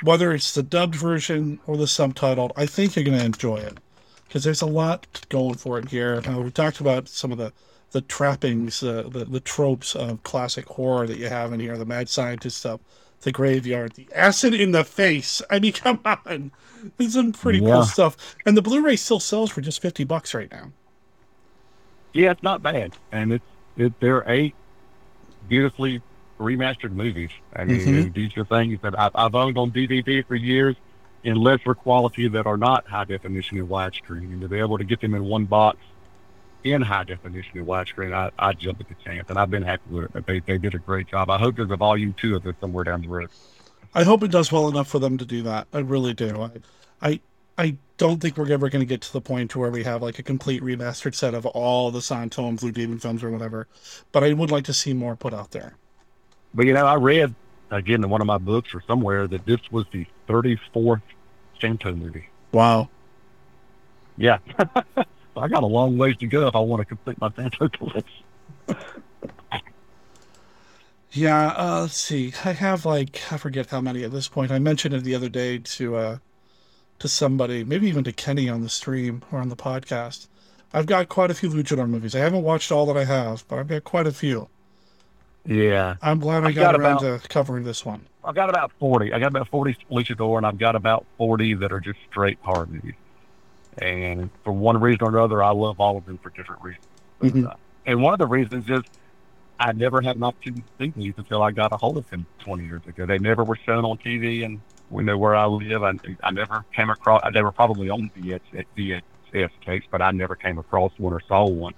whether 0.02 0.32
it's 0.32 0.54
the 0.54 0.62
dubbed 0.62 0.94
version 0.94 1.58
or 1.66 1.76
the 1.76 1.84
subtitled, 1.84 2.52
I 2.56 2.64
think 2.66 2.96
you're 2.96 3.04
going 3.04 3.18
to 3.18 3.24
enjoy 3.24 3.56
it 3.58 3.78
because 4.26 4.44
there's 4.44 4.62
a 4.62 4.66
lot 4.66 5.06
going 5.28 5.56
for 5.56 5.78
it 5.78 5.88
here. 5.90 6.22
Uh, 6.26 6.40
we 6.40 6.50
talked 6.50 6.80
about 6.80 7.06
some 7.08 7.32
of 7.32 7.38
the 7.38 7.52
the 7.92 8.00
trappings, 8.02 8.82
uh, 8.82 9.04
the 9.10 9.24
the 9.24 9.40
tropes 9.40 9.94
of 9.96 10.22
classic 10.22 10.66
horror 10.66 11.06
that 11.06 11.18
you 11.18 11.28
have 11.28 11.52
in 11.52 11.60
here, 11.60 11.76
the 11.78 11.84
mad 11.86 12.08
scientist 12.08 12.58
stuff, 12.58 12.80
the 13.22 13.32
graveyard, 13.32 13.94
the 13.94 14.08
acid 14.14 14.54
in 14.54 14.72
the 14.72 14.84
face. 14.84 15.42
I 15.50 15.58
mean, 15.58 15.72
come 15.74 16.00
on, 16.04 16.52
there's 16.98 17.14
some 17.14 17.32
pretty 17.32 17.60
Yeah. 17.60 17.74
cool 17.74 17.82
stuff. 17.84 18.36
And 18.46 18.56
the 18.56 18.62
Blu-ray 18.62 18.96
still 18.96 19.20
sells 19.20 19.50
for 19.50 19.60
just 19.60 19.82
fifty 19.82 20.04
bucks 20.04 20.34
right 20.34 20.50
now. 20.50 20.72
Yeah, 22.12 22.32
it's 22.32 22.42
not 22.42 22.62
bad, 22.62 22.96
and 23.12 23.32
it's 23.32 23.44
it, 23.76 23.92
they're 24.00 24.24
eight 24.28 24.54
beautifully 25.48 26.02
remastered 26.38 26.92
movies. 26.92 27.30
I 27.54 27.64
mean, 27.64 28.10
Mhm. 28.10 28.14
these 28.14 28.36
are 28.36 28.44
things 28.44 28.80
that 28.82 28.98
I've, 28.98 29.12
I've 29.14 29.34
owned 29.34 29.58
on 29.58 29.70
DVD 29.70 30.22
for 30.26 30.34
years 30.34 30.76
in 31.22 31.36
lesser 31.36 31.74
quality 31.74 32.28
that 32.28 32.46
are 32.46 32.56
not 32.56 32.86
high 32.88 33.04
definition 33.04 33.58
and 33.58 33.68
widescreen, 33.68 34.32
and 34.32 34.40
to 34.40 34.48
be 34.48 34.58
able 34.58 34.78
to 34.78 34.84
get 34.84 35.00
them 35.00 35.14
in 35.14 35.24
one 35.24 35.44
box 35.44 35.78
in 36.64 36.82
high 36.82 37.04
definition 37.04 37.58
and 37.58 37.66
widescreen, 37.66 38.12
I, 38.12 38.30
I 38.38 38.52
jump 38.52 38.80
at 38.80 38.88
the 38.88 38.94
chance, 39.04 39.28
and 39.28 39.38
I've 39.38 39.50
been 39.50 39.62
happy 39.62 39.82
with 39.90 40.14
it. 40.14 40.26
They 40.26 40.40
they 40.40 40.58
did 40.58 40.74
a 40.74 40.78
great 40.78 41.08
job. 41.08 41.30
I 41.30 41.38
hope 41.38 41.56
there's 41.56 41.70
a 41.70 41.76
volume 41.76 42.14
two 42.18 42.36
of 42.36 42.46
it 42.46 42.56
somewhere 42.60 42.84
down 42.84 43.02
the 43.02 43.08
road. 43.08 43.30
I 43.94 44.04
hope 44.04 44.22
it 44.22 44.30
does 44.30 44.52
well 44.52 44.68
enough 44.68 44.88
for 44.88 44.98
them 44.98 45.18
to 45.18 45.24
do 45.24 45.42
that. 45.42 45.66
I 45.72 45.78
really 45.78 46.14
do. 46.14 46.42
I, 46.42 46.50
I, 47.02 47.20
I 47.58 47.76
don't 47.96 48.20
think 48.20 48.36
we're 48.36 48.50
ever 48.52 48.68
going 48.68 48.80
to 48.80 48.86
get 48.86 49.00
to 49.02 49.12
the 49.12 49.20
point 49.20 49.50
to 49.50 49.58
where 49.58 49.70
we 49.70 49.82
have 49.82 50.00
like 50.00 50.18
a 50.18 50.22
complete 50.22 50.62
remastered 50.62 51.14
set 51.14 51.34
of 51.34 51.44
all 51.44 51.90
the 51.90 52.00
Santo 52.00 52.46
and 52.46 52.58
Blue 52.58 52.70
Demon 52.70 53.00
films 53.00 53.24
or 53.24 53.30
whatever. 53.30 53.66
But 54.12 54.22
I 54.22 54.32
would 54.32 54.50
like 54.50 54.64
to 54.64 54.72
see 54.72 54.92
more 54.92 55.16
put 55.16 55.34
out 55.34 55.50
there. 55.50 55.74
But 56.54 56.66
you 56.66 56.72
know, 56.72 56.86
I 56.86 56.94
read 56.94 57.34
again 57.70 58.04
in 58.04 58.10
one 58.10 58.20
of 58.20 58.26
my 58.26 58.38
books 58.38 58.74
or 58.74 58.82
somewhere 58.86 59.26
that 59.26 59.44
this 59.44 59.60
was 59.70 59.86
the 59.92 60.06
34th 60.28 61.02
Santo 61.60 61.94
movie. 61.94 62.28
Wow. 62.52 62.88
Yeah. 64.16 64.38
I 65.36 65.48
got 65.48 65.62
a 65.62 65.66
long 65.66 65.96
ways 65.98 66.16
to 66.18 66.26
go 66.26 66.46
if 66.48 66.54
I 66.56 66.58
want 66.60 66.80
to 66.80 66.84
complete 66.84 67.20
my 67.20 67.30
Santo 67.34 67.68
collection. 67.72 68.24
Yeah. 71.12 71.48
Uh, 71.56 71.80
let's 71.82 71.96
see. 71.96 72.32
I 72.44 72.52
have 72.52 72.84
like 72.84 73.20
I 73.32 73.36
forget 73.36 73.66
how 73.70 73.80
many 73.80 74.04
at 74.04 74.12
this 74.12 74.28
point. 74.28 74.50
I 74.52 74.58
mentioned 74.58 74.94
it 74.94 75.02
the 75.04 75.14
other 75.14 75.28
day 75.28 75.58
to 75.58 75.96
uh, 75.96 76.18
to 76.98 77.08
somebody, 77.08 77.64
maybe 77.64 77.88
even 77.88 78.04
to 78.04 78.12
Kenny 78.12 78.48
on 78.48 78.62
the 78.62 78.68
stream 78.68 79.22
or 79.32 79.40
on 79.40 79.48
the 79.48 79.56
podcast. 79.56 80.26
I've 80.72 80.86
got 80.86 81.08
quite 81.08 81.30
a 81.30 81.34
few 81.34 81.50
Luchador 81.50 81.88
movies. 81.88 82.14
I 82.14 82.20
haven't 82.20 82.42
watched 82.42 82.70
all 82.70 82.86
that 82.86 82.96
I 82.96 83.04
have, 83.04 83.44
but 83.48 83.58
I've 83.58 83.66
got 83.68 83.82
quite 83.82 84.06
a 84.06 84.12
few. 84.12 84.48
Yeah. 85.44 85.96
I'm 86.00 86.20
glad 86.20 86.44
I 86.44 86.48
I've 86.48 86.54
got, 86.54 86.72
got 86.72 86.80
around 86.80 87.02
about- 87.04 87.22
to 87.22 87.28
covering 87.28 87.64
this 87.64 87.84
one. 87.84 88.06
I've 88.22 88.34
got 88.34 88.50
about 88.50 88.70
40. 88.78 89.14
I 89.14 89.18
got 89.18 89.28
about 89.28 89.48
40 89.48 89.76
Luchador, 89.90 90.36
and 90.36 90.46
I've 90.46 90.58
got 90.58 90.76
about 90.76 91.06
40 91.16 91.54
that 91.54 91.72
are 91.72 91.80
just 91.80 91.98
straight 92.10 92.38
horror 92.42 92.66
movies. 92.66 92.92
And 93.78 94.30
for 94.44 94.52
one 94.52 94.80
reason 94.80 95.02
or 95.02 95.08
another, 95.08 95.42
I 95.42 95.50
love 95.50 95.80
all 95.80 95.96
of 95.96 96.04
them 96.06 96.18
for 96.18 96.30
different 96.30 96.62
reasons. 96.62 96.84
Mhm. 97.22 97.54
And 97.86 98.02
one 98.02 98.12
of 98.12 98.18
the 98.18 98.26
reasons 98.26 98.68
is 98.68 98.82
I 99.58 99.72
never 99.72 100.00
had 100.00 100.16
an 100.16 100.22
opportunity 100.22 100.62
to 100.62 100.84
see 100.84 100.92
these 100.96 101.14
until 101.16 101.42
I 101.42 101.50
got 101.50 101.72
a 101.72 101.76
hold 101.76 101.98
of 101.98 102.08
them 102.10 102.26
20 102.40 102.64
years 102.64 102.82
ago. 102.86 103.06
They 103.06 103.18
never 103.18 103.44
were 103.44 103.56
shown 103.56 103.84
on 103.84 103.98
TV, 103.98 104.44
and 104.44 104.60
we 104.90 105.04
know 105.04 105.18
where 105.18 105.34
I 105.34 105.46
live. 105.46 105.82
I, 105.82 105.92
I 106.22 106.30
never 106.30 106.64
came 106.74 106.90
across. 106.90 107.22
They 107.32 107.42
were 107.42 107.52
probably 107.52 107.90
on 107.90 108.10
VHS, 108.16 108.64
VHS 108.76 109.50
tapes, 109.64 109.86
but 109.90 110.02
I 110.02 110.10
never 110.12 110.34
came 110.34 110.58
across 110.58 110.92
one 110.98 111.12
or 111.12 111.20
saw 111.20 111.46
one. 111.46 111.74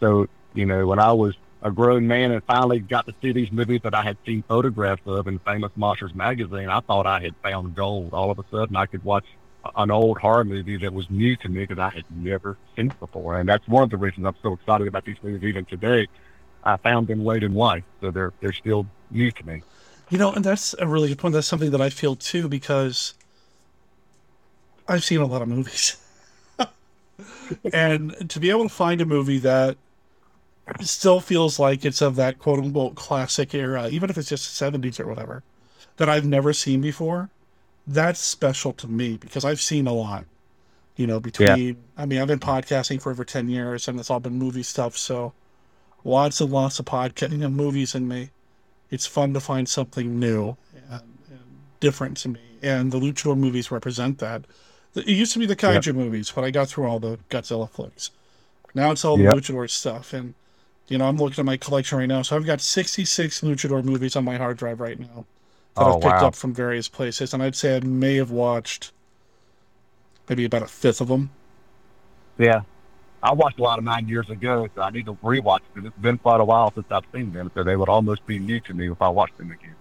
So 0.00 0.28
you 0.54 0.66
know, 0.66 0.86
when 0.86 0.98
I 0.98 1.12
was 1.12 1.34
a 1.62 1.70
grown 1.70 2.06
man 2.06 2.30
and 2.30 2.44
finally 2.44 2.78
got 2.78 3.06
to 3.06 3.14
see 3.22 3.32
these 3.32 3.50
movies 3.50 3.80
that 3.84 3.94
I 3.94 4.02
had 4.02 4.18
seen 4.26 4.42
photographs 4.46 5.02
of 5.06 5.26
in 5.26 5.38
Famous 5.40 5.72
Monsters 5.76 6.14
magazine, 6.14 6.68
I 6.68 6.80
thought 6.80 7.06
I 7.06 7.20
had 7.20 7.34
found 7.42 7.74
gold. 7.74 8.12
All 8.12 8.30
of 8.30 8.38
a 8.38 8.44
sudden, 8.50 8.76
I 8.76 8.86
could 8.86 9.02
watch 9.02 9.24
an 9.76 9.90
old 9.90 10.18
horror 10.18 10.44
movie 10.44 10.76
that 10.78 10.92
was 10.92 11.08
new 11.10 11.36
to 11.36 11.48
me 11.48 11.64
that 11.66 11.78
I 11.78 11.90
had 11.90 12.04
never 12.10 12.56
seen 12.76 12.92
before, 13.00 13.38
and 13.38 13.48
that's 13.48 13.66
one 13.68 13.82
of 13.82 13.90
the 13.90 13.96
reasons 13.96 14.26
I'm 14.26 14.36
so 14.42 14.54
excited 14.54 14.86
about 14.86 15.04
these 15.04 15.16
movies 15.22 15.42
even 15.42 15.64
today. 15.64 16.08
I 16.64 16.76
found 16.78 17.08
them 17.08 17.24
late 17.24 17.42
in 17.42 17.54
life, 17.54 17.84
so 18.00 18.10
they're 18.10 18.32
they're 18.40 18.52
still 18.52 18.86
new 19.10 19.30
to 19.30 19.46
me. 19.46 19.62
You 20.10 20.18
know, 20.18 20.32
and 20.32 20.44
that's 20.44 20.74
a 20.78 20.86
really 20.86 21.08
good 21.08 21.18
point. 21.18 21.34
That's 21.34 21.46
something 21.46 21.70
that 21.70 21.80
I 21.80 21.90
feel 21.90 22.16
too 22.16 22.48
because 22.48 23.14
I've 24.86 25.04
seen 25.04 25.20
a 25.20 25.26
lot 25.26 25.42
of 25.42 25.48
movies. 25.48 25.96
and 27.72 28.28
to 28.30 28.40
be 28.40 28.50
able 28.50 28.64
to 28.64 28.74
find 28.74 29.00
a 29.00 29.06
movie 29.06 29.38
that 29.38 29.76
still 30.80 31.20
feels 31.20 31.58
like 31.58 31.84
it's 31.84 32.00
of 32.00 32.16
that 32.16 32.38
quote 32.38 32.58
unquote 32.58 32.94
classic 32.94 33.54
era, 33.54 33.88
even 33.88 34.10
if 34.10 34.18
it's 34.18 34.28
just 34.28 34.58
the 34.58 34.72
70s 34.72 35.00
or 35.00 35.06
whatever, 35.06 35.42
that 35.96 36.08
I've 36.08 36.26
never 36.26 36.52
seen 36.52 36.80
before, 36.80 37.30
that's 37.86 38.20
special 38.20 38.72
to 38.74 38.88
me 38.88 39.16
because 39.16 39.44
I've 39.44 39.60
seen 39.60 39.86
a 39.86 39.92
lot. 39.92 40.24
You 40.96 41.06
know, 41.06 41.18
between, 41.20 41.76
I 41.96 42.06
mean, 42.06 42.20
I've 42.20 42.28
been 42.28 42.38
podcasting 42.38 43.02
for 43.02 43.10
over 43.10 43.24
10 43.24 43.48
years 43.48 43.88
and 43.88 43.98
it's 43.98 44.10
all 44.10 44.20
been 44.20 44.38
movie 44.38 44.62
stuff. 44.62 44.96
So 44.96 45.32
lots 46.04 46.40
and 46.40 46.52
lots 46.52 46.78
of 46.78 46.86
podcasting 46.86 47.44
and 47.44 47.56
movies 47.56 47.94
in 47.94 48.06
me 48.06 48.30
it's 48.90 49.06
fun 49.06 49.34
to 49.34 49.40
find 49.40 49.68
something 49.68 50.20
new 50.20 50.56
and, 50.88 51.02
and 51.28 51.40
different 51.80 52.16
to 52.18 52.28
me. 52.28 52.40
And 52.62 52.92
the 52.92 52.98
Luchador 53.00 53.36
movies 53.36 53.70
represent 53.70 54.18
that. 54.18 54.44
It 54.94 55.08
used 55.08 55.32
to 55.32 55.40
be 55.40 55.46
the 55.46 55.56
kaiju 55.56 55.94
movies, 55.94 56.30
but 56.30 56.44
I 56.44 56.50
got 56.52 56.68
through 56.68 56.86
all 56.86 57.00
the 57.00 57.18
Godzilla 57.28 57.68
flicks. 57.68 58.10
Now 58.72 58.92
it's 58.92 59.04
all 59.04 59.18
Yep. 59.18 59.34
the 59.34 59.40
Luchador 59.40 59.68
stuff. 59.68 60.12
And, 60.12 60.34
you 60.86 60.98
know, 60.98 61.06
I'm 61.06 61.16
looking 61.16 61.40
at 61.40 61.44
my 61.44 61.56
collection 61.56 61.98
right 61.98 62.06
now. 62.06 62.22
So 62.22 62.36
I've 62.36 62.46
got 62.46 62.60
66 62.60 63.40
Luchador 63.40 63.82
movies 63.82 64.14
on 64.14 64.24
my 64.24 64.36
hard 64.36 64.56
drive 64.58 64.80
right 64.80 64.98
now 64.98 65.24
that 65.78 65.86
Oh, 65.86 65.88
I've 65.88 66.00
picked 66.00 66.22
wow. 66.22 66.28
up 66.28 66.34
from 66.34 66.54
various 66.54 66.88
places. 66.88 67.34
And 67.34 67.42
I'd 67.42 67.56
say 67.56 67.76
I 67.76 67.80
may 67.80 68.16
have 68.16 68.30
watched 68.30 68.92
maybe 70.28 70.44
about 70.44 70.62
a 70.62 70.66
fifth 70.66 71.00
of 71.00 71.08
them. 71.08 71.30
Yeah. 72.38 72.62
I 73.22 73.32
watched 73.32 73.58
a 73.58 73.62
lot 73.62 73.78
of 73.78 73.84
mine 73.84 74.06
years 74.08 74.28
ago, 74.28 74.68
so 74.74 74.82
I 74.82 74.90
need 74.90 75.06
to 75.06 75.14
rewatch 75.14 75.60
them. 75.74 75.86
It's 75.86 75.96
been 75.96 76.18
quite 76.18 76.40
a 76.40 76.44
while 76.44 76.72
since 76.74 76.86
I've 76.90 77.04
seen 77.12 77.32
them, 77.32 77.50
so 77.54 77.64
they 77.64 77.76
would 77.76 77.88
almost 77.88 78.26
be 78.26 78.38
new 78.38 78.60
to 78.60 78.74
me 78.74 78.90
if 78.90 79.00
I 79.00 79.08
watched 79.08 79.38
them 79.38 79.50
again. 79.50 79.76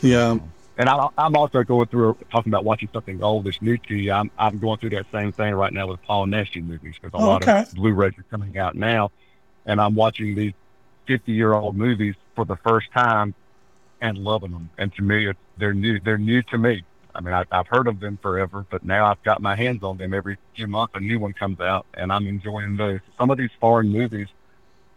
Yeah. 0.00 0.28
Um, 0.30 0.52
and 0.76 0.88
I, 0.88 1.08
I'm 1.18 1.36
also 1.36 1.62
going 1.62 1.86
through 1.86 2.16
talking 2.30 2.50
about 2.50 2.64
watching 2.64 2.88
something 2.92 3.22
old 3.22 3.44
that's 3.44 3.60
new 3.62 3.78
to 3.78 3.94
you. 3.94 4.12
I'm 4.12 4.30
I'm 4.38 4.58
going 4.58 4.78
through 4.78 4.90
that 4.90 5.06
same 5.12 5.32
thing 5.32 5.54
right 5.54 5.72
now 5.72 5.86
with 5.88 6.02
Paul 6.02 6.26
Naschy 6.26 6.64
movies 6.64 6.96
because 7.00 7.14
a 7.18 7.22
Oh, 7.22 7.26
lot 7.26 7.42
okay. 7.42 7.60
of 7.60 7.72
Blu-rays 7.74 8.18
are 8.18 8.24
coming 8.24 8.56
out 8.58 8.74
now, 8.74 9.12
and 9.66 9.80
I'm 9.80 9.94
watching 9.94 10.34
these 10.34 10.54
50 11.06 11.32
year 11.32 11.52
old 11.52 11.76
movies 11.76 12.14
for 12.34 12.44
the 12.44 12.56
first 12.56 12.90
time 12.92 13.34
and 14.02 14.18
loving 14.18 14.50
them. 14.50 14.68
And 14.76 14.92
to 14.96 15.02
me, 15.02 15.32
they're 15.56 15.72
new. 15.72 15.98
They're 16.00 16.18
new 16.18 16.42
to 16.42 16.58
me. 16.58 16.84
I 17.14 17.20
mean, 17.20 17.32
I, 17.32 17.44
I've 17.52 17.68
heard 17.68 17.86
of 17.86 18.00
them 18.00 18.18
forever, 18.20 18.66
but 18.68 18.84
now 18.84 19.06
I've 19.06 19.22
got 19.22 19.40
my 19.40 19.54
hands 19.54 19.82
on 19.82 19.96
them. 19.96 20.12
Every 20.12 20.36
few 20.56 20.66
months, 20.66 20.94
a 20.94 21.00
new 21.00 21.18
one 21.18 21.32
comes 21.32 21.60
out, 21.60 21.86
and 21.94 22.12
I'm 22.12 22.26
enjoying 22.26 22.76
those. 22.76 23.00
Some 23.16 23.30
of 23.30 23.38
these 23.38 23.50
foreign 23.60 23.88
movies 23.88 24.28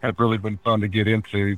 have 0.01 0.19
really 0.19 0.37
been 0.37 0.57
fun 0.57 0.81
to 0.81 0.87
get 0.87 1.07
into 1.07 1.57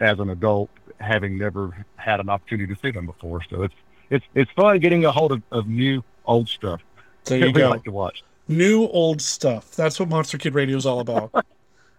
as 0.00 0.18
an 0.18 0.30
adult, 0.30 0.70
having 0.98 1.38
never 1.38 1.86
had 1.96 2.20
an 2.20 2.28
opportunity 2.28 2.74
to 2.74 2.80
see 2.80 2.90
them 2.90 3.06
before. 3.06 3.42
So 3.48 3.62
it's 3.62 3.74
it's 4.10 4.24
it's 4.34 4.50
fun 4.52 4.78
getting 4.80 5.04
a 5.04 5.12
hold 5.12 5.32
of, 5.32 5.42
of 5.52 5.68
new 5.68 6.02
old 6.24 6.48
stuff. 6.48 6.80
There 7.24 7.38
you 7.38 7.52
go. 7.52 7.70
like 7.70 7.84
to 7.84 7.92
watch. 7.92 8.24
New 8.48 8.86
old 8.88 9.22
stuff. 9.22 9.76
That's 9.76 10.00
what 10.00 10.08
Monster 10.08 10.38
Kid 10.38 10.54
Radio 10.54 10.76
is 10.76 10.86
all 10.86 11.00
about. 11.00 11.30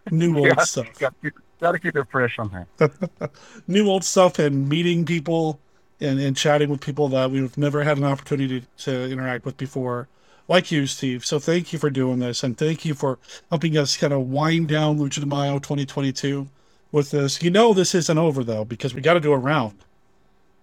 New 0.09 0.37
old 0.39 0.57
Yeah, 0.57 0.59
stuff. 0.59 0.87
Got, 0.99 1.13
got 1.59 1.71
to 1.73 1.79
keep 1.79 1.95
it 1.95 2.07
fresh 2.11 2.39
on 2.39 2.49
hand. 2.49 2.67
New 3.67 3.87
old 3.87 4.03
stuff 4.03 4.39
and 4.39 4.67
meeting 4.67 5.05
people 5.05 5.59
and, 5.99 6.19
and 6.19 6.35
chatting 6.35 6.69
with 6.69 6.81
people 6.81 7.07
that 7.09 7.31
we've 7.31 7.57
never 7.57 7.83
had 7.83 7.97
an 7.97 8.03
opportunity 8.03 8.65
to 8.79 9.11
interact 9.11 9.45
with 9.45 9.57
before, 9.57 10.07
like 10.47 10.71
you, 10.71 10.87
Steve. 10.87 11.25
So 11.25 11.39
thank 11.39 11.71
you 11.73 11.79
for 11.79 11.89
doing 11.89 12.19
this 12.19 12.43
and 12.43 12.57
thank 12.57 12.85
you 12.85 12.93
for 12.93 13.19
helping 13.49 13.77
us 13.77 13.97
kind 13.97 14.13
of 14.13 14.21
wind 14.29 14.67
down 14.69 14.97
Lucha 14.97 15.19
de 15.19 15.25
Mayo 15.25 15.59
2022 15.59 16.47
with 16.91 17.11
this. 17.11 17.41
You 17.43 17.51
know 17.51 17.73
this 17.73 17.93
isn't 17.95 18.17
over 18.17 18.43
though 18.43 18.65
because 18.65 18.93
we 18.93 19.01
got 19.01 19.13
to 19.13 19.19
do 19.19 19.31
a 19.33 19.37
round 19.37 19.85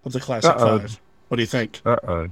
of 0.05 0.13
the 0.13 0.21
Classic 0.21 0.57
Uh-oh. 0.57 0.81
Five. 0.81 1.01
What 1.29 1.37
do 1.37 1.43
you 1.43 1.47
think? 1.47 1.81
Uh 1.85 1.97
oh. 2.03 2.29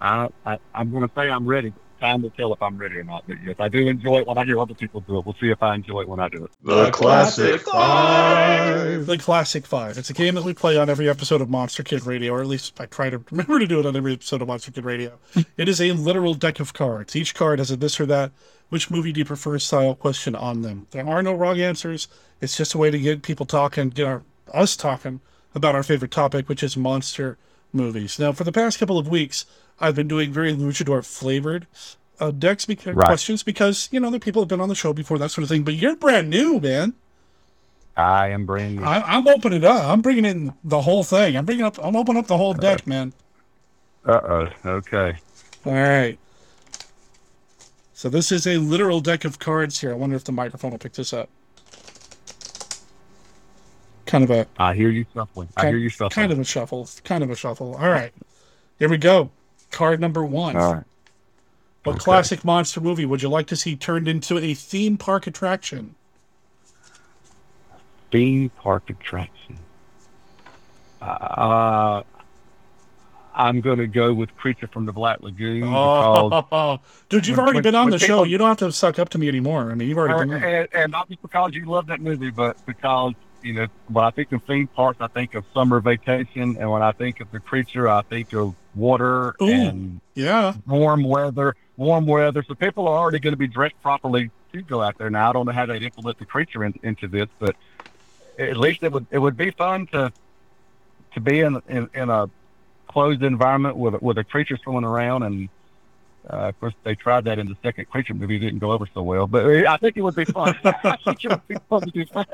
I, 0.00 0.28
I 0.44 0.58
I'm 0.74 0.90
going 0.90 1.06
to 1.06 1.14
say 1.14 1.30
I'm 1.30 1.46
ready. 1.46 1.72
Time 2.04 2.20
to 2.20 2.28
tell 2.28 2.52
if 2.52 2.60
I'm 2.60 2.76
ready 2.76 2.98
or 2.98 3.04
not. 3.04 3.24
But 3.26 3.38
yes, 3.42 3.56
I 3.58 3.70
do 3.70 3.78
enjoy 3.88 4.18
it 4.18 4.26
when 4.26 4.36
I 4.36 4.44
hear 4.44 4.60
other 4.60 4.74
people 4.74 5.00
do 5.00 5.16
it. 5.18 5.24
We'll 5.24 5.36
see 5.40 5.48
if 5.48 5.62
I 5.62 5.74
enjoy 5.74 6.02
it 6.02 6.08
when 6.08 6.20
I 6.20 6.28
do 6.28 6.44
it. 6.44 6.50
The 6.62 6.90
Classic 6.90 7.62
Five. 7.62 9.06
The 9.06 9.16
Classic 9.16 9.64
Five. 9.64 9.96
It's 9.96 10.10
a 10.10 10.12
game 10.12 10.34
that 10.34 10.44
we 10.44 10.52
play 10.52 10.76
on 10.76 10.90
every 10.90 11.08
episode 11.08 11.40
of 11.40 11.48
Monster 11.48 11.82
Kid 11.82 12.04
Radio, 12.04 12.34
or 12.34 12.42
at 12.42 12.46
least 12.46 12.78
I 12.78 12.84
try 12.84 13.08
to 13.08 13.24
remember 13.30 13.58
to 13.58 13.66
do 13.66 13.80
it 13.80 13.86
on 13.86 13.96
every 13.96 14.12
episode 14.12 14.42
of 14.42 14.48
Monster 14.48 14.70
Kid 14.70 14.84
Radio. 14.84 15.18
it 15.56 15.66
is 15.66 15.80
a 15.80 15.92
literal 15.92 16.34
deck 16.34 16.60
of 16.60 16.74
cards. 16.74 17.16
Each 17.16 17.34
card 17.34 17.58
has 17.58 17.70
a 17.70 17.76
this 17.76 17.98
or 17.98 18.04
that, 18.04 18.32
which 18.68 18.90
movie 18.90 19.10
do 19.10 19.20
you 19.20 19.24
prefer 19.24 19.58
style 19.58 19.94
question 19.94 20.34
on 20.34 20.60
them. 20.60 20.86
There 20.90 21.08
are 21.08 21.22
no 21.22 21.32
wrong 21.32 21.58
answers. 21.58 22.08
It's 22.42 22.58
just 22.58 22.74
a 22.74 22.78
way 22.78 22.90
to 22.90 22.98
get 22.98 23.22
people 23.22 23.46
talking, 23.46 23.88
get 23.88 24.06
our, 24.06 24.22
us 24.52 24.76
talking 24.76 25.22
about 25.54 25.74
our 25.74 25.82
favorite 25.82 26.10
topic, 26.10 26.50
which 26.50 26.62
is 26.62 26.76
monster 26.76 27.38
movies. 27.72 28.18
Now, 28.18 28.32
for 28.32 28.44
the 28.44 28.52
past 28.52 28.78
couple 28.78 28.98
of 28.98 29.08
weeks, 29.08 29.46
I've 29.80 29.94
been 29.94 30.08
doing 30.08 30.32
very 30.32 30.54
luchador 30.54 31.04
flavored 31.04 31.66
uh, 32.20 32.30
decks 32.30 32.64
because 32.64 32.94
Right. 32.94 33.06
questions 33.06 33.42
because, 33.42 33.88
you 33.90 33.98
know, 34.00 34.10
the 34.10 34.20
people 34.20 34.40
have 34.42 34.48
been 34.48 34.60
on 34.60 34.68
the 34.68 34.74
show 34.74 34.92
before, 34.92 35.18
that 35.18 35.30
sort 35.30 35.42
of 35.42 35.48
thing. 35.48 35.64
But 35.64 35.74
you're 35.74 35.96
brand 35.96 36.30
new, 36.30 36.60
man. 36.60 36.94
I 37.96 38.28
am 38.28 38.44
brand 38.46 38.76
new. 38.76 38.82
I, 38.84 39.16
I'm 39.16 39.26
opening 39.28 39.58
it 39.58 39.64
up. 39.64 39.84
I'm 39.84 40.00
bringing 40.00 40.24
in 40.24 40.52
the 40.64 40.82
whole 40.82 41.04
thing. 41.04 41.36
I'm 41.36 41.44
bringing 41.44 41.64
up. 41.64 41.78
I'm 41.82 41.94
opening 41.96 42.18
up 42.20 42.26
the 42.26 42.36
whole 42.36 42.54
deck, 42.54 42.86
man. 42.86 43.12
Uh 44.04 44.20
oh. 44.22 44.48
Okay. 44.78 45.16
All 45.64 45.72
right. 45.72 46.18
So 47.92 48.08
this 48.08 48.32
is 48.32 48.46
a 48.46 48.58
literal 48.58 49.00
deck 49.00 49.24
of 49.24 49.38
cards 49.38 49.80
here. 49.80 49.92
I 49.92 49.94
wonder 49.94 50.16
if 50.16 50.24
the 50.24 50.32
microphone 50.32 50.72
will 50.72 50.78
pick 50.78 50.92
this 50.94 51.12
up. 51.12 51.28
Kind 54.06 54.24
of 54.24 54.30
a 54.30 54.46
I 54.58 54.74
hear 54.74 54.90
you 54.90 55.06
shuffling. 55.14 55.48
I 55.56 55.68
hear 55.68 55.78
you 55.78 55.88
shuffling. 55.88 56.10
kind 56.10 56.32
of 56.32 56.38
a 56.38 56.44
shuffle. 56.44 56.88
Kind 57.04 57.22
of 57.24 57.30
a 57.30 57.36
shuffle. 57.36 57.74
All 57.76 57.88
right. 57.88 58.12
Here 58.78 58.88
we 58.88 58.98
go. 58.98 59.30
Card 59.74 60.00
number 60.00 60.24
one. 60.24 60.56
All 60.56 60.74
right. 60.74 60.84
What 61.82 61.98
classic 61.98 62.44
monster 62.44 62.80
movie 62.80 63.04
would 63.04 63.20
you 63.22 63.28
like 63.28 63.46
to 63.48 63.56
see 63.56 63.76
turned 63.76 64.08
into 64.08 64.38
a 64.38 64.54
theme 64.54 64.96
park 64.96 65.26
attraction? 65.26 65.94
theme 68.10 68.48
park 68.48 68.88
attraction. 68.88 69.58
Uh, 71.02 72.02
I'm 73.34 73.60
going 73.60 73.78
to 73.78 73.88
go 73.88 74.14
with 74.14 74.34
Creature 74.36 74.68
from 74.68 74.86
the 74.86 74.92
Black 74.92 75.20
Lagoon. 75.20 75.64
Oh, 75.66 76.78
dude, 77.08 77.26
you've 77.26 77.36
when- 77.36 77.44
already 77.44 77.56
when- 77.56 77.62
been 77.64 77.74
on 77.74 77.90
the 77.90 77.98
show. 77.98 78.22
You 78.22 78.38
don't 78.38 78.46
have 78.48 78.58
to 78.58 78.70
suck 78.70 79.00
up 79.00 79.08
to 79.10 79.18
me 79.18 79.26
anymore. 79.28 79.72
I 79.72 79.74
mean, 79.74 79.88
you've 79.88 79.98
already 79.98 80.30
been 80.30 80.42
and, 80.42 80.68
and 80.72 80.92
not 80.92 81.08
just 81.08 81.20
because 81.22 81.54
you 81.54 81.64
love 81.66 81.88
that 81.88 82.00
movie, 82.00 82.30
but 82.30 82.64
because 82.66 83.14
you 83.42 83.52
know 83.54 83.66
when 83.88 84.04
I 84.04 84.10
think 84.10 84.30
of 84.30 84.44
theme 84.44 84.68
parks, 84.68 85.00
I 85.00 85.08
think 85.08 85.34
of 85.34 85.44
summer 85.52 85.80
vacation, 85.80 86.56
and 86.58 86.70
when 86.70 86.82
I 86.82 86.92
think 86.92 87.20
of 87.20 87.30
the 87.32 87.40
creature, 87.40 87.88
I 87.88 88.02
think 88.02 88.32
of 88.32 88.54
water 88.74 89.34
Ooh, 89.40 89.48
and 89.48 90.00
yeah, 90.14 90.54
warm 90.66 91.04
weather. 91.04 91.56
Warm 91.76 92.06
weather. 92.06 92.44
So 92.46 92.54
people 92.54 92.86
are 92.88 92.96
already 92.96 93.18
going 93.18 93.32
to 93.32 93.38
be 93.38 93.48
dressed 93.48 93.80
properly 93.82 94.30
to 94.52 94.62
go 94.62 94.80
out 94.82 94.98
there. 94.98 95.10
Now 95.10 95.30
I 95.30 95.32
don't 95.32 95.46
know 95.46 95.52
how 95.52 95.66
they'd 95.66 95.82
implement 95.82 96.18
the 96.18 96.26
creature 96.26 96.64
in, 96.64 96.78
into 96.82 97.08
this, 97.08 97.28
but 97.38 97.56
at 98.38 98.56
least 98.56 98.82
it 98.82 98.92
would 98.92 99.06
it 99.10 99.18
would 99.18 99.36
be 99.36 99.50
fun 99.50 99.86
to 99.88 100.12
to 101.14 101.20
be 101.20 101.40
in 101.40 101.60
in, 101.68 101.88
in 101.94 102.10
a 102.10 102.28
closed 102.88 103.22
environment 103.22 103.76
with 103.76 104.00
with 104.02 104.18
a 104.18 104.24
creature 104.24 104.56
swimming 104.62 104.84
around 104.84 105.22
and. 105.22 105.48
Uh, 106.26 106.48
of 106.48 106.58
course, 106.58 106.72
they 106.84 106.94
tried 106.94 107.24
that 107.24 107.38
in 107.38 107.46
the 107.46 107.56
second 107.62 107.84
creature 107.90 108.14
movie. 108.14 108.36
It 108.36 108.38
didn't 108.38 108.60
go 108.60 108.72
over 108.72 108.88
so 108.94 109.02
well, 109.02 109.26
but 109.26 109.44
I 109.44 109.76
think 109.76 109.98
it 109.98 110.00
would 110.00 110.14
be 110.14 110.24
fun. 110.24 110.58
I 110.64 110.96
think 111.04 111.22
it 111.22 111.28
would 111.28 111.46
be 111.46 111.56
fun 111.68 111.82
to 111.82 111.90
do 111.90 112.06
fun. 112.06 112.24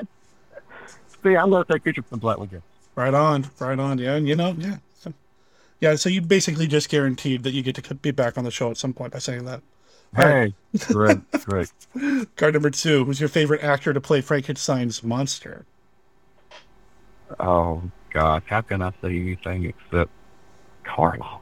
See, 1.21 1.35
I'm 1.35 1.49
going 1.49 1.65
to 1.65 1.73
take 1.73 1.83
creature 1.83 2.01
from 2.01 2.19
Black 2.19 2.37
Lagoon. 2.37 2.63
Right 2.95 3.13
on, 3.13 3.49
right 3.59 3.77
on. 3.77 3.97
Yeah, 3.97 4.15
and 4.15 4.27
you 4.27 4.37
know, 4.37 4.55
yeah, 4.57 4.77
yeah. 5.81 5.95
So 5.95 6.09
you 6.09 6.21
basically 6.21 6.67
just 6.67 6.89
guaranteed 6.89 7.43
that 7.43 7.51
you 7.51 7.61
get 7.61 7.75
to 7.75 7.95
be 7.95 8.11
back 8.11 8.37
on 8.37 8.45
the 8.45 8.51
show 8.51 8.71
at 8.71 8.77
some 8.77 8.93
point 8.93 9.11
by 9.11 9.19
saying 9.19 9.45
that. 9.45 9.61
Hey, 10.15 10.53
great, 10.87 11.19
great. 11.45 11.71
Card 12.35 12.53
number 12.53 12.69
two. 12.69 13.05
Who's 13.05 13.19
your 13.19 13.29
favorite 13.29 13.63
actor 13.63 13.93
to 13.93 14.01
play 14.01 14.21
Frankenstein's 14.21 15.03
monster? 15.03 15.65
Oh 17.39 17.83
God, 18.11 18.43
how 18.45 18.61
can 18.61 18.81
I 18.81 18.91
say 19.01 19.17
anything 19.17 19.65
except 19.65 20.11
Karloff? 20.83 21.41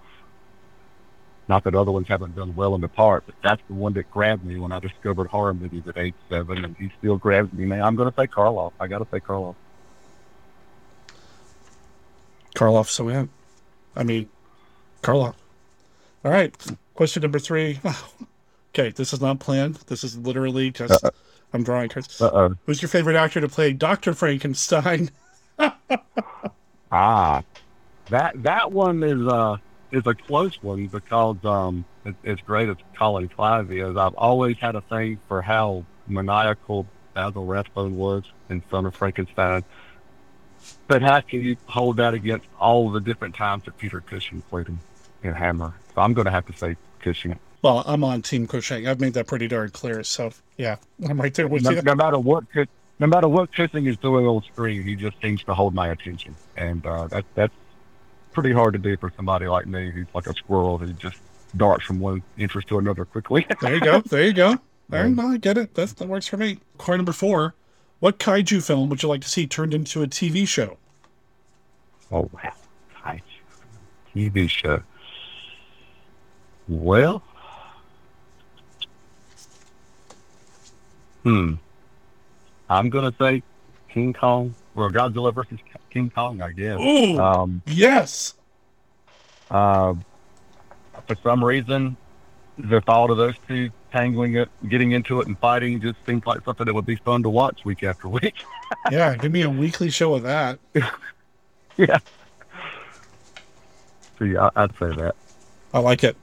Not 1.47 1.63
that 1.63 1.73
other 1.73 1.91
ones 1.91 2.07
haven't 2.07 2.35
done 2.35 2.55
well 2.55 2.75
in 2.75 2.81
the 2.81 2.87
part, 2.87 3.23
but 3.25 3.33
that's 3.43 3.61
the 3.67 3.73
one 3.73 3.93
that 3.93 4.11
grabbed 4.11 4.45
me 4.45 4.59
when 4.59 4.71
I 4.71 4.77
discovered 4.77 5.27
horror 5.27 5.55
movies 5.55 5.81
at 5.87 5.97
age 5.97 6.13
seven, 6.29 6.63
and 6.63 6.77
he 6.77 6.91
still 6.99 7.17
grabs 7.17 7.51
me 7.51 7.65
now. 7.65 7.87
I'm 7.87 7.95
going 7.95 8.09
to 8.09 8.15
say 8.15 8.27
Karloff. 8.27 8.71
I 8.79 8.85
got 8.85 8.99
to 8.99 9.07
say 9.09 9.19
Karloff. 9.19 9.55
Karloff. 12.55 12.87
So 12.87 13.09
yeah, 13.09 13.25
I 13.95 14.03
mean, 14.03 14.29
Karloff. 15.03 15.35
All 16.25 16.31
right. 16.31 16.55
Question 16.95 17.21
number 17.21 17.39
three. 17.39 17.79
okay, 18.75 18.89
this 18.91 19.13
is 19.13 19.21
not 19.21 19.39
planned. 19.39 19.75
This 19.87 20.03
is 20.03 20.17
literally 20.17 20.71
just 20.71 21.03
Uh-uh. 21.03 21.11
I'm 21.53 21.63
drawing 21.63 21.89
cards. 21.89 22.21
Uh-oh. 22.21 22.55
Who's 22.65 22.81
your 22.81 22.89
favorite 22.89 23.15
actor 23.15 23.41
to 23.41 23.47
play 23.49 23.73
Doctor 23.73 24.13
Frankenstein? 24.13 25.11
Ah, 26.91 27.43
that 28.09 28.41
that 28.43 28.71
one 28.71 29.03
is 29.03 29.27
uh 29.27 29.57
is 29.91 30.07
a 30.07 30.15
close 30.15 30.57
one 30.63 30.87
because 30.87 31.37
um 31.45 31.85
as, 32.05 32.15
as 32.23 32.37
great 32.39 32.69
as 32.69 32.77
Colin 32.97 33.29
Clive 33.29 33.71
is, 33.71 33.95
I've 33.95 34.15
always 34.15 34.57
had 34.57 34.75
a 34.75 34.81
thing 34.81 35.19
for 35.27 35.41
how 35.41 35.85
maniacal 36.07 36.87
Basil 37.13 37.45
Rathbone 37.45 37.95
was 37.95 38.23
in 38.49 38.63
Son 38.71 38.85
of 38.85 38.95
Frankenstein. 38.95 39.63
But 40.89 41.03
how 41.03 41.21
can 41.21 41.41
you 41.43 41.55
hold 41.67 41.97
that 41.97 42.15
against 42.15 42.47
all 42.59 42.89
the 42.89 42.99
different 42.99 43.35
times 43.35 43.63
that 43.65 43.77
Peter 43.77 44.01
Cushing 44.01 44.41
played 44.49 44.67
him 44.67 44.79
in 45.23 45.33
Hammer? 45.33 45.75
So 45.93 46.01
I'm 46.01 46.15
going 46.15 46.25
to 46.25 46.31
have 46.31 46.47
to 46.47 46.53
say 46.53 46.75
Cushing. 46.99 47.39
Well, 47.61 47.83
I'm 47.85 48.03
on 48.03 48.23
Team 48.23 48.47
Cushing. 48.47 48.87
I've 48.87 48.99
made 48.99 49.13
that 49.13 49.27
pretty 49.27 49.47
darn 49.47 49.69
clear. 49.69 50.03
So 50.03 50.31
yeah, 50.57 50.77
I'm 51.07 51.21
right 51.21 51.33
there 51.33 51.47
with 51.47 51.63
No, 51.63 51.69
you. 51.69 51.81
no 51.83 51.93
matter 51.93 52.17
what, 52.17 52.43
no 52.99 53.05
matter 53.07 53.27
what 53.27 53.53
Cushing 53.53 53.85
is 53.85 53.97
doing 53.97 54.25
on 54.25 54.41
screen, 54.41 54.81
he 54.81 54.95
just 54.95 55.21
seems 55.21 55.43
to 55.43 55.53
hold 55.53 55.75
my 55.75 55.89
attention, 55.89 56.35
and 56.57 56.83
uh, 56.85 57.05
that 57.07 57.23
that's 57.35 57.53
pretty 58.33 58.51
hard 58.51 58.73
to 58.73 58.79
do 58.79 58.97
for 58.97 59.13
somebody 59.15 59.47
like 59.47 59.67
me 59.67 59.91
who's 59.91 60.07
like 60.15 60.25
a 60.25 60.33
squirrel 60.33 60.79
who 60.79 60.91
just 60.93 61.17
darts 61.55 61.85
from 61.85 61.99
one 61.99 62.23
interest 62.37 62.67
to 62.69 62.79
another 62.79 63.05
quickly. 63.05 63.45
There 63.61 63.75
you 63.75 63.81
go. 63.81 64.01
There 64.01 64.23
you 64.25 64.33
go. 64.33 64.57
No, 64.91 65.27
I 65.27 65.37
get 65.37 65.55
it. 65.59 65.75
That 65.75 65.89
that 65.89 66.07
works 66.07 66.25
for 66.25 66.37
me. 66.37 66.57
Card 66.79 66.97
number 66.97 67.11
four. 67.11 67.53
What 67.99 68.17
kaiju 68.17 68.65
film 68.65 68.89
would 68.89 69.03
you 69.03 69.09
like 69.09 69.21
to 69.21 69.29
see 69.29 69.45
turned 69.47 69.73
into 69.73 70.01
a 70.01 70.07
TV 70.07 70.47
show? 70.47 70.77
Oh 72.11 72.29
wow, 72.33 72.53
Hi. 72.93 73.21
TV 74.15 74.49
show. 74.49 74.81
Well, 76.67 77.21
hmm, 81.23 81.53
I'm 82.69 82.89
gonna 82.89 83.13
say 83.19 83.43
King 83.89 84.13
Kong 84.13 84.55
or 84.75 84.89
Godzilla 84.89 85.33
versus 85.33 85.59
King 85.89 86.09
Kong. 86.09 86.41
I 86.41 86.51
guess. 86.51 86.79
Ooh, 86.79 87.19
Um, 87.19 87.61
yes. 87.67 88.35
Uh, 89.51 89.95
for 91.07 91.15
some 91.23 91.43
reason, 91.43 91.97
the 92.59 92.81
thought 92.81 93.09
of 93.09 93.17
those 93.17 93.35
two 93.47 93.69
tangling 93.91 94.35
it, 94.35 94.49
getting 94.67 94.91
into 94.91 95.19
it, 95.21 95.27
and 95.27 95.37
fighting 95.39 95.79
just 95.81 95.97
seems 96.05 96.25
like 96.25 96.43
something 96.43 96.65
that 96.65 96.73
would 96.73 96.85
be 96.85 96.95
fun 96.97 97.23
to 97.23 97.29
watch 97.29 97.63
week 97.65 97.83
after 97.83 98.07
week. 98.07 98.35
Yeah, 98.91 99.15
give 99.15 99.31
me 99.31 99.41
a 99.41 99.49
weekly 99.49 99.89
show 99.89 100.13
of 100.13 100.21
that. 100.23 100.59
yeah. 101.77 101.97
Yeah, 104.21 104.49
I- 104.55 104.63
I'd 104.63 104.71
say 104.77 104.91
that. 104.95 105.15
I 105.73 105.79
like 105.79 106.03
it. 106.03 106.15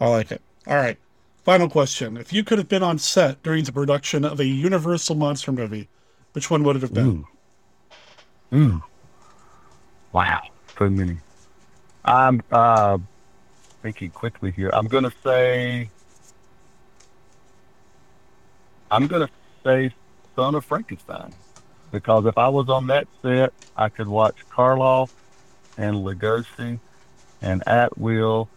I 0.00 0.06
like 0.08 0.30
it. 0.30 0.40
All 0.68 0.76
right. 0.76 0.96
Final 1.44 1.68
question. 1.68 2.16
If 2.16 2.32
you 2.32 2.44
could 2.44 2.58
have 2.58 2.68
been 2.68 2.84
on 2.84 2.98
set 2.98 3.42
during 3.42 3.64
the 3.64 3.72
production 3.72 4.24
of 4.24 4.38
a 4.38 4.44
Universal 4.44 5.16
monster 5.16 5.50
movie, 5.50 5.88
which 6.32 6.48
one 6.48 6.62
would 6.62 6.76
it 6.76 6.82
have 6.82 6.94
been? 6.94 7.26
Ooh. 8.52 8.56
Ooh. 8.56 8.82
Wow. 10.12 10.42
So 10.78 10.88
many. 10.88 11.16
I'm 12.04 12.40
uh, 12.52 12.98
thinking 13.88 14.10
quickly 14.10 14.50
here. 14.50 14.68
I'm 14.74 14.86
going 14.86 15.04
to 15.04 15.12
say. 15.24 15.88
I'm 18.90 19.06
going 19.06 19.26
to 19.26 19.32
say 19.64 19.94
Son 20.36 20.54
of 20.54 20.64
Frankenstein. 20.64 21.32
Because 21.90 22.26
if 22.26 22.36
I 22.36 22.48
was 22.50 22.68
on 22.68 22.88
that 22.88 23.08
set, 23.22 23.54
I 23.74 23.88
could 23.88 24.06
watch 24.08 24.36
Karloff 24.50 25.10
and 25.78 25.96
Lugosi 25.96 26.78
and 27.40 27.62
Atwill 27.66 28.48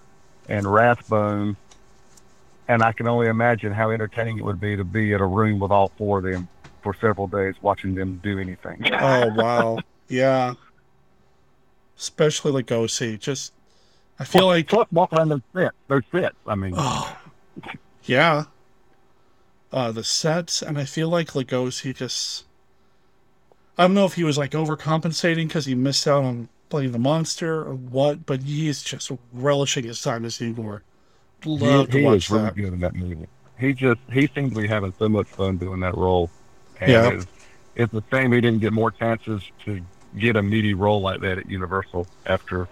and 0.49 0.65
Rathbone. 0.65 1.55
And 2.67 2.83
I 2.83 2.91
can 2.91 3.07
only 3.07 3.27
imagine 3.27 3.71
how 3.71 3.91
entertaining 3.91 4.37
it 4.37 4.43
would 4.43 4.59
be 4.59 4.75
to 4.75 4.83
be 4.83 5.13
at 5.13 5.21
a 5.21 5.25
room 5.25 5.59
with 5.59 5.71
all 5.71 5.93
four 5.97 6.17
of 6.17 6.25
them 6.25 6.49
for 6.81 6.93
several 6.93 7.27
days 7.27 7.55
watching 7.61 7.95
them 7.95 8.19
do 8.21 8.37
anything. 8.37 8.81
oh 8.91 9.29
wow, 9.35 9.77
yeah. 10.09 10.55
Especially 11.97 12.51
Lugosi, 12.51 13.17
just 13.17 13.53
I 14.19 14.23
feel 14.23 14.45
like 14.45 14.67
plus 14.67 14.87
walk 14.91 15.13
around 15.13 15.29
those 15.29 15.41
sets. 15.53 15.75
Those 15.87 16.03
sets. 16.11 16.35
I 16.45 16.55
mean, 16.55 16.73
oh, 16.77 17.17
yeah. 18.03 18.45
Uh, 19.71 19.91
the 19.91 20.03
sets, 20.03 20.61
and 20.61 20.77
I 20.77 20.85
feel 20.85 21.09
like 21.09 21.29
Lugosi 21.29 21.95
just. 21.95 22.45
I 23.77 23.83
don't 23.83 23.93
know 23.93 24.05
if 24.05 24.13
he 24.13 24.23
was 24.23 24.37
like 24.37 24.51
overcompensating 24.51 25.47
because 25.47 25.65
he 25.65 25.75
missed 25.75 26.07
out 26.07 26.23
on 26.23 26.49
playing 26.69 26.91
the 26.91 26.99
monster 26.99 27.61
or 27.61 27.73
what, 27.73 28.25
but 28.25 28.43
he's 28.43 28.83
just 28.83 29.11
relishing 29.33 29.85
his 29.85 30.01
time 30.01 30.25
as 30.25 30.41
Igor. 30.41 30.83
Love 31.45 31.87
he, 31.87 31.99
he 31.99 32.03
to 32.03 32.05
watch 32.05 32.29
was 32.29 32.31
really 32.31 32.51
good 32.51 32.73
in 32.73 32.79
that 32.81 32.95
movie. 32.95 33.27
He 33.57 33.73
just 33.73 33.99
he 34.11 34.27
seemed 34.35 34.53
to 34.55 34.61
be 34.61 34.67
having 34.67 34.93
so 34.99 35.07
much 35.09 35.27
fun 35.27 35.57
doing 35.57 35.79
that 35.79 35.95
role. 35.95 36.29
And 36.79 36.91
Yeah. 36.91 37.09
it's, 37.11 37.25
it's 37.75 37.93
a 37.93 38.03
shame 38.11 38.31
he 38.31 38.41
didn't 38.41 38.59
get 38.59 38.73
more 38.73 38.91
chances 38.91 39.41
to 39.65 39.81
get 40.17 40.35
a 40.35 40.43
meaty 40.43 40.73
role 40.73 41.01
like 41.01 41.21
that 41.21 41.37
at 41.37 41.49
Universal 41.49 42.07
after 42.25 42.67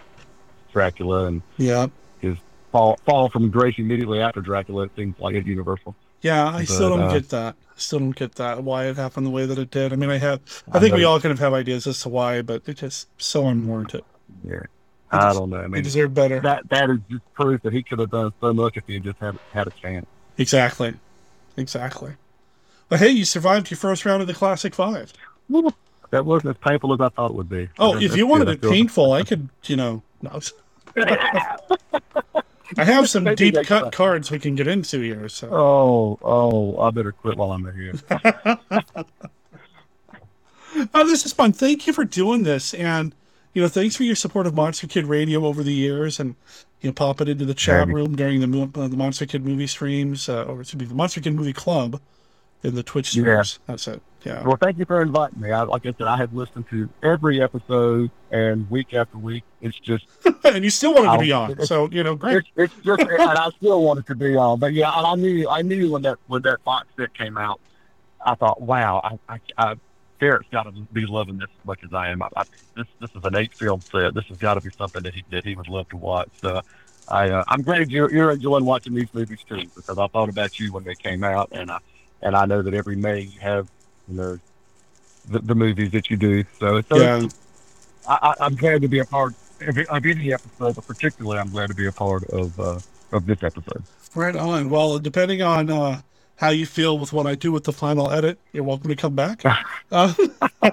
Dracula 0.72 1.26
and 1.26 1.42
Yeah. 1.56 1.88
his 2.20 2.36
fall 2.72 2.98
fall 3.04 3.28
from 3.28 3.50
grace 3.50 3.74
immediately 3.78 4.20
after 4.20 4.40
Dracula. 4.40 4.84
It 4.84 4.92
seems 4.96 5.18
like 5.18 5.34
at 5.36 5.46
Universal. 5.46 5.94
Yeah, 6.22 6.48
I 6.48 6.64
still 6.64 6.90
don't 6.90 7.02
uh, 7.02 7.12
get 7.12 7.30
that. 7.30 7.54
I 7.70 7.78
still 7.78 7.98
don't 7.98 8.14
get 8.16 8.34
that 8.34 8.62
why 8.62 8.86
it 8.86 8.96
happened 8.96 9.26
the 9.26 9.30
way 9.30 9.46
that 9.46 9.58
it 9.58 9.70
did. 9.70 9.92
I 9.92 9.96
mean, 9.96 10.10
I 10.10 10.18
have, 10.18 10.40
I 10.70 10.76
I 10.76 10.80
think 10.80 10.94
we 10.94 11.04
all 11.04 11.18
kind 11.18 11.32
of 11.32 11.38
have 11.38 11.54
ideas 11.54 11.86
as 11.86 12.02
to 12.02 12.10
why, 12.10 12.42
but 12.42 12.62
it 12.66 12.74
just 12.74 13.08
so 13.20 13.46
unwarranted. 13.48 14.04
Yeah. 14.44 14.60
I 15.12 15.32
don't 15.32 15.50
know. 15.50 15.56
I 15.56 15.66
mean, 15.66 15.82
deserve 15.82 16.14
better. 16.14 16.40
That 16.40 16.68
that 16.68 16.90
is 16.90 16.98
just 17.10 17.34
proof 17.34 17.62
that 17.62 17.72
he 17.72 17.82
could 17.82 17.98
have 17.98 18.10
done 18.10 18.32
so 18.40 18.52
much 18.52 18.76
if 18.76 18.84
he 18.86 19.00
just 19.00 19.18
had 19.18 19.38
had 19.52 19.66
a 19.66 19.70
chance. 19.70 20.06
Exactly, 20.38 20.94
exactly. 21.56 22.12
But 22.88 23.00
hey, 23.00 23.10
you 23.10 23.24
survived 23.24 23.70
your 23.70 23.78
first 23.78 24.04
round 24.04 24.20
of 24.20 24.28
the 24.28 24.34
Classic 24.34 24.74
Five. 24.74 25.12
That 26.10 26.24
wasn't 26.26 26.56
as 26.56 26.62
painful 26.64 26.92
as 26.92 27.00
I 27.00 27.08
thought 27.08 27.30
it 27.30 27.36
would 27.36 27.48
be. 27.48 27.68
Oh, 27.78 27.96
if 27.96 28.16
you 28.16 28.26
wanted 28.26 28.60
good. 28.60 28.64
It 28.64 28.70
painful, 28.72 29.12
I 29.12 29.22
could, 29.22 29.48
you 29.64 29.76
know. 29.76 30.02
No. 30.22 30.40
I 32.76 32.84
have 32.84 33.08
some 33.08 33.24
Maybe 33.24 33.50
deep 33.50 33.66
cut 33.66 33.82
time. 33.84 33.90
cards 33.90 34.30
we 34.30 34.38
can 34.38 34.54
get 34.54 34.66
into 34.68 35.00
here. 35.00 35.28
So 35.28 35.48
Oh, 35.50 36.18
oh, 36.22 36.80
I 36.80 36.90
better 36.90 37.12
quit 37.12 37.36
while 37.36 37.52
I'm 37.52 37.64
here. 37.74 37.94
Oh, 40.94 41.04
this 41.04 41.26
is 41.26 41.32
fun. 41.32 41.52
Thank 41.52 41.88
you 41.88 41.92
for 41.92 42.04
doing 42.04 42.44
this, 42.44 42.74
and 42.74 43.12
you 43.54 43.60
know, 43.62 43.66
thanks 43.66 43.96
for 43.96 44.04
your 44.04 44.14
support 44.14 44.46
of 44.46 44.54
Monster 44.54 44.86
Kid 44.86 45.04
Radio 45.06 45.44
over 45.44 45.64
the 45.64 45.72
years, 45.72 46.20
and 46.20 46.36
you 46.80 46.88
know, 46.88 46.94
pop 46.94 47.20
it 47.20 47.28
into 47.28 47.44
the 47.44 47.54
chat 47.54 47.88
Maybe. 47.88 47.96
room 47.96 48.14
during 48.14 48.38
the 48.40 48.80
uh, 48.80 48.86
the 48.86 48.96
Monster 48.96 49.26
Kid 49.26 49.44
movie 49.44 49.66
streams, 49.66 50.28
uh, 50.28 50.44
or 50.44 50.60
it 50.60 50.68
should 50.68 50.78
be 50.78 50.84
the 50.84 50.94
Monster 50.94 51.20
Kid 51.20 51.34
Movie 51.34 51.52
Club 51.52 52.00
in 52.62 52.76
the 52.76 52.84
Twitch 52.84 53.16
Yeah. 53.16 53.42
streams. 53.42 53.58
That's 53.66 53.88
it. 53.88 54.00
Yeah. 54.24 54.42
Well, 54.42 54.56
thank 54.56 54.78
you 54.78 54.84
for 54.84 55.00
inviting 55.00 55.40
me. 55.40 55.50
I, 55.50 55.62
like 55.62 55.86
I 55.86 55.92
said, 55.92 56.06
I 56.06 56.16
have 56.16 56.34
listened 56.34 56.68
to 56.70 56.88
every 57.02 57.42
episode, 57.42 58.10
and 58.30 58.70
week 58.70 58.92
after 58.94 59.16
week, 59.18 59.44
it's 59.60 59.78
just. 59.78 60.04
and 60.44 60.62
you 60.62 60.70
still 60.70 60.94
wanted 60.94 61.12
to 61.12 61.18
be 61.18 61.32
on, 61.32 61.66
so 61.66 61.88
you 61.90 62.02
know, 62.02 62.16
great. 62.16 62.38
It's, 62.38 62.48
it's 62.56 62.84
just, 62.84 63.00
and 63.00 63.20
I 63.20 63.50
still 63.56 63.82
wanted 63.82 64.06
to 64.06 64.14
be 64.14 64.36
on, 64.36 64.58
but 64.58 64.72
yeah, 64.72 64.90
I 64.90 65.14
knew, 65.14 65.48
I 65.48 65.62
knew 65.62 65.92
when 65.92 66.02
that 66.02 66.18
when 66.26 66.42
that 66.42 66.60
Fox 66.62 66.86
set 66.96 67.14
came 67.14 67.38
out, 67.38 67.60
I 68.24 68.34
thought, 68.34 68.60
wow, 68.60 69.00
I, 69.02 69.34
I, 69.34 69.40
I 69.56 69.74
Garrett's 70.18 70.48
got 70.52 70.64
to 70.64 70.72
be 70.92 71.06
loving 71.06 71.38
this 71.38 71.48
as 71.58 71.66
much 71.66 71.82
as 71.82 71.94
I 71.94 72.10
am. 72.10 72.22
I, 72.22 72.28
I, 72.36 72.44
this, 72.76 72.86
this 73.00 73.10
is 73.14 73.24
an 73.24 73.34
eight 73.36 73.54
film 73.54 73.80
set. 73.90 74.12
This 74.14 74.26
has 74.26 74.36
got 74.36 74.54
to 74.54 74.60
be 74.60 74.70
something 74.76 75.02
that 75.02 75.14
he 75.14 75.24
that 75.30 75.44
he 75.44 75.54
would 75.54 75.68
love 75.68 75.88
to 75.88 75.96
watch. 75.96 76.28
So, 76.42 76.60
I, 77.08 77.30
uh, 77.30 77.44
I'm 77.48 77.62
glad 77.62 77.90
you're, 77.90 78.12
you're 78.12 78.30
enjoying 78.30 78.64
watching 78.64 78.94
these 78.94 79.12
movies 79.12 79.40
too, 79.48 79.66
because 79.74 79.98
I 79.98 80.06
thought 80.08 80.28
about 80.28 80.60
you 80.60 80.72
when 80.72 80.84
they 80.84 80.94
came 80.94 81.24
out, 81.24 81.48
and 81.52 81.70
I, 81.70 81.78
and 82.22 82.36
I 82.36 82.46
know 82.46 82.62
that 82.62 82.74
every 82.74 82.96
May 82.96 83.22
you 83.22 83.40
have, 83.40 83.68
you 84.10 84.16
know, 84.16 84.38
the, 85.28 85.38
the 85.40 85.54
movies 85.54 85.92
that 85.92 86.10
you 86.10 86.16
do. 86.16 86.44
So, 86.58 86.80
so 86.82 86.96
Yeah. 86.96 87.28
I, 88.08 88.18
I, 88.22 88.34
I'm 88.44 88.56
glad 88.56 88.82
to 88.82 88.88
be 88.88 88.98
a 88.98 89.04
part 89.04 89.34
of, 89.60 89.78
of 89.78 90.06
any 90.06 90.32
episode, 90.32 90.74
but 90.74 90.86
particularly 90.86 91.38
I'm 91.38 91.50
glad 91.50 91.68
to 91.68 91.74
be 91.74 91.86
a 91.86 91.92
part 91.92 92.24
of 92.30 92.58
uh, 92.58 92.78
of 93.12 93.26
this 93.26 93.42
episode. 93.42 93.82
Right 94.14 94.34
on. 94.34 94.70
Well, 94.70 94.98
depending 94.98 95.42
on 95.42 95.70
uh, 95.70 96.00
how 96.36 96.50
you 96.50 96.66
feel 96.66 96.98
with 96.98 97.12
what 97.12 97.26
I 97.26 97.34
do 97.34 97.52
with 97.52 97.64
the 97.64 97.72
final 97.72 98.10
edit, 98.10 98.38
you're 98.52 98.64
welcome 98.64 98.88
to 98.88 98.96
come 98.96 99.14
back. 99.14 99.42
Uh, 99.92 100.14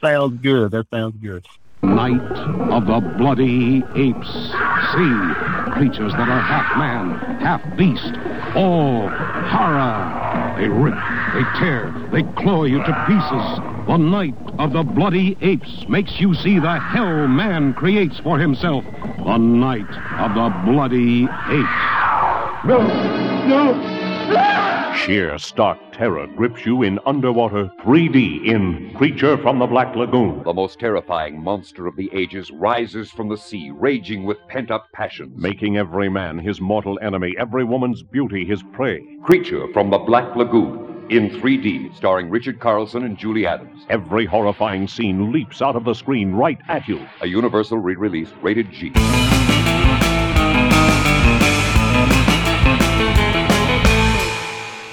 Sounds 0.00 0.40
good. 0.40 0.72
That 0.72 0.86
sounds 0.90 1.14
good. 1.22 1.46
Night 1.82 2.20
of 2.70 2.86
the 2.86 3.00
Bloody 3.16 3.82
Apes. 3.96 4.28
See, 4.92 5.14
creatures 5.72 6.12
that 6.12 6.28
are 6.28 6.40
half 6.40 6.76
man, 6.78 7.18
half 7.40 7.62
beast, 7.76 8.12
all 8.54 9.08
horror. 9.08 10.56
They 10.58 10.68
rip, 10.68 10.94
they 11.32 11.58
tear, 11.58 11.90
they 12.12 12.22
claw 12.40 12.64
you 12.64 12.78
to 12.78 13.04
pieces. 13.06 13.86
The 13.86 13.96
Night 13.96 14.34
of 14.58 14.72
the 14.72 14.82
Bloody 14.82 15.38
Apes 15.40 15.86
makes 15.88 16.20
you 16.20 16.34
see 16.34 16.58
the 16.58 16.78
hell 16.78 17.26
man 17.26 17.72
creates 17.72 18.18
for 18.20 18.38
himself. 18.38 18.84
The 18.84 19.38
Night 19.38 19.90
of 20.18 20.34
the 20.34 20.70
Bloody 20.70 21.24
Apes. 21.24 22.66
No! 22.66 22.86
No! 23.46 23.99
Sheer 24.30 25.38
stark 25.38 25.78
terror 25.92 26.28
grips 26.36 26.64
you 26.64 26.82
in 26.82 27.00
underwater 27.04 27.68
3D 27.82 28.46
in 28.46 28.94
Creature 28.94 29.38
from 29.38 29.58
the 29.58 29.66
Black 29.66 29.96
Lagoon. 29.96 30.42
The 30.44 30.52
most 30.52 30.78
terrifying 30.78 31.42
monster 31.42 31.88
of 31.88 31.96
the 31.96 32.08
ages 32.12 32.50
rises 32.52 33.10
from 33.10 33.28
the 33.28 33.36
sea, 33.36 33.72
raging 33.72 34.24
with 34.24 34.38
pent 34.46 34.70
up 34.70 34.86
passions. 34.92 35.36
Making 35.36 35.78
every 35.78 36.08
man 36.08 36.38
his 36.38 36.60
mortal 36.60 36.98
enemy, 37.02 37.34
every 37.38 37.64
woman's 37.64 38.04
beauty 38.04 38.44
his 38.44 38.62
prey. 38.72 39.04
Creature 39.24 39.72
from 39.72 39.90
the 39.90 39.98
Black 39.98 40.36
Lagoon 40.36 41.06
in 41.10 41.30
3D, 41.30 41.96
starring 41.96 42.30
Richard 42.30 42.60
Carlson 42.60 43.04
and 43.04 43.18
Julie 43.18 43.46
Adams. 43.46 43.84
Every 43.88 44.26
horrifying 44.26 44.86
scene 44.86 45.32
leaps 45.32 45.60
out 45.60 45.74
of 45.74 45.84
the 45.84 45.94
screen 45.94 46.32
right 46.32 46.60
at 46.68 46.86
you. 46.86 47.04
A 47.22 47.26
Universal 47.26 47.78
re 47.78 47.96
release, 47.96 48.30
rated 48.42 48.70
G. 48.70 48.92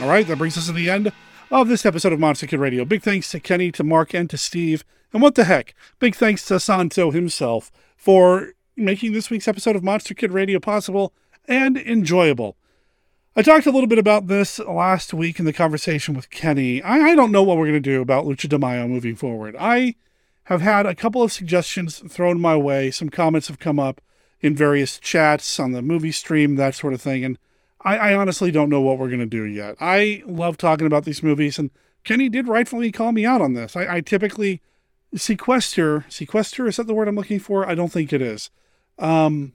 All 0.08 0.14
right, 0.14 0.26
that 0.26 0.38
brings 0.38 0.58
us 0.58 0.68
to 0.68 0.72
the 0.72 0.89
end 0.89 1.12
of 1.51 1.68
this 1.68 1.86
episode 1.86 2.14
of 2.14 2.20
Monster 2.22 2.47
Kid 2.47 2.62
Radio. 2.62 2.86
Big 2.86 3.01
thanks 3.01 3.30
to 3.32 3.41
Kenny, 3.41 3.74
to 3.74 3.84
Mark, 3.84 4.14
and 4.14 4.30
to 4.30 4.38
Steve. 4.38 4.86
And 5.12 5.22
what 5.22 5.36
the 5.36 5.43
heck, 5.43 5.76
big 5.99 6.16
thanks 6.16 6.45
to 6.45 6.62
Santo 6.62 7.12
himself 7.12 7.74
for 7.97 8.53
making 8.78 9.12
this 9.12 9.30
week's 9.30 9.49
episode 9.49 9.76
of 9.76 9.84
Monster 9.84 10.14
Kid 10.14 10.32
Radio 10.32 10.62
possible 10.62 11.12
and 11.45 11.76
enjoyable. 11.78 12.55
I 13.36 13.41
talked 13.41 13.66
a 13.66 13.70
little 13.70 13.89
bit 13.89 13.99
about 13.99 14.28
this 14.28 14.60
last 14.60 15.14
week 15.14 15.39
in 15.39 15.45
the 15.45 15.51
conversation 15.51 16.14
with 16.14 16.30
Kenny. 16.30 16.82
I, 16.82 17.10
I 17.10 17.16
don't 17.16 17.34
know 17.34 17.43
what 17.43 17.58
we're 17.58 17.68
going 17.68 17.74
to 17.74 17.82
do 17.82 18.01
about 18.01 18.24
Lucha 18.24 18.47
de 18.47 18.58
Mayo 18.58 18.88
moving 18.88 19.18
forward. 19.18 19.58
I 19.60 19.95
have 20.45 20.62
had 20.62 20.86
a 20.86 20.95
couple 20.95 21.22
of 21.22 21.34
suggestions 21.34 21.99
thrown 22.08 22.39
my 22.39 22.55
way. 22.55 22.91
Some 22.91 23.10
comments 23.10 23.49
have 23.49 23.60
come 23.60 23.78
up 23.78 23.99
in 24.39 24.55
various 24.55 24.99
chats 24.99 25.60
on 25.60 25.74
the 25.74 25.82
movie 25.82 26.14
stream, 26.14 26.55
that 26.55 26.76
sort 26.76 26.93
of 26.93 27.01
thing. 27.01 27.26
And 27.26 27.38
I, 27.88 28.12
I 28.12 28.16
honestly 28.16 28.52
don't 28.52 28.70
know 28.70 28.82
what 28.82 28.98
we're 28.98 29.08
going 29.08 29.22
to 29.22 29.26
do 29.26 29.44
yet. 29.46 29.78
I 29.80 30.22
love 30.26 30.58
talking 30.58 30.86
about 30.86 31.06
these 31.06 31.24
movies, 31.24 31.58
and 31.58 31.72
Kenny 32.04 32.28
did 32.28 32.50
rightfully 32.50 32.92
call 32.92 33.14
me 33.14 33.26
out 33.26 33.42
on 33.42 33.54
this. 33.54 33.78
I, 33.78 33.96
I 33.96 34.02
typically 34.02 34.62
sequester, 35.16 36.04
sequester, 36.10 36.68
is 36.68 36.76
that 36.76 36.88
the 36.88 36.94
word 36.94 37.08
I'm 37.08 37.16
looking 37.16 37.40
for? 37.40 37.66
I 37.66 37.76
don't 37.76 37.92
think 37.92 38.12
it 38.12 38.22
is. 38.22 38.50
Um, 39.00 39.54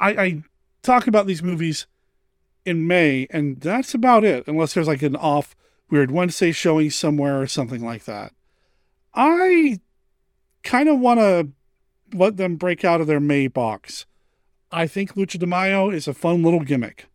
I, 0.00 0.10
I 0.10 0.42
talk 0.82 1.06
about 1.06 1.28
these 1.28 1.40
movies 1.40 1.86
in 2.64 2.88
May, 2.88 3.28
and 3.30 3.60
that's 3.60 3.94
about 3.94 4.24
it, 4.24 4.48
unless 4.48 4.74
there's 4.74 4.88
like 4.88 5.02
an 5.02 5.14
off 5.14 5.54
Weird 5.90 6.10
Wednesday 6.10 6.50
showing 6.50 6.90
somewhere 6.90 7.40
or 7.40 7.46
something 7.46 7.82
like 7.82 8.06
that. 8.06 8.32
I 9.14 9.80
kind 10.64 10.88
of 10.88 10.98
want 10.98 11.20
to 11.20 11.48
let 12.12 12.38
them 12.38 12.56
break 12.56 12.84
out 12.84 13.00
of 13.00 13.06
their 13.06 13.20
May 13.20 13.46
box. 13.46 14.04
I 14.70 14.86
think 14.86 15.14
Lucha 15.14 15.38
de 15.38 15.46
Mayo 15.46 15.90
is 15.90 16.06
a 16.06 16.14
fun 16.14 16.42
little 16.42 16.60
gimmick. 16.60 17.06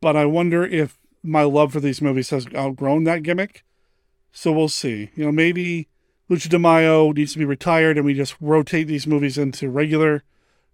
But 0.00 0.16
I 0.16 0.26
wonder 0.26 0.64
if 0.64 0.98
my 1.22 1.42
love 1.42 1.72
for 1.72 1.80
these 1.80 2.02
movies 2.02 2.30
has 2.30 2.46
outgrown 2.54 3.04
that 3.04 3.22
gimmick. 3.22 3.64
So 4.32 4.52
we'll 4.52 4.68
see. 4.68 5.10
You 5.14 5.26
know, 5.26 5.32
maybe 5.32 5.88
Lucha 6.28 6.48
de 6.48 6.58
Mayo 6.58 7.12
needs 7.12 7.32
to 7.32 7.38
be 7.38 7.44
retired 7.44 7.96
and 7.96 8.04
we 8.04 8.14
just 8.14 8.36
rotate 8.40 8.86
these 8.86 9.06
movies 9.06 9.38
into 9.38 9.70
regular 9.70 10.22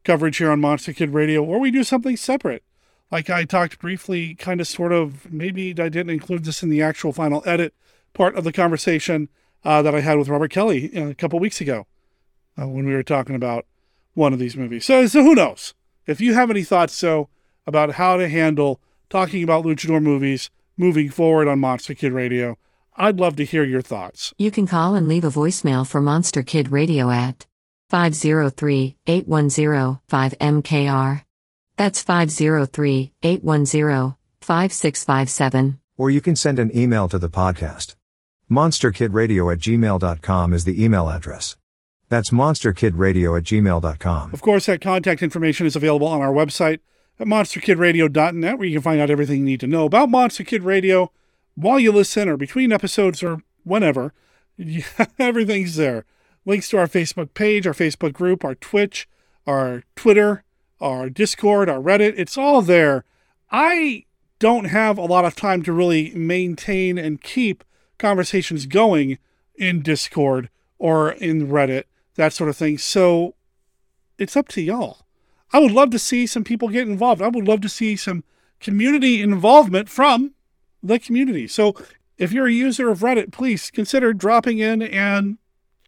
coverage 0.03 0.39
here 0.39 0.51
on 0.51 0.61
Monster 0.61 0.93
Kid 0.93 1.13
Radio, 1.13 1.45
or 1.45 1.61
we 1.61 1.71
do 1.71 1.85
something 1.85 2.17
separate. 2.17 2.65
Like 3.11 3.29
I 3.29 3.45
talked 3.45 3.79
briefly, 3.79 4.35
kind 4.35 4.61
of 4.61 4.67
sort 4.67 4.93
of, 4.93 5.31
maybe 5.31 5.71
I 5.71 5.89
didn't 5.89 6.11
include 6.11 6.45
this 6.45 6.63
in 6.63 6.71
the 6.71 6.83
actual 6.83 7.13
final 7.13 7.43
edit 7.45 7.75
part 8.15 8.35
of 8.37 8.45
the 8.45 8.53
conversation 8.53 9.29
uh, 9.65 9.83
that 9.83 9.95
I 9.95 10.01
had 10.01 10.19
with 10.19 10.29
Robert 10.29 10.51
Kelly 10.51 10.91
uh, 10.97 11.09
a 11.09 11.15
couple 11.15 11.39
weeks 11.39 11.61
ago 11.61 11.87
uh, 12.61 12.67
when 12.67 12.87
we 12.87 12.95
were 12.95 13.03
talking 13.03 13.35
about 13.35 13.67
one 14.15 14.33
of 14.33 14.39
these 14.39 14.57
movies. 14.57 14.85
So, 14.85 15.07
so 15.07 15.23
who 15.23 15.35
knows? 15.35 15.75
If 16.07 16.21
you 16.21 16.35
have 16.35 16.51
any 16.51 16.65
thoughts, 16.65 16.95
so 16.95 17.29
about 17.67 17.93
how 17.93 18.17
to 18.17 18.29
handle 18.29 18.81
talking 19.09 19.43
about 19.43 19.65
luchador 19.65 20.03
movies 20.03 20.51
moving 20.77 21.11
forward 21.11 21.49
on 21.49 21.61
Monster 21.61 21.95
Kid 21.95 22.13
Radio, 22.13 22.59
I'd 22.97 23.21
love 23.21 23.37
to 23.37 23.45
hear 23.45 23.65
your 23.65 23.83
thoughts. 23.83 24.35
You 24.39 24.51
can 24.51 24.67
call 24.67 24.95
and 24.95 25.09
leave 25.09 25.25
a 25.25 25.31
voicemail 25.31 25.87
for 25.87 26.01
Monster 26.01 26.43
Kid 26.43 26.71
Radio 26.71 27.11
at 27.11 27.47
503 27.91 28.97
810 29.07 30.01
5MKR. 30.09 31.25
That's 31.77 32.03
503 32.03 33.13
810 33.23 34.17
5657. 34.41 35.81
Or 35.97 36.11
you 36.11 36.21
can 36.21 36.35
send 36.35 36.59
an 36.59 36.77
email 36.77 37.09
to 37.09 37.19
the 37.19 37.29
podcast. 37.29 37.95
MonsterKidRadio 38.51 39.53
at 39.53 39.61
gmail.com 39.61 40.53
is 40.53 40.65
the 40.65 40.83
email 40.83 41.09
address. 41.09 41.57
That's 42.11 42.31
monsterkidradio 42.31 43.39
at 43.39 43.45
gmail.com. 43.45 44.35
Of 44.35 44.43
course, 44.43 44.67
that 44.67 44.81
contact 44.81 45.23
information 45.23 45.67
is 45.67 45.77
available 45.77 46.09
on 46.09 46.21
our 46.21 46.33
website 46.33 46.81
at 47.21 47.27
monsterkidradio.net, 47.27 48.59
where 48.59 48.67
you 48.67 48.75
can 48.75 48.83
find 48.83 49.01
out 49.01 49.11
everything 49.11 49.39
you 49.39 49.45
need 49.45 49.61
to 49.61 49.69
know 49.69 49.87
about 49.87 50.11
Monster 50.11 50.43
Kid 50.43 50.65
Radio 50.65 51.13
while 51.55 51.79
you 51.79 51.93
listen 51.93 52.29
or 52.29 52.37
between 52.37 52.73
episodes 52.73 53.23
or 53.23 53.43
whenever. 53.63 54.13
Everything's 55.21 55.77
there. 55.77 56.05
Links 56.45 56.69
to 56.71 56.79
our 56.79 56.89
Facebook 56.89 57.33
page, 57.33 57.65
our 57.65 57.73
Facebook 57.73 58.13
group, 58.13 58.45
our 58.45 58.57
Twitch, 58.57 59.09
our 59.47 59.85
Twitter, 59.95 60.43
our 60.81 61.09
Discord, 61.09 61.69
our 61.69 61.79
Reddit. 61.79 62.15
It's 62.17 62.37
all 62.37 62.61
there. 62.61 63.05
I 63.53 64.05
don't 64.41 64.65
have 64.65 64.99
a 64.99 65.05
lot 65.05 65.25
of 65.25 65.37
time 65.37 65.63
to 65.63 65.73
really 65.73 66.13
maintain 66.15 66.99
and 66.99 67.21
keep 67.21 67.63
conversations 67.99 68.67
going 68.67 69.19
in 69.55 69.83
Discord 69.83 70.49
or 70.79 71.13
in 71.13 71.49
Reddit, 71.49 71.85
that 72.17 72.33
sort 72.33 72.51
of 72.51 72.57
thing. 72.57 72.79
So 72.79 73.35
it's 74.19 74.37
up 74.37 74.49
to 74.49 74.63
y'all. 74.63 75.07
I 75.53 75.59
would 75.59 75.73
love 75.73 75.91
to 75.91 75.99
see 75.99 76.27
some 76.27 76.45
people 76.45 76.69
get 76.69 76.87
involved. 76.87 77.23
I 77.23 77.29
would 77.29 77.49
love 77.49 77.61
to 77.63 77.69
see 77.69 77.97
some 77.97 78.25
community 78.61 79.23
involvement 79.23 79.89
from 79.89 80.35
the 80.83 80.99
community. 80.99 81.49
So 81.49 81.75
if 82.19 82.33
you're 82.33 82.47
a 82.47 82.53
user 82.53 82.91
of 82.91 83.01
Reddit, 83.01 83.33
please 83.33 83.71
consider 83.71 84.13
dropping 84.13 84.59
in 84.59 84.83
and 84.83 85.39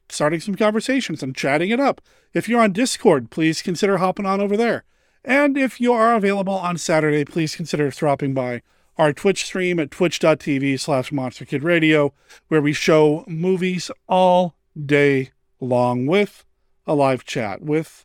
starting 0.09 0.41
some 0.41 0.55
conversations 0.55 1.23
and 1.23 1.37
chatting 1.37 1.71
it 1.71 1.81
up. 1.81 2.01
If 2.33 2.49
you're 2.49 2.63
on 2.63 2.73
Discord, 2.73 3.31
please 3.31 3.63
consider 3.63 3.99
hopping 3.99 4.27
on 4.27 4.41
over 4.41 4.57
there. 4.57 4.85
And 5.25 5.57
if 5.57 5.81
you 5.81 5.93
are 5.93 6.15
available 6.15 6.55
on 6.55 6.79
Saturday, 6.79 7.25
please 7.25 7.55
consider 7.55 7.91
dropping 7.91 8.35
by 8.35 8.63
our 8.99 9.13
Twitch 9.13 9.45
stream 9.45 9.79
at 9.79 9.91
twitch.tv 9.91 10.79
slash 10.81 11.11
monsterkidradio, 11.11 12.13
where 12.49 12.61
we 12.61 12.73
show 12.73 13.25
movies 13.27 13.91
all 14.09 14.55
day 14.85 15.31
long 15.63 16.07
with 16.07 16.45
a 16.87 16.95
live 16.95 17.25
chat 17.25 17.63
with 17.63 18.05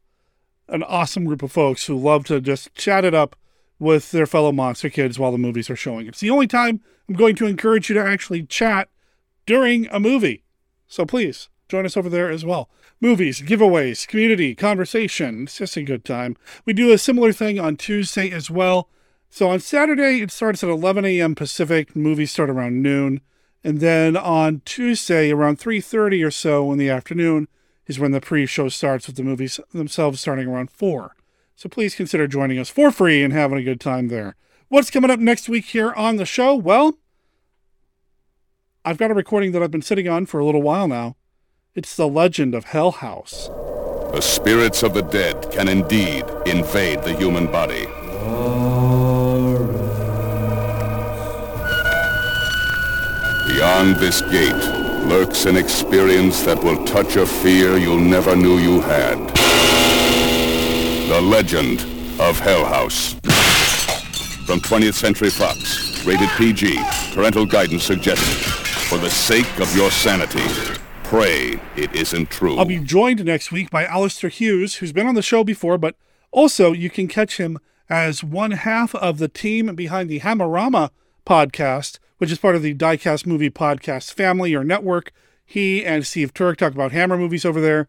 an 0.70 0.84
awesome 0.84 1.26
group 1.26 1.42
of 1.42 1.52
folks 1.52 1.86
who 1.86 1.98
love 1.98 2.26
to 2.26 2.40
just 2.40 2.74
chat 2.76 3.04
it 3.04 3.14
up 3.14 3.36
with 3.80 4.12
their 4.12 4.26
fellow 4.26 4.52
monster 4.52 4.90
kids 4.90 5.18
while 5.18 5.32
the 5.32 5.38
movies 5.38 5.70
are 5.70 5.76
showing. 5.76 6.08
It's 6.08 6.20
the 6.20 6.30
only 6.30 6.48
time 6.48 6.82
I'm 7.08 7.16
going 7.16 7.36
to 7.38 7.46
encourage 7.46 7.90
you 7.90 7.96
to 7.96 8.06
actually 8.06 8.44
chat 8.44 8.90
during 9.46 9.88
a 9.88 10.00
movie. 10.00 10.44
So 10.88 11.06
please 11.06 11.50
join 11.70 11.86
us 11.86 11.98
over 11.98 12.10
there 12.10 12.30
as 12.30 12.46
well. 12.46 12.70
Movies, 13.00 13.42
giveaways, 13.42 14.08
community, 14.08 14.56
conversation. 14.56 15.44
It's 15.44 15.58
just 15.58 15.78
a 15.78 15.84
good 15.84 16.04
time. 16.04 16.36
We 16.66 16.74
do 16.74 16.92
a 16.92 16.98
similar 16.98 17.32
thing 17.32 17.60
on 17.60 17.78
Tuesday 17.78 18.32
as 18.32 18.50
well. 18.50 18.90
So 19.30 19.50
on 19.50 19.60
Saturday, 19.60 20.22
it 20.22 20.32
starts 20.32 20.64
at 20.64 20.70
11 20.70 21.06
a.m. 21.06 21.36
Pacific. 21.36 21.96
Movies 21.96 22.32
start 22.32 22.50
around 22.50 22.82
noon. 22.82 23.22
And 23.64 23.80
then 23.80 24.16
on 24.16 24.62
Tuesday, 24.66 25.32
around 25.32 25.60
3.30 25.60 26.26
or 26.26 26.32
so 26.32 26.72
in 26.72 26.78
the 26.78 26.90
afternoon, 26.90 27.48
is 27.86 28.00
when 28.00 28.12
the 28.12 28.22
pre-show 28.22 28.70
starts 28.70 29.08
with 29.08 29.16
the 29.16 29.24
movies 29.24 29.60
themselves 29.74 30.22
starting 30.22 30.48
around 30.48 30.72
4. 30.72 31.16
So 31.56 31.70
please 31.70 31.96
consider 31.96 32.28
joining 32.28 32.60
us 32.60 32.70
for 32.70 32.92
free 32.92 33.24
and 33.24 33.34
having 33.34 33.58
a 33.58 33.64
good 33.64 33.80
time 33.80 34.10
there. 34.10 34.36
What's 34.68 34.92
coming 34.92 35.10
up 35.10 35.20
next 35.20 35.50
week 35.50 35.66
here 35.66 35.92
on 35.94 36.18
the 36.18 36.26
show? 36.26 36.56
Well, 36.56 37.00
I've 38.86 38.98
got 38.98 39.12
a 39.12 39.16
recording 39.16 39.54
that 39.54 39.64
I've 39.64 39.72
been 39.72 39.82
sitting 39.82 40.08
on 40.08 40.26
for 40.26 40.40
a 40.40 40.46
little 40.46 40.62
while 40.62 40.88
now. 40.88 41.16
It's 41.74 41.96
the 41.96 42.08
legend 42.08 42.54
of 42.54 42.66
Hell 42.66 42.92
House. 42.92 43.48
The 44.12 44.22
spirits 44.22 44.84
of 44.84 44.94
the 44.94 45.02
dead 45.02 45.52
can 45.52 45.68
indeed 45.68 46.26
invade 46.46 47.04
the 47.04 47.16
human 47.16 47.48
body. 47.48 47.88
Beyond 53.58 53.96
this 53.96 54.22
gate 54.22 54.54
lurks 55.08 55.48
an 55.48 55.58
experience 55.58 56.44
that 56.44 56.64
will 56.64 56.86
touch 56.86 57.16
a 57.16 57.26
fear 57.26 57.76
you 57.80 58.00
never 58.00 58.36
knew 58.36 58.60
you 58.60 58.82
had. 58.82 59.18
The 61.10 61.20
Legend 61.20 61.82
of 62.22 62.40
Hell 62.40 62.66
House. 62.66 63.14
From 64.46 64.60
20th 64.60 64.94
Century 64.94 65.32
Fox. 65.32 66.06
Rated 66.06 66.30
PG. 66.38 66.80
Parental 67.16 67.48
guidance 67.48 67.84
suggested. 67.84 68.48
For 68.90 69.00
the 69.00 69.10
sake 69.10 69.60
of 69.60 69.76
your 69.76 69.90
sanity, 69.90 70.46
pray 71.04 71.60
it 71.76 71.96
isn't 71.96 72.30
true. 72.30 72.60
I'll 72.60 72.66
be 72.66 72.78
joined 72.78 73.26
next 73.26 73.52
week 73.52 73.72
by 73.72 73.86
Alistair 73.86 74.30
Hughes, 74.30 74.76
who's 74.76 74.94
been 74.94 75.08
on 75.08 75.16
the 75.16 75.24
show 75.24 75.44
before, 75.44 75.80
but 75.80 75.96
also 76.30 76.74
you 76.74 76.92
can 76.92 77.08
catch 77.08 77.38
him 77.38 77.58
as 77.90 78.24
one 78.24 78.52
half 78.52 78.94
of 78.94 79.18
the 79.18 79.28
team 79.28 79.74
behind 79.74 80.12
the 80.12 80.20
Hammerama 80.20 80.92
podcast, 81.26 81.98
which 82.18 82.32
is 82.32 82.40
part 82.40 82.56
of 82.56 82.62
the 82.62 82.74
Diecast 82.76 83.26
Movie 83.26 83.50
Podcast 83.50 84.14
family 84.14 84.54
or 84.54 84.64
network. 84.64 85.12
He 85.46 85.86
and 85.86 86.06
Steve 86.06 86.34
Turk 86.34 86.58
talk 86.58 86.74
about 86.74 86.92
Hammer 86.92 87.18
movies 87.18 87.46
over 87.46 87.62
there. 87.62 87.88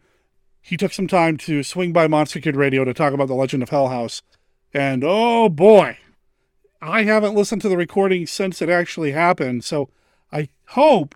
He 0.60 0.76
took 0.76 0.92
some 0.92 1.06
time 1.06 1.36
to 1.38 1.62
swing 1.62 1.92
by 1.92 2.06
Monster 2.06 2.40
Kid 2.40 2.56
Radio 2.56 2.84
to 2.84 2.94
talk 2.94 3.12
about 3.12 3.28
The 3.28 3.34
Legend 3.34 3.62
of 3.62 3.70
Hell 3.70 3.88
House. 3.88 4.22
And 4.74 5.02
oh 5.04 5.48
boy, 5.48 5.98
I 6.82 7.04
haven't 7.04 7.34
listened 7.34 7.62
to 7.62 7.68
the 7.68 7.76
recording 7.76 8.26
since 8.26 8.60
it 8.60 8.68
actually 8.68 9.12
happened. 9.12 9.64
So 9.64 9.88
I 10.30 10.50
hope 10.68 11.14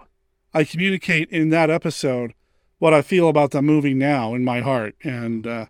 I 0.55 0.65
communicate 0.65 1.29
in 1.31 1.51
that 1.51 1.71
episode 1.71 2.33
what 2.79 2.95
I 2.95 3.03
feel 3.03 3.29
about 3.29 3.51
the 3.51 3.63
movie 3.63 3.95
now 3.95 4.35
in 4.35 4.45
my 4.45 4.61
heart. 4.61 4.97
And 5.05 5.47
uh, 5.47 5.67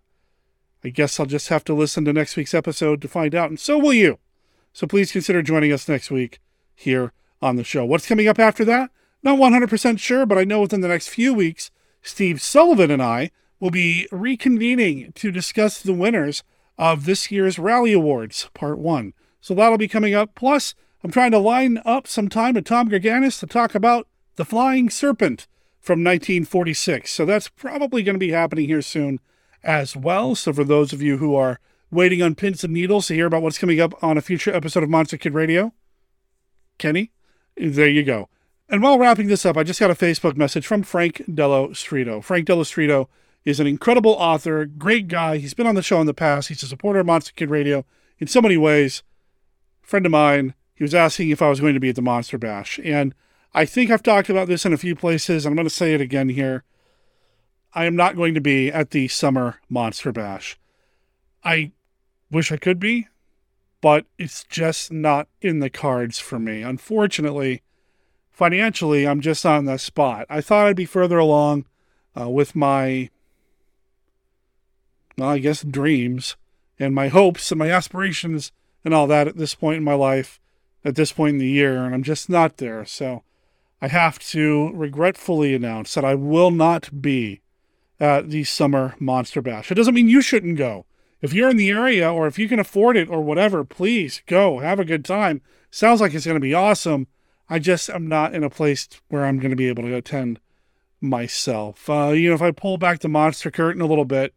I 0.84 0.88
guess 0.90 1.18
I'll 1.18 1.26
just 1.26 1.48
have 1.48 1.64
to 1.64 1.74
listen 1.74 2.04
to 2.04 2.12
next 2.12 2.36
week's 2.36 2.54
episode 2.54 3.02
to 3.02 3.08
find 3.08 3.34
out. 3.34 3.50
And 3.50 3.60
so 3.60 3.78
will 3.78 3.92
you. 3.92 4.18
So 4.72 4.86
please 4.86 5.12
consider 5.12 5.42
joining 5.42 5.72
us 5.72 5.88
next 5.88 6.10
week 6.10 6.38
here 6.74 7.12
on 7.42 7.56
the 7.56 7.64
show. 7.64 7.84
What's 7.84 8.06
coming 8.06 8.28
up 8.28 8.38
after 8.38 8.64
that? 8.64 8.90
Not 9.22 9.38
100% 9.38 9.98
sure, 9.98 10.26
but 10.26 10.38
I 10.38 10.44
know 10.44 10.62
within 10.62 10.80
the 10.80 10.88
next 10.88 11.08
few 11.08 11.34
weeks, 11.34 11.70
Steve 12.02 12.40
Sullivan 12.40 12.90
and 12.90 13.02
I 13.02 13.30
will 13.60 13.70
be 13.70 14.08
reconvening 14.10 15.14
to 15.14 15.30
discuss 15.30 15.80
the 15.80 15.92
winners 15.92 16.42
of 16.78 17.04
this 17.04 17.30
year's 17.30 17.58
Rondo 17.58 17.96
Awards, 17.96 18.48
Part 18.54 18.78
1. 18.78 19.12
So 19.40 19.54
that'll 19.54 19.78
be 19.78 19.88
coming 19.88 20.14
up. 20.14 20.34
Plus, 20.34 20.74
I'm 21.04 21.10
trying 21.10 21.30
to 21.32 21.38
line 21.38 21.80
up 21.84 22.06
some 22.06 22.28
time 22.28 22.54
with 22.54 22.64
Tom 22.64 22.88
Garganis 22.88 23.38
to 23.40 23.46
talk 23.46 23.74
about 23.74 24.08
The 24.36 24.44
Flying 24.44 24.90
Serpent 24.90 25.46
from 25.80 26.00
1946. 26.04 27.10
So 27.10 27.24
that's 27.24 27.48
probably 27.48 28.02
going 28.02 28.14
to 28.14 28.20
be 28.20 28.30
happening 28.30 28.66
here 28.66 28.82
soon 28.82 29.20
as 29.62 29.96
well. 29.96 30.34
So 30.34 30.52
for 30.52 30.64
those 30.64 30.92
of 30.92 31.02
you 31.02 31.18
who 31.18 31.34
are 31.34 31.60
waiting 31.90 32.22
on 32.22 32.34
pins 32.34 32.64
and 32.64 32.72
needles 32.72 33.08
to 33.08 33.14
hear 33.14 33.26
about 33.26 33.42
what's 33.42 33.58
coming 33.58 33.80
up 33.80 33.94
on 34.02 34.16
a 34.16 34.22
future 34.22 34.54
episode 34.54 34.82
of 34.82 34.90
Monster 34.90 35.18
Kid 35.18 35.34
Radio, 35.34 35.72
Kenny, 36.78 37.12
there 37.56 37.88
you 37.88 38.02
go. 38.02 38.28
And 38.68 38.82
while 38.82 38.98
wrapping 38.98 39.28
this 39.28 39.44
up, 39.44 39.56
I 39.56 39.64
just 39.64 39.80
got 39.80 39.90
a 39.90 39.94
Facebook 39.94 40.36
message 40.36 40.66
from 40.66 40.82
Frank 40.82 41.22
Dello 41.32 41.68
Stritto. 41.68 42.24
Frank 42.24 42.46
Dello 42.46 42.62
Stritto 42.62 43.08
is 43.44 43.60
an 43.60 43.66
incredible 43.66 44.12
author, 44.12 44.64
great 44.64 45.08
guy. 45.08 45.36
He's 45.38 45.54
been 45.54 45.66
on 45.66 45.74
the 45.74 45.82
show 45.82 46.00
in 46.00 46.06
the 46.06 46.14
past. 46.14 46.48
He's 46.48 46.62
a 46.62 46.66
supporter 46.66 47.00
of 47.00 47.06
Monster 47.06 47.32
Kid 47.34 47.50
Radio 47.50 47.84
in 48.18 48.28
so 48.28 48.40
many 48.40 48.56
ways. 48.56 49.02
Friend 49.82 50.06
of 50.06 50.12
mine, 50.12 50.54
he 50.74 50.84
was 50.84 50.94
asking 50.94 51.30
if 51.30 51.42
I 51.42 51.48
was 51.48 51.60
going 51.60 51.74
to 51.74 51.80
be 51.80 51.90
at 51.90 51.96
the 51.96 52.02
Monster 52.02 52.38
Bash. 52.38 52.80
And 52.82 53.14
I 53.52 53.64
think 53.64 53.90
I've 53.90 54.02
talked 54.02 54.30
about 54.30 54.48
this 54.48 54.64
in 54.64 54.72
a 54.72 54.78
few 54.78 54.94
places. 54.94 55.44
I'm 55.44 55.54
going 55.54 55.66
to 55.66 55.70
say 55.70 55.92
it 55.92 56.00
again 56.00 56.30
here. 56.30 56.64
I 57.74 57.84
am 57.84 57.96
not 57.96 58.16
going 58.16 58.34
to 58.34 58.40
be 58.40 58.70
at 58.70 58.90
the 58.90 59.08
Summer 59.08 59.60
Monster 59.68 60.12
Bash. 60.12 60.58
I 61.44 61.72
wish 62.30 62.52
I 62.52 62.56
could 62.56 62.78
be, 62.78 63.08
but 63.82 64.06
it's 64.16 64.44
just 64.44 64.90
not 64.90 65.28
in 65.42 65.58
the 65.58 65.68
cards 65.68 66.18
for 66.18 66.38
me. 66.38 66.62
Unfortunately, 66.62 67.62
financially, 68.30 69.06
I'm 69.06 69.20
just 69.20 69.44
on 69.44 69.66
that 69.66 69.80
spot. 69.80 70.24
I 70.30 70.40
thought 70.40 70.66
I'd 70.66 70.76
be 70.76 70.86
further 70.86 71.18
along 71.18 71.66
uh, 72.18 72.30
with 72.30 72.56
my, 72.56 73.10
well, 75.18 75.30
I 75.30 75.38
guess, 75.40 75.62
dreams 75.62 76.36
and 76.78 76.94
my 76.94 77.08
hopes 77.08 77.50
and 77.50 77.58
my 77.58 77.70
aspirations 77.70 78.52
and 78.84 78.94
all 78.94 79.08
that 79.08 79.28
at 79.28 79.36
this 79.36 79.54
point 79.54 79.78
in 79.78 79.84
my 79.84 79.94
life, 79.94 80.40
at 80.84 80.94
this 80.94 81.12
point 81.12 81.34
in 81.34 81.38
the 81.38 81.46
year, 81.46 81.84
and 81.84 81.92
I'm 81.92 82.04
just 82.04 82.30
not 82.30 82.58
there. 82.58 82.84
So 82.84 83.24
I 83.80 83.88
have 83.88 84.20
to 84.30 84.70
regretfully 84.74 85.54
announce 85.54 85.94
that 85.94 86.04
I 86.04 86.14
will 86.14 86.52
not 86.52 87.02
be 87.02 87.40
at 87.98 88.30
the 88.30 88.44
Summer 88.44 88.94
Monster 89.00 89.42
Bash. 89.42 89.72
It 89.72 89.74
doesn't 89.74 89.94
mean 89.94 90.08
you 90.08 90.22
shouldn't 90.22 90.56
go. 90.56 90.86
If 91.22 91.32
you're 91.32 91.48
in 91.48 91.56
the 91.56 91.70
area 91.70 92.12
or 92.12 92.26
if 92.26 92.38
you 92.38 92.48
can 92.48 92.58
afford 92.58 92.96
it 92.96 93.08
or 93.08 93.22
whatever, 93.22 93.64
please 93.64 94.22
go. 94.26 94.58
Have 94.58 94.80
a 94.80 94.84
good 94.84 95.04
time. 95.04 95.40
Sounds 95.70 96.00
like 96.00 96.12
it's 96.12 96.26
going 96.26 96.36
to 96.36 96.40
be 96.40 96.52
awesome. 96.52 97.06
I 97.48 97.58
just 97.58 97.88
am 97.88 98.08
not 98.08 98.34
in 98.34 98.42
a 98.42 98.50
place 98.50 98.88
where 99.08 99.24
I'm 99.24 99.38
going 99.38 99.50
to 99.50 99.56
be 99.56 99.68
able 99.68 99.84
to 99.84 99.94
attend 99.94 100.40
myself. 101.00 101.88
Uh, 101.88 102.08
you 102.08 102.28
know, 102.28 102.34
if 102.34 102.42
I 102.42 102.50
pull 102.50 102.76
back 102.76 103.00
the 103.00 103.08
monster 103.08 103.50
curtain 103.50 103.80
a 103.80 103.86
little 103.86 104.04
bit, 104.04 104.34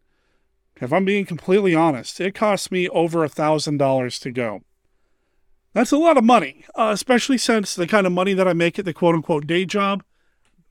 if 0.81 0.93
I'm 0.93 1.05
being 1.05 1.25
completely 1.25 1.73
honest, 1.73 2.19
it 2.21 2.35
cost 2.35 2.71
me 2.71 2.87
over 2.89 3.23
a 3.23 3.29
thousand 3.29 3.77
dollars 3.77 4.19
to 4.19 4.31
go. 4.31 4.61
That's 5.73 5.91
a 5.91 5.97
lot 5.97 6.17
of 6.17 6.23
money, 6.23 6.65
uh, 6.75 6.91
especially 6.93 7.37
since 7.37 7.75
the 7.75 7.87
kind 7.87 8.07
of 8.07 8.13
money 8.13 8.33
that 8.33 8.47
I 8.47 8.53
make 8.53 8.79
at 8.79 8.85
the 8.85 8.93
quote 8.93 9.15
unquote 9.15 9.47
day 9.47 9.65
job 9.65 10.03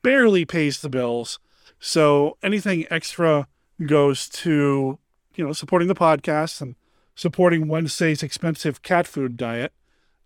barely 0.01 0.45
pays 0.45 0.81
the 0.81 0.89
bills. 0.89 1.39
So 1.79 2.37
anything 2.41 2.85
extra 2.89 3.47
goes 3.85 4.29
to, 4.29 4.99
you 5.35 5.45
know, 5.45 5.53
supporting 5.53 5.87
the 5.87 5.95
podcast 5.95 6.61
and 6.61 6.75
supporting 7.15 7.67
Wednesday's 7.67 8.23
expensive 8.23 8.81
cat 8.81 9.07
food 9.07 9.37
diet. 9.37 9.73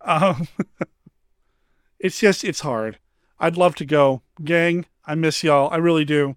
Um, 0.02 0.48
it's 2.00 2.20
just, 2.20 2.44
it's 2.44 2.62
hard. 2.62 3.00
I'd 3.40 3.58
love 3.58 3.76
to 3.76 3.86
go. 3.86 4.22
Gang, 4.44 4.86
I 5.06 5.16
miss 5.16 5.44
y'all. 5.44 5.70
I 5.72 5.78
really 5.78 6.06
do. 6.06 6.36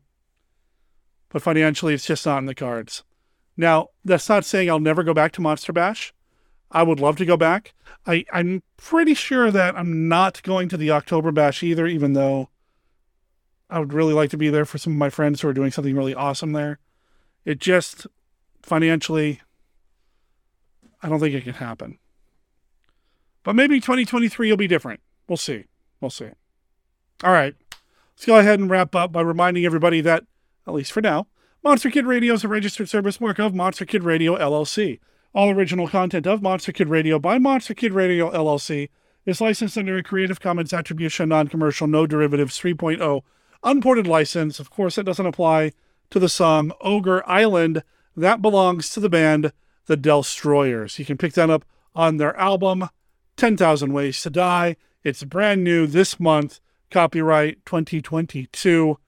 But 1.29 1.43
financially, 1.43 1.95
it's 1.95 2.07
just 2.07 2.27
not 2.27 2.39
in 2.39 2.47
the 2.47 2.55
cards. 2.55 3.03
Now, 3.57 3.89
that's 4.05 4.29
not 4.29 4.45
saying 4.45 4.70
I'll 4.70 4.81
never 4.81 5.03
go 5.03 5.14
back 5.14 5.33
to 5.33 5.41
Monster 5.41 5.73
Bash. 5.73 6.12
I 6.70 6.83
would 6.83 7.01
love 7.01 7.16
to 7.18 7.27
go 7.27 7.37
back. 7.37 7.75
I, 8.07 8.25
I'm 8.33 8.62
pretty 8.77 9.14
sure 9.14 9.51
that 9.51 9.77
I'm 9.77 10.09
not 10.09 10.43
going 10.43 10.68
to 10.70 10.77
the 10.77 10.91
October 10.91 11.31
Bash 11.31 11.62
either, 11.62 11.87
even 11.87 12.14
though 12.14 12.49
I 13.68 13.79
would 13.79 13.93
really 13.93 14.14
like 14.14 14.31
to 14.31 14.37
be 14.37 14.49
there 14.49 14.64
for 14.64 14.79
some 14.79 14.95
of 14.95 14.99
my 14.99 15.11
friends 15.11 15.41
who 15.41 15.49
are 15.49 15.55
doing 15.55 15.70
something 15.70 15.95
really 15.95 16.14
awesome 16.14 16.53
there. 16.53 16.79
It 17.45 17.59
just 17.59 18.07
financially, 18.63 19.41
I 21.03 21.09
don't 21.09 21.21
think 21.21 21.35
it 21.35 21.45
can 21.45 21.55
happen. 21.55 21.99
But 23.43 23.57
maybe 23.57 23.81
2023 23.81 24.51
will 24.51 24.57
be 24.57 24.69
different. 24.69 25.01
We'll 25.29 25.37
see. 25.37 25.65
We'll 26.01 26.11
see. 26.11 26.31
All 27.25 27.33
right. 27.33 27.55
Let's 28.15 28.27
go 28.27 28.39
ahead 28.39 28.61
and 28.61 28.71
wrap 28.71 28.95
up 28.95 29.13
by 29.13 29.21
reminding 29.21 29.65
everybody 29.65 30.01
that, 30.03 30.25
at 30.67 30.75
least 30.75 30.93
for 30.93 31.01
now, 31.01 31.27
Monster 31.65 31.91
Kid 31.91 32.07
Radio 32.07 32.35
is 32.35 32.45
a 32.45 32.49
registered 32.49 32.89
service 32.89 33.21
work 33.21 33.39
of 33.39 33.55
Monster 33.55 33.85
Kid 33.85 34.05
Radio 34.05 34.37
LLC. 34.37 35.01
All 35.35 35.51
original 35.51 35.89
content 35.89 36.27
of 36.27 36.43
Monster 36.43 36.73
Kid 36.73 36.89
Radio 36.89 37.19
by 37.19 37.39
Monster 37.39 37.75
Kid 37.75 37.93
Radio 37.93 38.31
LLC 38.31 38.91
is 39.25 39.41
licensed 39.41 39.79
under 39.79 39.97
a 39.97 40.03
Creative 40.03 40.41
Commons 40.41 40.73
Attribution 40.73 41.29
Non 41.29 41.49
Commercial 41.49 41.87
No 41.87 42.07
Derivatives 42.07 42.59
3.0 42.59 43.23
unported 43.65 44.07
license. 44.07 44.59
Of 44.59 44.71
course, 44.71 44.97
that 44.97 45.05
doesn't 45.05 45.25
apply 45.25 45.73
to 46.11 46.19
the 46.19 46.29
song 46.29 46.73
Ogre 46.81 47.29
Island. 47.29 47.83
That 48.17 48.43
belongs 48.43 48.91
to 48.91 49.01
the 49.01 49.09
band 49.09 49.53
The 49.87 49.97
Delstroyers. 49.97 50.99
You 50.99 51.05
can 51.05 51.19
pick 51.19 51.33
that 51.35 51.51
up 51.51 51.65
on 51.95 52.17
their 52.17 52.37
album 52.37 52.89
10,000 53.37 53.93
Ways 53.93 54.21
to 54.23 54.31
Die. 54.31 54.77
It's 55.03 55.25
brand 55.25 55.65
new 55.65 55.87
this 55.87 56.21
month, 56.21 56.61
copyright 56.91 57.65
2022. 57.67 58.99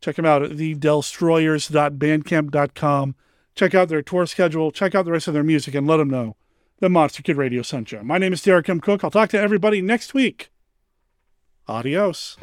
Check 0.00 0.16
them 0.16 0.24
out 0.24 0.42
at 0.42 0.52
thedelstroyers.bandcamp.com. 0.52 3.14
Check 3.54 3.74
out 3.74 3.88
their 3.88 4.02
tour 4.02 4.26
schedule, 4.26 4.70
check 4.70 4.94
out 4.94 5.04
the 5.04 5.12
rest 5.12 5.28
of 5.28 5.34
their 5.34 5.42
music, 5.42 5.74
and 5.74 5.86
let 5.86 5.98
them 5.98 6.08
know 6.08 6.36
that 6.78 6.88
Monster 6.88 7.22
Kid 7.22 7.36
Radio 7.36 7.60
you. 7.62 8.02
My 8.02 8.16
name 8.18 8.32
is 8.32 8.42
Derek 8.42 8.68
M. 8.68 8.80
Koch. 8.80 9.04
I'll 9.04 9.10
talk 9.10 9.28
to 9.30 9.40
everybody 9.40 9.82
next 9.82 10.14
week. 10.14 10.50
Adios. 11.68 12.36